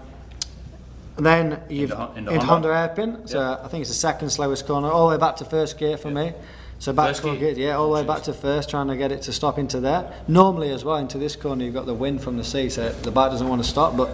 and 1.18 1.26
then 1.26 1.62
you've 1.70 1.92
Into 1.92 1.96
Hon- 2.04 2.18
into 2.18 2.32
into 2.34 2.46
Honda. 2.46 2.68
Hairpin. 2.74 3.28
So 3.28 3.60
I 3.64 3.68
think 3.68 3.82
it's 3.82 3.90
the 3.90 3.96
second 3.96 4.30
slowest 4.30 4.66
corner, 4.66 4.90
all 4.90 5.10
the 5.10 5.16
way 5.16 5.20
back 5.20 5.36
to 5.38 5.46
first 5.46 5.78
gear 5.78 5.98
for 5.98 6.10
me. 6.12 6.34
So 6.80 6.94
back 6.94 7.08
First 7.08 7.24
to 7.24 7.36
gear? 7.36 7.54
gear, 7.56 7.68
yeah, 7.70 7.76
all 7.76 7.88
the 7.92 7.96
way 8.02 8.08
back 8.08 8.22
to 8.24 8.34
first, 8.34 8.70
trying 8.70 8.88
to 8.90 8.96
get 8.96 9.12
it 9.12 9.24
to 9.24 9.34
stop 9.34 9.58
into 9.58 9.80
there. 9.80 10.14
Normally 10.28 10.70
as 10.70 10.86
well 10.86 10.98
into 10.98 11.18
this 11.18 11.36
corner, 11.36 11.64
you've 11.66 11.74
got 11.74 11.88
the 11.88 11.94
wind 11.96 12.22
from 12.22 12.38
the 12.38 12.44
sea, 12.44 12.70
so 12.70 12.90
the 12.90 13.10
bike 13.10 13.32
doesn't 13.32 13.48
want 13.50 13.64
to 13.64 13.68
stop. 13.68 13.98
But 13.98 14.12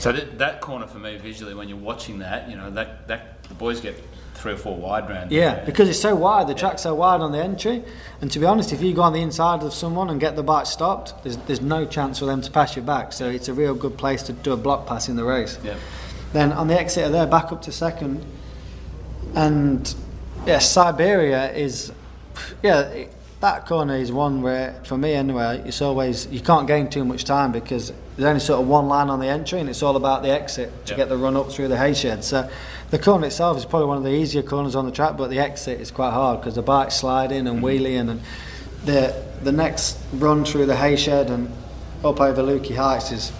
So 0.00 0.10
that, 0.10 0.38
that 0.38 0.60
corner 0.60 0.88
for 0.88 0.98
me 0.98 1.16
visually, 1.18 1.54
when 1.54 1.68
you're 1.68 1.78
watching 1.78 2.18
that, 2.18 2.50
you 2.50 2.56
know 2.56 2.68
that, 2.72 3.06
that 3.06 3.44
the 3.44 3.54
boys 3.54 3.80
get 3.80 3.94
three 4.34 4.54
or 4.54 4.56
four 4.56 4.76
wide 4.76 5.08
round. 5.08 5.30
Yeah, 5.30 5.54
there. 5.54 5.66
because 5.66 5.88
it's 5.88 6.00
so 6.00 6.16
wide, 6.16 6.48
the 6.48 6.54
track's 6.54 6.82
so 6.82 6.96
wide 6.96 7.20
on 7.20 7.30
the 7.30 7.38
entry. 7.38 7.84
And 8.20 8.28
to 8.32 8.40
be 8.40 8.44
honest, 8.44 8.72
if 8.72 8.82
you 8.82 8.92
go 8.92 9.02
on 9.02 9.12
the 9.12 9.22
inside 9.22 9.62
of 9.62 9.72
someone 9.72 10.10
and 10.10 10.18
get 10.20 10.34
the 10.34 10.42
bike 10.42 10.66
stopped, 10.66 11.14
there's, 11.22 11.36
there's 11.46 11.60
no 11.60 11.86
chance 11.86 12.18
for 12.18 12.24
them 12.26 12.40
to 12.42 12.50
pass 12.50 12.74
you 12.74 12.82
back. 12.82 13.12
So 13.12 13.30
it's 13.30 13.46
a 13.46 13.54
real 13.54 13.72
good 13.74 13.96
place 13.96 14.24
to 14.24 14.32
do 14.32 14.52
a 14.52 14.56
block 14.56 14.88
pass 14.88 15.08
in 15.08 15.14
the 15.14 15.24
race. 15.24 15.60
Yeah. 15.62 15.76
Then 16.34 16.52
on 16.52 16.66
the 16.66 16.78
exit 16.78 17.06
of 17.06 17.12
there, 17.12 17.26
back 17.26 17.52
up 17.52 17.62
to 17.62 17.72
second. 17.72 18.22
And 19.36 19.94
yeah, 20.46 20.58
Siberia 20.58 21.52
is, 21.52 21.92
yeah, 22.62 22.80
it- 22.82 23.10
that 23.40 23.66
corner 23.66 23.94
is 23.94 24.10
one 24.10 24.40
where, 24.40 24.74
for 24.84 24.96
me 24.96 25.12
anyway, 25.12 25.62
it's 25.66 25.82
always 25.82 26.26
you 26.28 26.40
can't 26.40 26.66
gain 26.66 26.88
too 26.88 27.04
much 27.04 27.24
time 27.24 27.52
because 27.52 27.92
there's 28.16 28.26
only 28.26 28.40
sort 28.40 28.58
of 28.62 28.66
one 28.66 28.88
line 28.88 29.10
on 29.10 29.20
the 29.20 29.26
entry, 29.26 29.60
and 29.60 29.68
it's 29.68 29.82
all 29.82 29.96
about 29.96 30.22
the 30.22 30.30
exit 30.30 30.72
to 30.86 30.92
Yep. 30.92 30.96
get 30.96 31.08
the 31.10 31.18
run 31.18 31.36
up 31.36 31.52
through 31.52 31.68
the 31.68 31.76
hay 31.76 31.92
shed. 31.92 32.24
So 32.24 32.48
the 32.90 32.98
corner 32.98 33.26
itself 33.26 33.58
is 33.58 33.66
probably 33.66 33.88
one 33.88 33.98
of 33.98 34.02
the 34.02 34.14
easier 34.14 34.42
corners 34.42 34.74
on 34.74 34.86
the 34.86 34.90
track, 34.90 35.18
but 35.18 35.28
the 35.28 35.40
exit 35.40 35.78
is 35.78 35.90
quite 35.90 36.12
hard 36.12 36.40
because 36.40 36.54
the 36.54 36.62
bike's 36.62 36.94
sliding 36.94 37.46
and 37.46 37.56
mm-hmm. 37.56 37.64
wheeling, 37.66 38.08
and 38.08 38.22
the 38.86 39.14
the 39.42 39.52
next 39.52 39.98
run 40.14 40.46
through 40.46 40.64
the 40.64 40.76
hay 40.76 40.96
shed 40.96 41.28
and 41.28 41.52
up 42.02 42.22
over 42.22 42.42
Lukey 42.42 42.76
Heights 42.76 43.12
is 43.12 43.30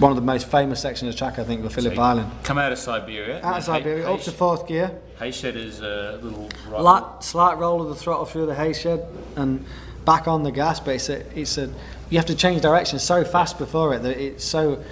one 0.00 0.10
of 0.10 0.16
the 0.16 0.22
most 0.22 0.50
famous 0.50 0.80
sections 0.80 1.12
of 1.14 1.18
track 1.18 1.38
I 1.38 1.44
think 1.44 1.62
with 1.62 1.74
Phillip 1.74 1.94
So 1.94 2.00
Island. 2.00 2.30
Come 2.42 2.58
out 2.58 2.72
of 2.72 2.78
Siberia. 2.78 3.42
Out 3.42 3.58
of 3.58 3.64
Siberia, 3.64 4.06
Hay- 4.06 4.14
up 4.14 4.20
to 4.22 4.32
fourth 4.32 4.66
gear. 4.66 4.98
Hayshed 5.18 5.54
is 5.54 5.80
a 5.80 6.18
little 6.22 6.48
right. 6.68 6.80
Light, 6.80 7.22
slight 7.22 7.58
roll 7.58 7.82
of 7.82 7.90
the 7.90 7.94
throttle 7.94 8.24
through 8.24 8.46
the 8.46 8.54
hay 8.54 8.72
shed 8.72 9.06
and 9.36 9.64
back 10.06 10.26
on 10.26 10.42
the 10.42 10.50
gas, 10.50 10.80
but 10.80 10.94
it's 10.94 11.10
a, 11.10 11.38
it's 11.38 11.58
a 11.58 11.70
you 12.08 12.16
have 12.16 12.26
to 12.26 12.34
change 12.34 12.62
direction 12.62 12.98
so 12.98 13.24
fast 13.24 13.58
before 13.58 13.94
it 13.94 14.02
that 14.02 14.18
it's 14.18 14.44
so. 14.44 14.82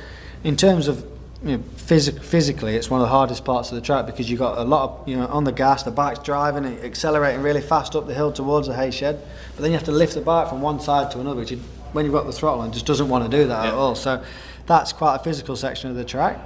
In 0.44 0.54
terms 0.54 0.86
of 0.86 1.04
you 1.42 1.56
know, 1.56 1.62
physic, 1.76 2.22
physically, 2.22 2.76
it's 2.76 2.90
one 2.90 3.00
of 3.00 3.06
the 3.06 3.10
hardest 3.10 3.44
parts 3.44 3.70
of 3.70 3.76
the 3.76 3.80
track 3.80 4.06
because 4.06 4.30
you've 4.30 4.38
got 4.38 4.58
a 4.58 4.62
lot 4.62 4.90
of 4.90 5.08
you 5.08 5.16
know 5.16 5.26
on 5.28 5.44
the 5.44 5.52
gas, 5.52 5.82
the 5.82 5.90
bike's 5.90 6.18
driving, 6.20 6.64
it 6.64 6.84
accelerating 6.84 7.40
really 7.40 7.62
fast 7.62 7.96
up 7.96 8.06
the 8.06 8.14
hill 8.14 8.30
towards 8.32 8.68
the 8.68 8.74
hay 8.74 8.90
shed, 8.90 9.18
but 9.56 9.62
then 9.62 9.70
you 9.70 9.76
have 9.78 9.86
to 9.86 9.92
lift 9.92 10.14
the 10.14 10.20
bike 10.20 10.48
from 10.48 10.60
one 10.60 10.78
side 10.78 11.10
to 11.12 11.20
another, 11.20 11.40
which 11.40 11.50
you, 11.50 11.58
when 11.92 12.04
you've 12.04 12.14
got 12.14 12.26
the 12.26 12.32
throttle 12.32 12.60
on, 12.60 12.70
just 12.72 12.86
doesn't 12.86 13.08
want 13.08 13.28
to 13.28 13.34
do 13.34 13.48
that 13.48 13.66
at 13.66 13.74
all. 13.74 13.94
So 13.94 14.22
that's 14.68 14.92
quite 14.92 15.16
a 15.16 15.18
physical 15.18 15.56
section 15.56 15.90
of 15.90 15.96
the 15.96 16.04
track. 16.04 16.38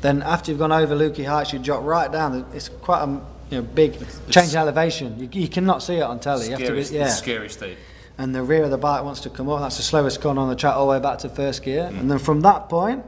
Then 0.00 0.22
after 0.22 0.50
you've 0.50 0.58
gone 0.58 0.72
over 0.72 0.96
Lukey 0.96 1.24
Heights, 1.24 1.52
you 1.52 1.58
drop 1.58 1.84
right 1.84 2.10
down. 2.10 2.46
It's 2.54 2.68
quite 2.68 3.02
a 3.02 3.20
you 3.50 3.58
know, 3.58 3.62
big 3.62 3.94
change 4.30 4.52
in 4.52 4.58
elevation. 4.58 5.18
You, 5.18 5.28
you 5.40 5.48
cannot 5.48 5.82
see 5.82 5.96
it 5.96 6.02
on 6.02 6.20
telly. 6.20 6.46
You 6.46 6.52
have 6.52 6.66
to 6.66 6.72
be, 6.72 6.82
yeah. 6.82 7.08
scary, 7.08 7.48
Steve. 7.48 7.78
And 8.16 8.34
the 8.34 8.42
rear 8.42 8.64
of 8.64 8.70
the 8.70 8.78
bike 8.78 9.04
wants 9.04 9.20
to 9.20 9.30
come 9.30 9.48
up. 9.48 9.60
That's 9.60 9.76
the 9.76 9.82
slowest 9.82 10.20
corner 10.20 10.40
on 10.40 10.48
the 10.48 10.56
track 10.56 10.74
all 10.74 10.86
the 10.86 10.92
way 10.92 11.00
back 11.00 11.18
to 11.20 11.28
first 11.28 11.62
gear. 11.62 11.84
Mm. 11.84 12.00
And 12.00 12.10
then 12.10 12.18
from 12.18 12.40
that 12.40 12.68
point, 12.68 13.04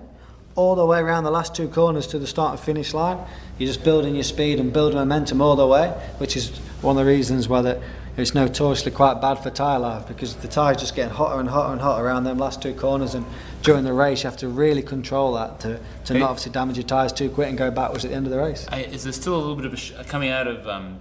all 0.55 0.75
the 0.75 0.87
way 0.87 1.01
around 1.01 1.25
the 1.25 1.31
last 1.31 1.55
two 1.55 1.68
corners 1.68 2.07
to 2.09 2.18
the 2.18 2.27
start 2.27 2.53
and 2.53 2.61
finish 2.61 2.94
line, 2.94 3.18
you're 3.59 3.66
just 3.66 3.85
building 3.85 4.14
your 4.14 4.25
speed 4.25 4.61
and 4.61 4.73
building 4.73 4.99
momentum 4.99 5.40
all 5.40 5.57
the 5.57 5.66
way, 5.66 5.88
which 6.18 6.37
is 6.37 6.51
one 6.83 6.96
of 6.96 7.05
the 7.05 7.11
reasons 7.11 7.49
why 7.49 7.62
that 7.62 7.81
it's 8.16 8.35
notoriously 8.35 8.90
quite 8.90 9.20
bad 9.20 9.35
for 9.35 9.51
tyre 9.51 9.79
life 9.79 10.07
because 10.07 10.35
the 10.37 10.49
tyre's 10.49 10.77
just 10.77 10.94
getting 10.94 11.14
hotter 11.14 11.40
and 11.40 11.49
hotter 11.49 11.73
and 11.73 11.81
hotter 11.81 12.05
around 12.05 12.25
them 12.25 12.38
last 12.38 12.61
two 12.61 12.75
corners. 12.75 13.14
And 13.14 13.25
during 13.62 13.85
the 13.85 13.92
race, 13.92 14.23
you 14.25 14.31
have 14.31 14.38
to 14.38 14.49
really 14.49 14.83
control 14.83 15.35
that 15.35 15.61
to, 15.61 15.79
to 16.07 16.12
Hey. 16.14 16.20
not 16.20 16.31
obviously 16.31 16.53
damage 16.53 16.77
your 16.77 16.87
tyres 16.87 17.12
too 17.12 17.29
quick 17.31 17.49
and 17.49 17.59
go 17.59 17.70
backwards 17.70 18.05
at 18.05 18.11
the 18.11 18.16
end 18.16 18.27
of 18.27 18.33
the 18.33 18.38
race. 18.38 18.66
Hey, 18.70 18.87
is 18.87 19.05
there 19.05 19.12
still 19.12 19.35
a 19.37 19.38
little 19.38 19.57
bit 19.57 19.66
of 19.66 19.73
a 19.75 19.77
sh- 19.77 19.92
coming 20.09 20.31
out 20.31 20.46
of 20.46 20.66
um, 20.66 20.99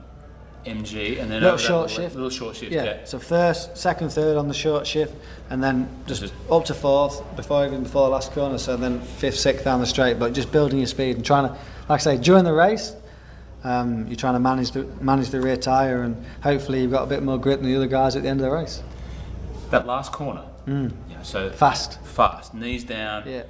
MG 0.66 1.20
and 1.22 1.32
then 1.32 1.42
Little 1.42 1.58
short 1.58 1.90
shift. 1.90 2.16
Little 2.16 2.30
short 2.30 2.56
shift. 2.56 2.72
Yeah. 2.72 2.84
Yeah. 2.84 2.98
So 3.06 3.18
first, 3.18 3.78
second, 3.78 4.10
third 4.12 4.38
on 4.38 4.48
the 4.50 4.54
short 4.54 4.86
shift, 4.86 5.14
and 5.50 5.64
then 5.64 5.88
just 6.06 6.22
Just- 6.22 6.34
up 6.52 6.66
to 6.66 6.74
fourth 6.74 7.24
before 7.36 7.66
even 7.66 7.84
before 7.84 8.04
the 8.08 8.12
last 8.12 8.34
corner. 8.34 8.58
So 8.58 8.76
then 8.76 9.00
fifth, 9.00 9.40
sixth 9.40 9.64
down 9.64 9.80
the 9.80 9.86
straight, 9.88 10.20
but 10.20 10.34
just 10.34 10.52
building 10.52 10.80
your 10.80 10.88
speed 10.88 11.16
and 11.16 11.26
trying 11.26 11.48
to, 11.48 11.54
like 11.88 12.02
I 12.02 12.04
say, 12.04 12.18
during 12.18 12.44
the 12.44 12.54
race, 12.54 12.94
um, 13.64 14.06
you're 14.08 14.16
trying 14.18 14.34
to 14.36 14.40
manage 14.40 14.72
the 14.72 14.84
manage 15.02 15.30
the 15.30 15.40
rear 15.42 15.58
tyre, 15.58 16.04
and 16.04 16.24
hopefully 16.44 16.82
you've 16.82 16.92
got 16.92 17.04
a 17.04 17.08
bit 17.08 17.24
more 17.24 17.38
grip 17.38 17.62
than 17.62 17.70
the 17.70 17.76
other 17.78 17.88
guys 17.88 18.16
at 18.16 18.24
the 18.24 18.30
end 18.30 18.42
of 18.42 18.46
the 18.46 18.52
race. 18.52 18.82
That 19.72 19.86
last 19.86 20.12
corner. 20.12 20.44
Mm. 20.66 20.92
Yeah, 21.10 21.22
so 21.24 21.50
Fast. 21.50 22.00
Fast. 22.06 22.54
Knees 22.54 22.84
down. 22.84 23.24
Yeah. 23.28 23.44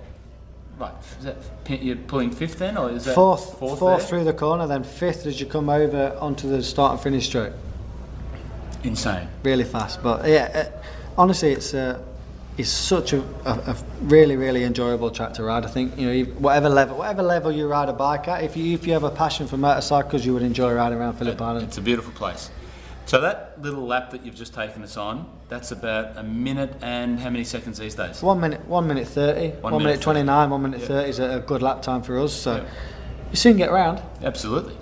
Right. 0.77 0.93
Is 1.19 1.25
that, 1.25 1.83
you're 1.83 1.97
pulling 1.97 2.31
fifth 2.31 2.59
then, 2.59 2.77
or 2.77 2.89
is 2.89 3.03
that 3.03 3.13
Fourth, 3.15 3.59
fourth, 3.59 3.79
fourth, 3.79 4.07
through 4.07 4.23
the 4.23 4.33
corner, 4.33 4.65
then 4.65 4.83
fifth 4.83 5.25
as 5.25 5.39
you 5.39 5.45
come 5.45 5.69
over 5.69 6.17
onto 6.21 6.47
the 6.49 6.63
start 6.63 6.93
and 6.93 7.01
finish 7.01 7.25
straight. 7.27 7.51
Insane. 8.83 9.27
really 9.43 9.65
fast. 9.65 10.01
But 10.01 10.25
yeah, 10.25 10.69
uh, 10.73 10.81
honestly, 11.17 11.51
it's 11.51 11.73
uh, 11.73 12.01
it's 12.57 12.69
such 12.69 13.11
a, 13.11 13.19
a, 13.45 13.51
a 13.51 13.77
really 14.03 14.37
really 14.37 14.63
enjoyable 14.63 15.11
track 15.11 15.33
to 15.33 15.43
ride. 15.43 15.65
I 15.65 15.67
think 15.67 15.97
you 15.97 16.07
know 16.07 16.31
whatever 16.39 16.69
level 16.69 16.97
whatever 16.97 17.23
level 17.23 17.51
you 17.51 17.67
ride 17.67 17.89
a 17.89 17.93
bike 17.93 18.29
at, 18.29 18.43
if 18.43 18.55
you 18.55 18.73
if 18.73 18.87
you 18.87 18.93
have 18.93 19.03
a 19.03 19.11
passion 19.11 19.47
for 19.47 19.57
motorcycles, 19.57 20.25
you 20.25 20.33
would 20.33 20.43
enjoy 20.43 20.73
riding 20.73 20.97
around 20.97 21.15
Phillip 21.15 21.41
Island. 21.41 21.67
It's 21.67 21.77
a 21.77 21.81
beautiful 21.81 22.13
place. 22.13 22.51
So 23.09 23.19
that 23.21 23.55
little 23.59 23.87
lap 23.87 24.11
that 24.11 24.23
you've 24.23 24.35
just 24.35 24.53
taken 24.53 24.83
us 24.83 24.95
on, 24.95 25.27
that's 25.47 25.71
about 25.71 26.15
a 26.15 26.21
minute 26.21 26.75
and 26.83 27.19
how 27.19 27.31
many 27.31 27.43
seconds 27.43 27.79
these 27.79 27.95
days? 27.95 28.21
One 28.21 28.39
minute, 28.39 28.63
one 28.67 28.85
minute 28.85 29.07
thirty, 29.07 29.49
One 29.61 29.73
one, 29.73 29.81
minute 29.81 29.93
minute 29.93 30.01
twenty 30.03 30.21
nine, 30.21 30.51
one 30.51 30.61
minute 30.61 30.81
Yeah. 30.81 30.87
thirty 30.89 31.09
is 31.09 31.17
a, 31.17 31.43
good 31.43 31.63
lap 31.63 31.81
time 31.81 32.03
for 32.03 32.19
us. 32.19 32.31
So 32.31 32.57
Yeah. 32.57 32.63
you 33.31 33.35
soon 33.35 33.57
get 33.57 33.71
round. 33.71 33.99
Absolutely. 34.21 34.77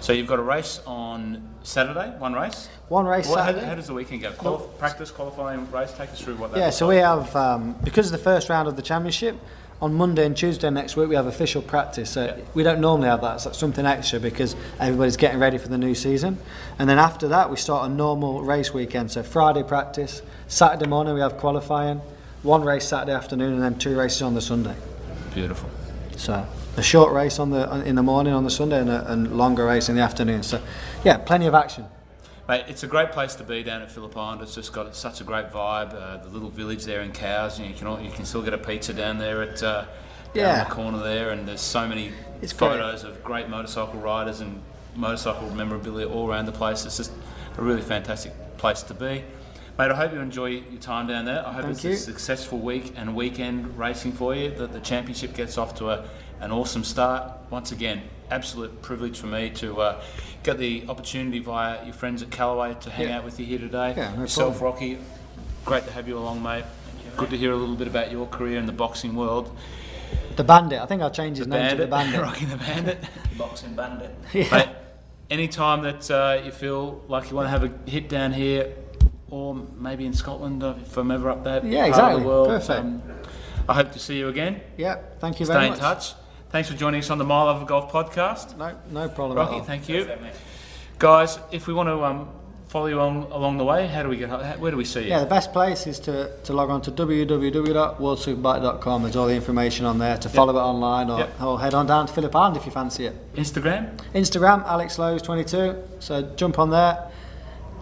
So 0.00 0.14
you've 0.14 0.26
got 0.26 0.38
a 0.38 0.42
race 0.42 0.80
on 0.86 1.42
Saturday, 1.64 2.14
one 2.18 2.32
race. 2.32 2.70
One 2.88 3.04
race 3.04 3.28
What, 3.28 3.40
how, 3.40 3.44
Saturday. 3.48 3.66
how 3.66 3.74
does 3.74 3.88
the 3.88 3.92
weekend 3.92 4.22
go? 4.22 4.30
Quali- 4.30 4.64
practice, 4.78 5.10
qualifying, 5.10 5.70
race. 5.70 5.92
Take 5.92 6.08
us 6.12 6.20
through 6.22 6.36
what 6.36 6.52
that. 6.52 6.58
Yeah, 6.58 6.70
so 6.70 6.86
like. 6.86 6.94
we 6.94 7.00
have 7.02 7.36
um, 7.36 7.76
because 7.84 8.06
of 8.06 8.12
the 8.12 8.24
first 8.24 8.48
round 8.48 8.68
of 8.68 8.76
the 8.76 8.82
championship 8.82 9.36
on 9.82 9.92
Monday 9.94 10.24
and 10.24 10.36
Tuesday 10.36 10.70
next 10.70 10.96
week 10.96 11.08
we 11.08 11.14
have 11.16 11.26
official 11.26 11.60
practice. 11.62 12.10
So 12.10 12.24
Yeah. 12.24 12.44
we 12.54 12.62
don't 12.62 12.80
normally 12.80 13.08
have 13.08 13.20
that. 13.20 13.40
So 13.40 13.50
that's 13.50 13.58
something 13.58 13.84
extra 13.86 14.18
because 14.18 14.56
everybody's 14.80 15.16
getting 15.16 15.38
ready 15.38 15.58
for 15.58 15.68
the 15.68 15.78
new 15.78 15.94
season. 15.94 16.38
And 16.78 16.88
then 16.88 16.98
after 16.98 17.28
that 17.28 17.50
we 17.50 17.56
start 17.56 17.90
a 17.90 17.92
normal 17.92 18.42
race 18.42 18.72
weekend. 18.72 19.10
So 19.10 19.22
Friday 19.22 19.62
practice, 19.62 20.22
Saturday 20.48 20.86
morning 20.88 21.14
we 21.14 21.20
have 21.20 21.36
qualifying, 21.36 22.00
one 22.42 22.62
race 22.64 22.86
Saturday 22.88 23.12
afternoon, 23.12 23.52
and 23.54 23.62
then 23.62 23.76
two 23.78 23.96
races 23.98 24.22
on 24.22 24.34
the 24.34 24.40
Sunday. 24.40 24.74
beautiful. 25.34 25.68
So 26.16 26.46
a 26.78 26.82
short 26.82 27.12
race 27.12 27.38
on 27.38 27.50
the 27.50 27.70
in 27.84 27.94
the 27.94 28.02
morning 28.02 28.32
on 28.32 28.44
the 28.44 28.50
Sunday 28.50 28.80
and 28.80 28.88
a 28.88 29.12
and 29.12 29.36
longer 29.36 29.66
race 29.66 29.90
in 29.90 29.96
the 29.96 30.02
afternoon. 30.02 30.42
So 30.42 30.60
yeah, 31.04 31.18
plenty 31.18 31.46
of 31.46 31.54
action. 31.54 31.84
Mate, 32.48 32.64
it's 32.68 32.84
a 32.84 32.86
great 32.86 33.10
place 33.10 33.34
to 33.36 33.44
be 33.44 33.64
down 33.64 33.82
at 33.82 33.90
Phillip 33.90 34.16
Island. 34.16 34.40
It's 34.40 34.54
just 34.54 34.72
got 34.72 34.94
such 34.94 35.20
a 35.20 35.24
great 35.24 35.50
vibe. 35.50 35.92
Uh, 35.94 36.18
the 36.18 36.28
little 36.28 36.48
village 36.48 36.84
there 36.84 37.00
in 37.00 37.10
Cowes, 37.12 37.58
you, 37.58 37.64
know, 37.64 37.70
you 37.72 37.76
can 37.76 37.86
al- 37.88 38.00
you 38.00 38.10
can 38.12 38.24
still 38.24 38.42
get 38.42 38.54
a 38.54 38.58
pizza 38.58 38.92
down 38.92 39.18
there 39.18 39.42
at 39.42 39.60
uh, 39.62 39.86
down 40.32 40.68
the 40.68 40.72
corner 40.72 40.98
there, 41.02 41.30
and 41.30 41.48
there's 41.48 41.60
so 41.60 41.88
many 41.88 42.12
It's 42.42 42.52
great. 42.52 42.72
photos 42.72 43.02
of 43.02 43.24
great 43.24 43.48
motorcycle 43.48 43.98
riders 43.98 44.40
and 44.40 44.62
motorcycle 44.94 45.50
memorabilia 45.50 46.08
all 46.08 46.28
around 46.30 46.46
the 46.46 46.52
place. 46.52 46.84
It's 46.84 46.98
just 46.98 47.10
a 47.58 47.62
really 47.62 47.82
fantastic 47.82 48.32
place 48.58 48.82
to 48.84 48.94
be. 48.94 49.24
Mate, 49.78 49.90
I 49.90 49.94
hope 49.96 50.12
you 50.12 50.20
enjoy 50.20 50.46
your 50.46 50.80
time 50.80 51.06
down 51.08 51.24
there. 51.24 51.44
I 51.46 51.52
hope 51.52 51.64
Thank 51.64 51.74
it's 51.74 51.84
you. 51.84 51.90
a 51.90 51.96
successful 51.96 52.58
week 52.60 52.94
and 52.96 53.16
weekend 53.16 53.76
racing 53.76 54.12
for 54.12 54.34
you. 54.36 54.50
That 54.50 54.72
the 54.72 54.80
championship 54.80 55.34
gets 55.34 55.58
off 55.58 55.74
to 55.76 55.90
a, 55.90 56.08
an 56.40 56.52
awesome 56.52 56.84
start. 56.84 57.32
Once 57.50 57.72
again, 57.72 58.02
absolute 58.30 58.82
privilege 58.82 59.18
for 59.18 59.26
me 59.26 59.50
to 59.50 59.80
uh, 59.80 60.02
get 60.42 60.58
the 60.58 60.84
opportunity 60.88 61.38
via 61.38 61.84
your 61.84 61.94
friends 61.94 62.22
at 62.22 62.30
Callaway 62.30 62.74
to 62.80 62.90
hang 62.90 63.08
Yeah. 63.08 63.18
out 63.18 63.24
with 63.24 63.38
you 63.40 63.46
here 63.46 63.58
today. 63.58 63.94
Yeah, 63.96 64.14
no 64.14 64.22
Yourself, 64.22 64.58
problem. 64.58 64.72
Rocky, 64.74 64.98
great 65.64 65.84
to 65.86 65.92
have 65.92 66.08
you 66.08 66.18
along, 66.18 66.42
mate. 66.42 66.64
Good 67.16 67.30
to 67.30 67.36
hear 67.36 67.52
a 67.52 67.56
little 67.56 67.76
bit 67.76 67.88
about 67.88 68.10
your 68.10 68.26
career 68.26 68.58
in 68.58 68.66
the 68.66 68.72
boxing 68.72 69.14
world. 69.14 69.56
The 70.36 70.44
Bandit. 70.44 70.80
I 70.80 70.86
think 70.86 71.00
I'll 71.02 71.10
change 71.10 71.38
his 71.38 71.46
name 71.46 71.70
to 71.70 71.76
the 71.76 71.86
Bandit. 71.86 72.20
Rocky 72.28 72.44
the 72.44 72.56
Bandit. 72.58 72.98
Boxing 73.38 73.74
bandit. 73.74 74.14
Yeah. 74.34 74.50
Mate, 74.50 74.68
anytime 75.30 75.82
that 75.82 76.10
uh, 76.10 76.42
you 76.44 76.50
feel 76.52 77.02
like 77.08 77.30
you 77.30 77.36
want 77.36 77.46
to 77.46 77.50
have 77.50 77.64
a 77.64 77.90
hit 77.90 78.08
down 78.08 78.32
here, 78.32 78.74
or 79.30 79.54
maybe 79.54 80.04
in 80.06 80.12
Scotland, 80.12 80.62
uh, 80.62 80.74
if 80.80 80.96
I'm 80.96 81.10
ever 81.10 81.30
up 81.30 81.42
there, 81.44 81.64
Yeah, 81.64 81.78
part 81.80 81.88
exactly. 81.88 82.14
of 82.16 82.20
the 82.20 82.26
world, 82.26 82.48
Perfect. 82.48 82.80
um, 82.80 83.02
I 83.68 83.74
hope 83.74 83.92
to 83.92 83.98
see 83.98 84.18
you 84.18 84.28
again. 84.28 84.60
Yeah, 84.76 84.98
thank 85.18 85.40
you 85.40 85.46
Stay 85.46 85.54
very 85.54 85.70
much. 85.70 85.78
Stay 85.78 85.88
in 85.88 85.94
touch. 85.94 86.14
Thanks 86.56 86.70
for 86.70 86.76
joining 86.78 87.00
us 87.00 87.10
on 87.10 87.18
the 87.18 87.24
My 87.24 87.42
Love 87.42 87.60
of 87.60 87.68
Golf 87.68 87.92
podcast. 87.92 88.56
No, 88.56 88.74
no 88.90 89.10
problem. 89.10 89.36
at 89.36 89.42
Rocky, 89.42 89.56
all. 89.56 89.62
thank 89.64 89.90
you. 89.90 90.08
Guys, 90.98 91.38
if 91.52 91.66
we 91.66 91.74
want 91.74 91.90
to 91.90 92.02
um, 92.02 92.30
follow 92.68 92.86
you 92.86 92.98
on 92.98 93.24
along 93.24 93.58
the 93.58 93.64
way, 93.64 93.86
how 93.86 94.02
do 94.02 94.08
we 94.08 94.16
get? 94.16 94.30
how- 94.30 94.38
Where 94.56 94.70
do 94.70 94.78
we 94.78 94.86
see 94.86 95.02
you? 95.02 95.08
Yeah, 95.08 95.20
the 95.20 95.26
best 95.26 95.52
place 95.52 95.86
is 95.86 96.00
to, 96.00 96.30
to 96.44 96.54
log 96.54 96.70
on 96.70 96.80
to 96.80 96.90
www.worldsuperbike.com. 96.90 99.02
There's 99.02 99.16
all 99.16 99.26
the 99.26 99.34
information 99.34 99.84
on 99.84 99.98
there 99.98 100.16
to 100.16 100.30
follow 100.30 100.56
it 100.56 100.60
online 100.62 101.10
or, 101.10 101.18
Yep. 101.18 101.42
or 101.42 101.60
head 101.60 101.74
on 101.74 101.86
down 101.86 102.06
to 102.06 102.12
Phillip 102.14 102.34
Island 102.34 102.56
if 102.56 102.64
you 102.64 102.72
fancy 102.72 103.04
it. 103.04 103.34
Instagram. 103.34 103.94
Instagram, 104.14 104.64
Alex 104.64 104.96
Lowes22. 104.96 106.02
So 106.02 106.22
jump 106.36 106.58
on 106.58 106.70
there. 106.70 107.10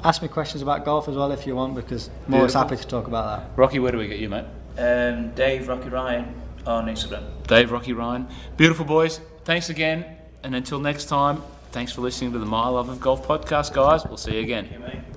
Ask 0.03 0.21
me 0.21 0.27
questions 0.27 0.63
about 0.63 0.85
golf 0.85 1.07
as 1.07 1.15
well 1.15 1.31
if 1.31 1.47
you 1.47 1.55
want 1.55 1.77
because 1.77 2.11
I'm 2.27 2.35
always 2.35 2.55
happy 2.55 2.75
to 2.75 2.87
talk 2.89 3.07
about 3.07 3.39
that. 3.39 3.51
Rocky, 3.57 3.79
where 3.79 3.93
do 3.93 3.99
we 3.99 4.09
get 4.09 4.19
you, 4.19 4.29
mate? 4.31 4.47
Um, 4.77 5.31
Dave 5.37 5.69
Rocky 5.69 5.91
Ryan 5.91 6.43
Oh, 6.67 6.77
on 6.77 6.87
Instagram. 6.87 7.25
Dave, 7.47 7.71
Rocky, 7.71 7.93
Ryan. 7.93 8.27
Beautiful 8.57 8.85
boys. 8.85 9.21
Thanks 9.45 9.69
again. 9.71 10.05
And 10.43 10.55
until 10.55 10.79
next 10.81 11.07
time, 11.07 11.43
thanks 11.73 11.93
for 11.93 12.01
listening 12.01 12.33
to 12.33 12.39
the 12.39 12.47
My 12.47 12.69
Love 12.69 12.89
of 12.89 13.01
Golf 13.01 13.27
podcast, 13.27 13.73
guys. 13.73 14.05
We'll 14.07 14.17
see 14.17 14.37
you 14.37 14.41
again. 14.41 14.69
Thank 14.69 14.81
you, 14.81 14.87
mate. 14.87 15.14